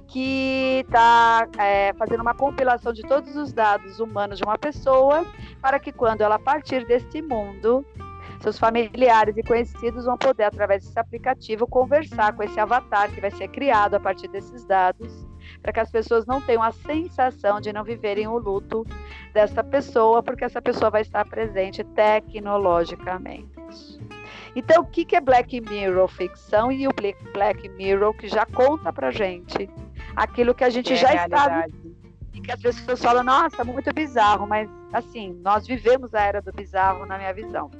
que 0.06 0.84
está 0.86 1.48
é, 1.58 1.92
fazendo 1.94 2.20
uma 2.20 2.32
compilação 2.32 2.92
de 2.92 3.02
todos 3.02 3.34
os 3.34 3.52
dados 3.52 3.98
humanos 3.98 4.38
de 4.38 4.44
uma 4.44 4.56
pessoa, 4.56 5.26
para 5.60 5.80
que 5.80 5.90
quando 5.90 6.20
ela 6.20 6.38
partir 6.38 6.86
deste 6.86 7.20
mundo, 7.20 7.84
seus 8.44 8.58
familiares 8.58 9.36
e 9.38 9.42
conhecidos 9.42 10.04
vão 10.04 10.18
poder, 10.18 10.44
através 10.44 10.84
desse 10.84 10.98
aplicativo, 10.98 11.66
conversar 11.66 12.34
com 12.34 12.42
esse 12.42 12.60
avatar 12.60 13.10
que 13.10 13.20
vai 13.20 13.30
ser 13.30 13.48
criado 13.48 13.94
a 13.94 14.00
partir 14.00 14.28
desses 14.28 14.64
dados, 14.66 15.26
para 15.62 15.72
que 15.72 15.80
as 15.80 15.90
pessoas 15.90 16.26
não 16.26 16.42
tenham 16.42 16.62
a 16.62 16.70
sensação 16.70 17.58
de 17.58 17.72
não 17.72 17.82
viverem 17.82 18.28
o 18.28 18.36
luto 18.36 18.86
dessa 19.32 19.64
pessoa, 19.64 20.22
porque 20.22 20.44
essa 20.44 20.60
pessoa 20.60 20.90
vai 20.90 21.00
estar 21.00 21.24
presente 21.26 21.82
tecnologicamente. 21.82 23.48
Então, 24.54 24.82
o 24.82 24.86
que 24.86 25.16
é 25.16 25.20
Black 25.20 25.60
Mirror 25.62 26.06
ficção 26.06 26.70
e 26.70 26.86
o 26.86 26.90
Black 27.32 27.68
Mirror 27.70 28.14
que 28.14 28.28
já 28.28 28.44
conta 28.44 28.92
para 28.92 29.10
gente 29.10 29.68
aquilo 30.14 30.54
que 30.54 30.62
a 30.62 30.70
gente 30.70 30.92
é 30.92 30.96
já 30.96 31.14
está 31.14 31.66
e 32.32 32.40
que 32.40 32.52
as 32.52 32.60
pessoas 32.60 33.00
falam, 33.00 33.24
nossa, 33.24 33.64
muito 33.64 33.92
bizarro, 33.92 34.46
mas 34.46 34.68
assim, 34.92 35.32
nós 35.42 35.66
vivemos 35.66 36.14
a 36.14 36.20
era 36.20 36.42
do 36.42 36.52
bizarro 36.52 37.06
na 37.06 37.16
minha 37.16 37.32
visão. 37.32 37.70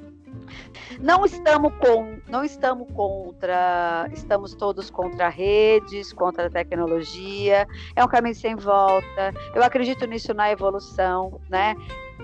Não 0.99 1.25
estamos 1.25 1.73
com, 1.75 2.19
não 2.27 2.43
estamos 2.43 2.87
contra, 2.93 4.07
estamos 4.13 4.53
todos 4.53 4.89
contra 4.89 5.29
redes, 5.29 6.13
contra 6.13 6.47
a 6.47 6.49
tecnologia. 6.49 7.67
É 7.95 8.03
um 8.03 8.07
caminho 8.07 8.35
sem 8.35 8.55
volta. 8.55 9.33
Eu 9.53 9.63
acredito 9.63 10.05
nisso 10.05 10.33
na 10.33 10.51
evolução, 10.51 11.39
né? 11.49 11.75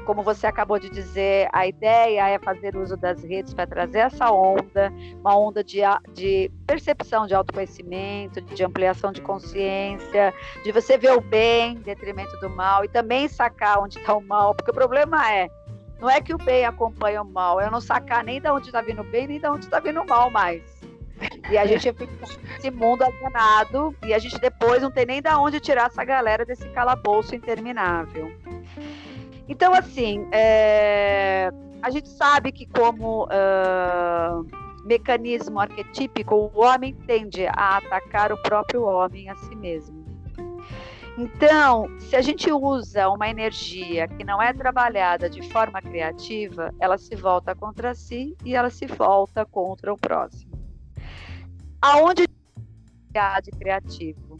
Como 0.05 0.23
você 0.23 0.47
acabou 0.47 0.79
de 0.79 0.89
dizer, 0.89 1.47
a 1.53 1.67
ideia 1.67 2.27
é 2.29 2.39
fazer 2.39 2.75
uso 2.75 2.97
das 2.97 3.23
redes 3.23 3.53
para 3.53 3.67
trazer 3.67 3.99
essa 3.99 4.31
onda, 4.31 4.91
uma 5.19 5.37
onda 5.37 5.63
de, 5.63 5.81
de 6.13 6.51
percepção 6.65 7.27
de 7.27 7.35
autoconhecimento, 7.35 8.41
de 8.41 8.63
ampliação 8.63 9.11
de 9.11 9.21
consciência, 9.21 10.33
de 10.63 10.71
você 10.71 10.97
ver 10.97 11.11
o 11.11 11.21
bem 11.21 11.73
em 11.73 11.81
detrimento 11.81 12.35
do 12.39 12.49
mal 12.49 12.83
e 12.83 12.87
também 12.87 13.27
sacar 13.27 13.79
onde 13.79 13.99
está 13.99 14.15
o 14.15 14.21
mal, 14.21 14.55
porque 14.55 14.71
o 14.71 14.73
problema 14.73 15.31
é 15.31 15.47
não 16.01 16.09
é 16.09 16.19
que 16.19 16.33
o 16.33 16.37
bem 16.37 16.65
acompanha 16.65 17.21
o 17.21 17.25
mal, 17.25 17.61
é 17.61 17.69
não 17.69 17.79
sacar 17.79 18.23
nem 18.23 18.41
de 18.41 18.49
onde 18.49 18.65
está 18.65 18.81
vindo 18.81 19.01
o 19.01 19.05
bem, 19.05 19.27
nem 19.27 19.39
de 19.39 19.47
onde 19.47 19.65
está 19.65 19.79
vindo 19.79 20.01
o 20.01 20.07
mal 20.07 20.31
mais. 20.31 20.63
E 21.51 21.57
a 21.57 21.65
gente 21.67 21.93
fica 21.93 22.09
nesse 22.51 22.71
mundo 22.71 23.03
alienado 23.03 23.95
e 24.03 24.11
a 24.11 24.17
gente 24.17 24.39
depois 24.39 24.81
não 24.81 24.89
tem 24.89 25.05
nem 25.05 25.21
de 25.21 25.29
onde 25.29 25.59
tirar 25.59 25.85
essa 25.85 26.03
galera 26.03 26.43
desse 26.43 26.67
calabouço 26.69 27.35
interminável. 27.35 28.31
Então, 29.47 29.75
assim, 29.75 30.27
é... 30.31 31.51
a 31.83 31.91
gente 31.91 32.09
sabe 32.09 32.51
que 32.51 32.65
como 32.65 33.25
uh, 33.25 34.43
mecanismo 34.83 35.59
arquetípico, 35.59 36.51
o 36.51 36.61
homem 36.61 36.95
tende 37.05 37.45
a 37.45 37.77
atacar 37.77 38.31
o 38.31 38.41
próprio 38.41 38.83
homem 38.83 39.29
a 39.29 39.35
si 39.35 39.55
mesmo. 39.55 40.00
Então, 41.17 41.87
se 41.99 42.15
a 42.15 42.21
gente 42.21 42.51
usa 42.51 43.09
uma 43.09 43.27
energia 43.27 44.07
que 44.07 44.23
não 44.23 44.41
é 44.41 44.53
trabalhada 44.53 45.29
de 45.29 45.41
forma 45.49 45.81
criativa, 45.81 46.73
ela 46.79 46.97
se 46.97 47.15
volta 47.15 47.53
contra 47.53 47.93
si 47.93 48.35
e 48.45 48.55
ela 48.55 48.69
se 48.69 48.85
volta 48.85 49.45
contra 49.45 49.93
o 49.93 49.97
próximo. 49.97 50.51
Aonde 51.81 52.25
há 53.13 53.41
de 53.41 53.51
criativo? 53.51 54.39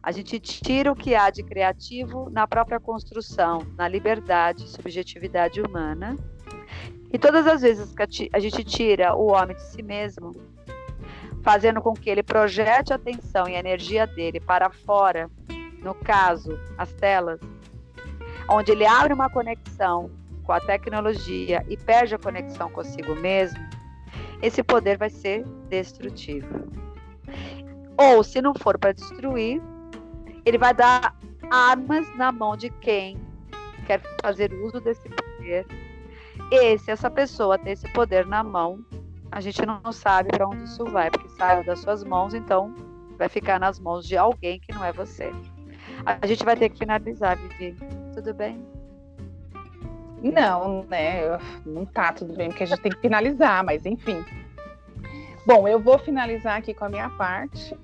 A 0.00 0.12
gente 0.12 0.38
tira 0.38 0.92
o 0.92 0.94
que 0.94 1.16
há 1.16 1.30
de 1.30 1.42
criativo 1.42 2.30
na 2.30 2.46
própria 2.46 2.78
construção, 2.78 3.66
na 3.76 3.88
liberdade 3.88 4.68
subjetividade 4.68 5.60
humana. 5.60 6.16
E 7.12 7.18
todas 7.18 7.46
as 7.48 7.62
vezes 7.62 7.92
que 7.92 8.30
a 8.32 8.38
gente 8.38 8.62
tira 8.62 9.16
o 9.16 9.32
homem 9.32 9.56
de 9.56 9.62
si 9.62 9.82
mesmo, 9.82 10.30
fazendo 11.42 11.80
com 11.82 11.94
que 11.94 12.08
ele 12.08 12.22
projete 12.22 12.92
a 12.92 12.96
atenção 12.96 13.48
e 13.48 13.56
a 13.56 13.58
energia 13.58 14.06
dele 14.06 14.38
para 14.38 14.70
fora 14.70 15.28
no 15.86 15.94
caso, 15.94 16.58
as 16.76 16.92
telas, 16.94 17.40
onde 18.50 18.72
ele 18.72 18.84
abre 18.84 19.14
uma 19.14 19.30
conexão 19.30 20.10
com 20.42 20.52
a 20.52 20.58
tecnologia 20.60 21.64
e 21.68 21.76
perde 21.76 22.16
a 22.16 22.18
conexão 22.18 22.68
consigo 22.68 23.14
mesmo, 23.14 23.58
esse 24.42 24.64
poder 24.64 24.98
vai 24.98 25.08
ser 25.08 25.46
destrutivo. 25.68 26.48
Ou, 27.96 28.24
se 28.24 28.42
não 28.42 28.52
for 28.52 28.76
para 28.76 28.92
destruir, 28.92 29.62
ele 30.44 30.58
vai 30.58 30.74
dar 30.74 31.16
armas 31.50 32.04
na 32.16 32.32
mão 32.32 32.56
de 32.56 32.68
quem 32.68 33.16
quer 33.86 34.02
fazer 34.20 34.52
uso 34.52 34.80
desse 34.80 35.08
poder. 35.08 35.66
E 36.50 36.78
se 36.78 36.90
essa 36.90 37.08
pessoa 37.08 37.56
tem 37.56 37.74
esse 37.74 37.88
poder 37.92 38.26
na 38.26 38.42
mão, 38.42 38.84
a 39.30 39.40
gente 39.40 39.64
não 39.64 39.92
sabe 39.92 40.30
para 40.30 40.48
onde 40.48 40.64
isso 40.64 40.84
vai, 40.84 41.12
porque 41.12 41.28
saiu 41.28 41.64
das 41.64 41.78
suas 41.78 42.02
mãos, 42.02 42.34
então 42.34 42.74
vai 43.16 43.28
ficar 43.28 43.60
nas 43.60 43.78
mãos 43.78 44.04
de 44.04 44.16
alguém 44.16 44.58
que 44.58 44.74
não 44.74 44.84
é 44.84 44.92
você. 44.92 45.32
A 46.04 46.26
gente 46.26 46.44
vai 46.44 46.56
ter 46.56 46.68
que 46.68 46.78
finalizar, 46.78 47.36
Vivi. 47.36 47.76
Tudo 48.14 48.34
bem? 48.34 48.64
Não, 50.22 50.84
né? 50.84 51.38
Não 51.64 51.84
tá 51.84 52.12
tudo 52.12 52.34
bem, 52.34 52.48
porque 52.48 52.64
a 52.64 52.66
gente 52.66 52.80
tem 52.80 52.92
que 52.92 53.00
finalizar, 53.00 53.64
mas 53.64 53.86
enfim. 53.86 54.24
Bom, 55.46 55.68
eu 55.68 55.78
vou 55.78 55.98
finalizar 55.98 56.58
aqui 56.58 56.74
com 56.74 56.84
a 56.84 56.88
minha 56.88 57.10
parte. 57.10 57.76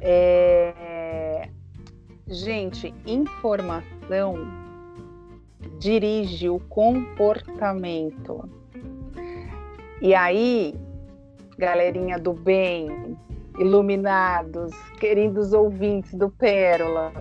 É... 0.00 1.48
Gente, 2.26 2.94
informação 3.06 4.62
dirige 5.78 6.48
o 6.48 6.58
comportamento. 6.60 8.48
E 10.00 10.14
aí, 10.14 10.74
galerinha 11.58 12.18
do 12.18 12.32
bem, 12.32 13.16
iluminados, 13.58 14.72
queridos 14.98 15.52
ouvintes 15.52 16.14
do 16.14 16.30
Pérola, 16.30 17.12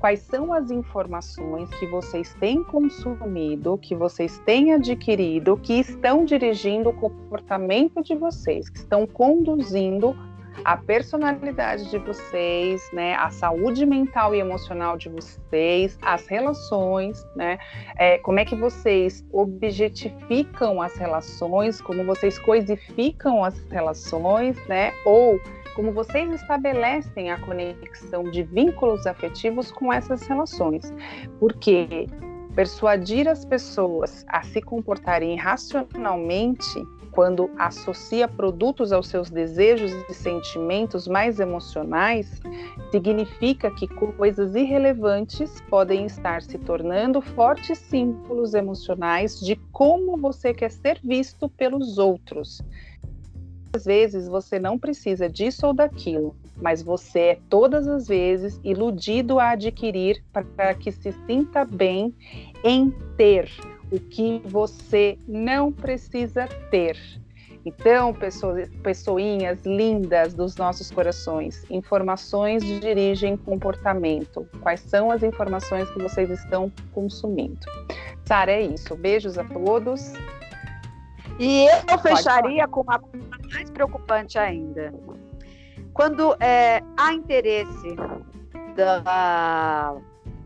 quais 0.00 0.20
são 0.20 0.52
as 0.52 0.70
informações 0.70 1.68
que 1.74 1.86
vocês 1.86 2.34
têm 2.40 2.64
consumido, 2.64 3.76
que 3.78 3.94
vocês 3.94 4.38
têm 4.46 4.72
adquirido, 4.72 5.58
que 5.58 5.74
estão 5.74 6.24
dirigindo 6.24 6.88
o 6.88 6.92
comportamento 6.92 8.02
de 8.02 8.14
vocês, 8.16 8.70
que 8.70 8.78
estão 8.78 9.06
conduzindo 9.06 10.16
a 10.64 10.76
personalidade 10.76 11.90
de 11.90 11.98
vocês, 11.98 12.82
né, 12.92 13.14
a 13.14 13.30
saúde 13.30 13.86
mental 13.86 14.34
e 14.34 14.40
emocional 14.40 14.96
de 14.96 15.08
vocês, 15.08 15.98
as 16.02 16.26
relações, 16.26 17.24
né, 17.36 17.58
é, 17.96 18.18
como 18.18 18.40
é 18.40 18.44
que 18.44 18.56
vocês 18.56 19.24
objetificam 19.32 20.82
as 20.82 20.96
relações, 20.96 21.80
como 21.80 22.04
vocês 22.04 22.38
coisificam 22.38 23.44
as 23.44 23.58
relações, 23.70 24.56
né, 24.66 24.92
ou 25.04 25.40
como 25.74 25.92
vocês 25.92 26.32
estabelecem 26.32 27.30
a 27.30 27.38
conexão 27.38 28.24
de 28.24 28.42
vínculos 28.42 29.06
afetivos 29.06 29.70
com 29.70 29.92
essas 29.92 30.22
relações. 30.26 30.92
Porque 31.38 32.06
persuadir 32.54 33.28
as 33.28 33.44
pessoas 33.44 34.24
a 34.28 34.42
se 34.42 34.60
comportarem 34.60 35.36
racionalmente 35.36 36.84
quando 37.12 37.50
associa 37.58 38.28
produtos 38.28 38.92
aos 38.92 39.08
seus 39.08 39.30
desejos 39.30 39.92
e 40.08 40.14
sentimentos 40.14 41.08
mais 41.08 41.40
emocionais, 41.40 42.40
significa 42.90 43.70
que 43.70 43.88
coisas 43.88 44.54
irrelevantes 44.54 45.60
podem 45.68 46.06
estar 46.06 46.42
se 46.42 46.56
tornando 46.58 47.20
fortes 47.20 47.78
símbolos 47.78 48.54
emocionais 48.54 49.40
de 49.40 49.56
como 49.72 50.16
você 50.16 50.54
quer 50.54 50.70
ser 50.70 51.00
visto 51.02 51.48
pelos 51.48 51.98
outros 51.98 52.62
às 53.72 53.84
vezes 53.84 54.26
você 54.26 54.58
não 54.58 54.78
precisa 54.78 55.28
disso 55.28 55.66
ou 55.66 55.72
daquilo, 55.72 56.34
mas 56.56 56.82
você 56.82 57.20
é 57.20 57.38
todas 57.48 57.86
as 57.86 58.08
vezes 58.08 58.60
iludido 58.64 59.38
a 59.38 59.50
adquirir 59.50 60.22
para 60.32 60.74
que 60.74 60.90
se 60.90 61.12
sinta 61.26 61.64
bem 61.64 62.14
em 62.64 62.90
ter 63.16 63.50
o 63.90 63.98
que 63.98 64.40
você 64.44 65.18
não 65.26 65.72
precisa 65.72 66.46
ter. 66.70 66.96
Então, 67.64 68.14
pessoas, 68.14 68.70
pessoinhas 68.82 69.62
lindas 69.66 70.32
dos 70.32 70.56
nossos 70.56 70.90
corações, 70.90 71.64
informações 71.70 72.64
dirigem 72.64 73.36
comportamento. 73.36 74.48
Quais 74.60 74.80
são 74.80 75.10
as 75.10 75.22
informações 75.22 75.88
que 75.90 76.02
vocês 76.02 76.30
estão 76.30 76.72
consumindo? 76.92 77.60
Sara, 78.24 78.52
é 78.52 78.62
isso. 78.62 78.96
Beijos 78.96 79.36
a 79.36 79.44
todos. 79.44 80.12
E 81.40 81.64
eu 81.90 81.98
fecharia 81.98 82.68
com 82.68 82.82
uma 82.82 82.98
coisa 82.98 83.26
mais 83.50 83.70
preocupante 83.70 84.38
ainda. 84.38 84.92
Quando 85.94 86.36
é, 86.38 86.82
há 86.98 87.14
interesse 87.14 87.96
da, 88.76 89.96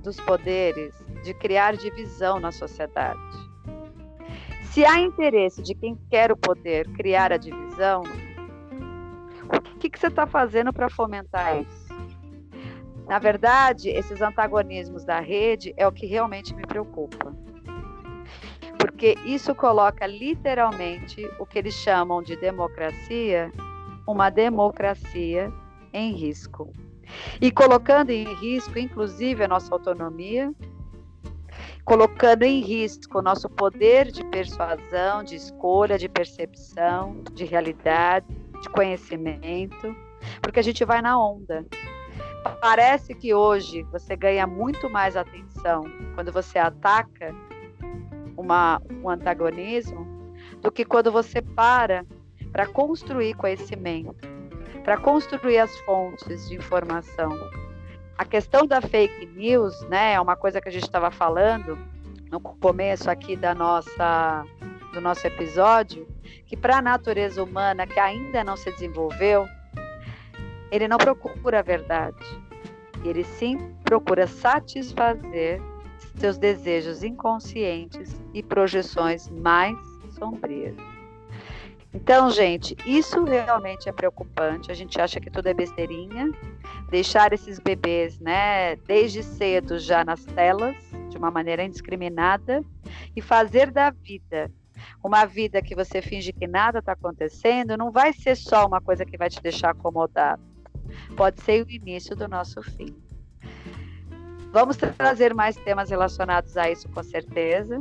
dos 0.04 0.20
poderes 0.20 0.94
de 1.24 1.34
criar 1.34 1.76
divisão 1.76 2.38
na 2.38 2.52
sociedade. 2.52 3.18
Se 4.66 4.84
há 4.84 5.00
interesse 5.00 5.62
de 5.62 5.74
quem 5.74 5.98
quer 6.08 6.30
o 6.30 6.36
poder 6.36 6.88
criar 6.92 7.32
a 7.32 7.38
divisão, 7.38 8.04
o 9.48 9.78
que, 9.80 9.90
que 9.90 9.98
você 9.98 10.06
está 10.06 10.28
fazendo 10.28 10.72
para 10.72 10.88
fomentar 10.88 11.60
isso? 11.60 11.92
Na 13.08 13.18
verdade, 13.18 13.88
esses 13.88 14.22
antagonismos 14.22 15.04
da 15.04 15.18
rede 15.18 15.74
é 15.76 15.88
o 15.88 15.92
que 15.92 16.06
realmente 16.06 16.54
me 16.54 16.62
preocupa 16.62 17.43
porque 18.84 19.16
isso 19.24 19.54
coloca 19.54 20.06
literalmente 20.06 21.26
o 21.38 21.46
que 21.46 21.58
eles 21.58 21.72
chamam 21.72 22.22
de 22.22 22.36
democracia, 22.36 23.50
uma 24.06 24.28
democracia 24.28 25.50
em 25.90 26.12
risco. 26.12 26.70
E 27.40 27.50
colocando 27.50 28.10
em 28.10 28.24
risco, 28.34 28.78
inclusive, 28.78 29.42
a 29.42 29.48
nossa 29.48 29.74
autonomia, 29.74 30.52
colocando 31.82 32.42
em 32.42 32.60
risco 32.60 33.20
o 33.20 33.22
nosso 33.22 33.48
poder 33.48 34.12
de 34.12 34.22
persuasão, 34.26 35.24
de 35.24 35.34
escolha, 35.34 35.96
de 35.96 36.06
percepção, 36.06 37.22
de 37.32 37.46
realidade, 37.46 38.26
de 38.60 38.68
conhecimento, 38.68 39.96
porque 40.42 40.60
a 40.60 40.62
gente 40.62 40.84
vai 40.84 41.00
na 41.00 41.18
onda. 41.18 41.64
Parece 42.60 43.14
que 43.14 43.32
hoje 43.32 43.82
você 43.84 44.14
ganha 44.14 44.46
muito 44.46 44.90
mais 44.90 45.16
atenção 45.16 45.84
quando 46.14 46.30
você 46.30 46.58
ataca 46.58 47.34
uma, 48.36 48.80
um 49.02 49.08
antagonismo 49.08 50.06
do 50.60 50.70
que 50.70 50.84
quando 50.84 51.10
você 51.10 51.40
para 51.40 52.04
para 52.52 52.66
construir 52.66 53.34
conhecimento, 53.34 54.28
para 54.84 54.96
construir 54.96 55.58
as 55.58 55.76
fontes 55.80 56.48
de 56.48 56.54
informação. 56.54 57.32
A 58.16 58.24
questão 58.24 58.64
da 58.64 58.80
fake 58.80 59.26
news, 59.26 59.80
né, 59.88 60.12
é 60.12 60.20
uma 60.20 60.36
coisa 60.36 60.60
que 60.60 60.68
a 60.68 60.72
gente 60.72 60.84
estava 60.84 61.10
falando 61.10 61.76
no 62.30 62.38
começo 62.38 63.10
aqui 63.10 63.34
da 63.34 63.54
nossa 63.54 64.44
do 64.92 65.00
nosso 65.00 65.26
episódio, 65.26 66.06
que 66.46 66.56
para 66.56 66.78
a 66.78 66.82
natureza 66.82 67.42
humana 67.42 67.84
que 67.84 67.98
ainda 67.98 68.44
não 68.44 68.56
se 68.56 68.70
desenvolveu, 68.70 69.48
ele 70.70 70.86
não 70.86 70.98
procura 70.98 71.58
a 71.58 71.62
verdade. 71.62 72.24
Ele 73.04 73.24
sim 73.24 73.74
procura 73.82 74.28
satisfazer 74.28 75.60
seus 76.16 76.38
desejos 76.38 77.02
inconscientes 77.02 78.20
e 78.32 78.42
projeções 78.42 79.28
mais 79.28 79.76
sombrias. 80.18 80.76
Então, 81.92 82.30
gente, 82.30 82.76
isso 82.84 83.22
realmente 83.22 83.88
é 83.88 83.92
preocupante. 83.92 84.70
A 84.70 84.74
gente 84.74 85.00
acha 85.00 85.20
que 85.20 85.30
tudo 85.30 85.48
é 85.48 85.54
besteirinha. 85.54 86.32
Deixar 86.90 87.32
esses 87.32 87.60
bebês, 87.60 88.18
né, 88.18 88.74
desde 88.76 89.22
cedo 89.22 89.78
já 89.78 90.04
nas 90.04 90.24
telas, 90.24 90.76
de 91.08 91.16
uma 91.16 91.30
maneira 91.30 91.64
indiscriminada, 91.64 92.64
e 93.14 93.22
fazer 93.22 93.70
da 93.70 93.90
vida 93.90 94.50
uma 95.02 95.24
vida 95.24 95.62
que 95.62 95.74
você 95.74 96.00
finge 96.00 96.32
que 96.32 96.46
nada 96.46 96.78
está 96.78 96.92
acontecendo, 96.92 97.76
não 97.76 97.90
vai 97.90 98.12
ser 98.12 98.36
só 98.36 98.66
uma 98.66 98.80
coisa 98.80 99.04
que 99.04 99.16
vai 99.16 99.28
te 99.28 99.42
deixar 99.42 99.70
acomodado. 99.70 100.42
Pode 101.16 101.42
ser 101.42 101.64
o 101.64 101.70
início 101.70 102.16
do 102.16 102.28
nosso 102.28 102.62
fim. 102.62 102.94
Vamos 104.54 104.76
trazer 104.76 105.34
mais 105.34 105.56
temas 105.56 105.90
relacionados 105.90 106.56
a 106.56 106.70
isso, 106.70 106.88
com 106.90 107.02
certeza. 107.02 107.76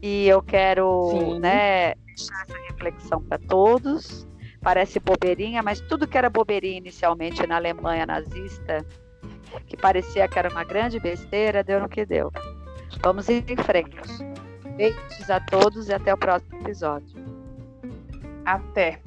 E 0.00 0.28
eu 0.28 0.40
quero 0.40 1.36
né, 1.40 1.94
deixar 2.06 2.46
essa 2.48 2.56
reflexão 2.68 3.20
para 3.20 3.38
todos. 3.38 4.24
Parece 4.60 5.00
bobeirinha, 5.00 5.64
mas 5.64 5.80
tudo 5.80 6.06
que 6.06 6.16
era 6.16 6.30
bobeirinha 6.30 6.78
inicialmente 6.78 7.44
na 7.44 7.56
Alemanha 7.56 8.06
nazista, 8.06 8.86
que 9.66 9.76
parecia 9.76 10.28
que 10.28 10.38
era 10.38 10.48
uma 10.48 10.62
grande 10.62 11.00
besteira, 11.00 11.64
deu 11.64 11.80
no 11.80 11.88
que 11.88 12.06
deu. 12.06 12.30
Vamos 13.02 13.28
em 13.28 13.42
frente. 13.56 13.98
Beijos 14.76 15.28
a 15.28 15.40
todos 15.40 15.88
e 15.88 15.92
até 15.92 16.14
o 16.14 16.16
próximo 16.16 16.56
episódio. 16.60 17.20
Até. 18.44 19.00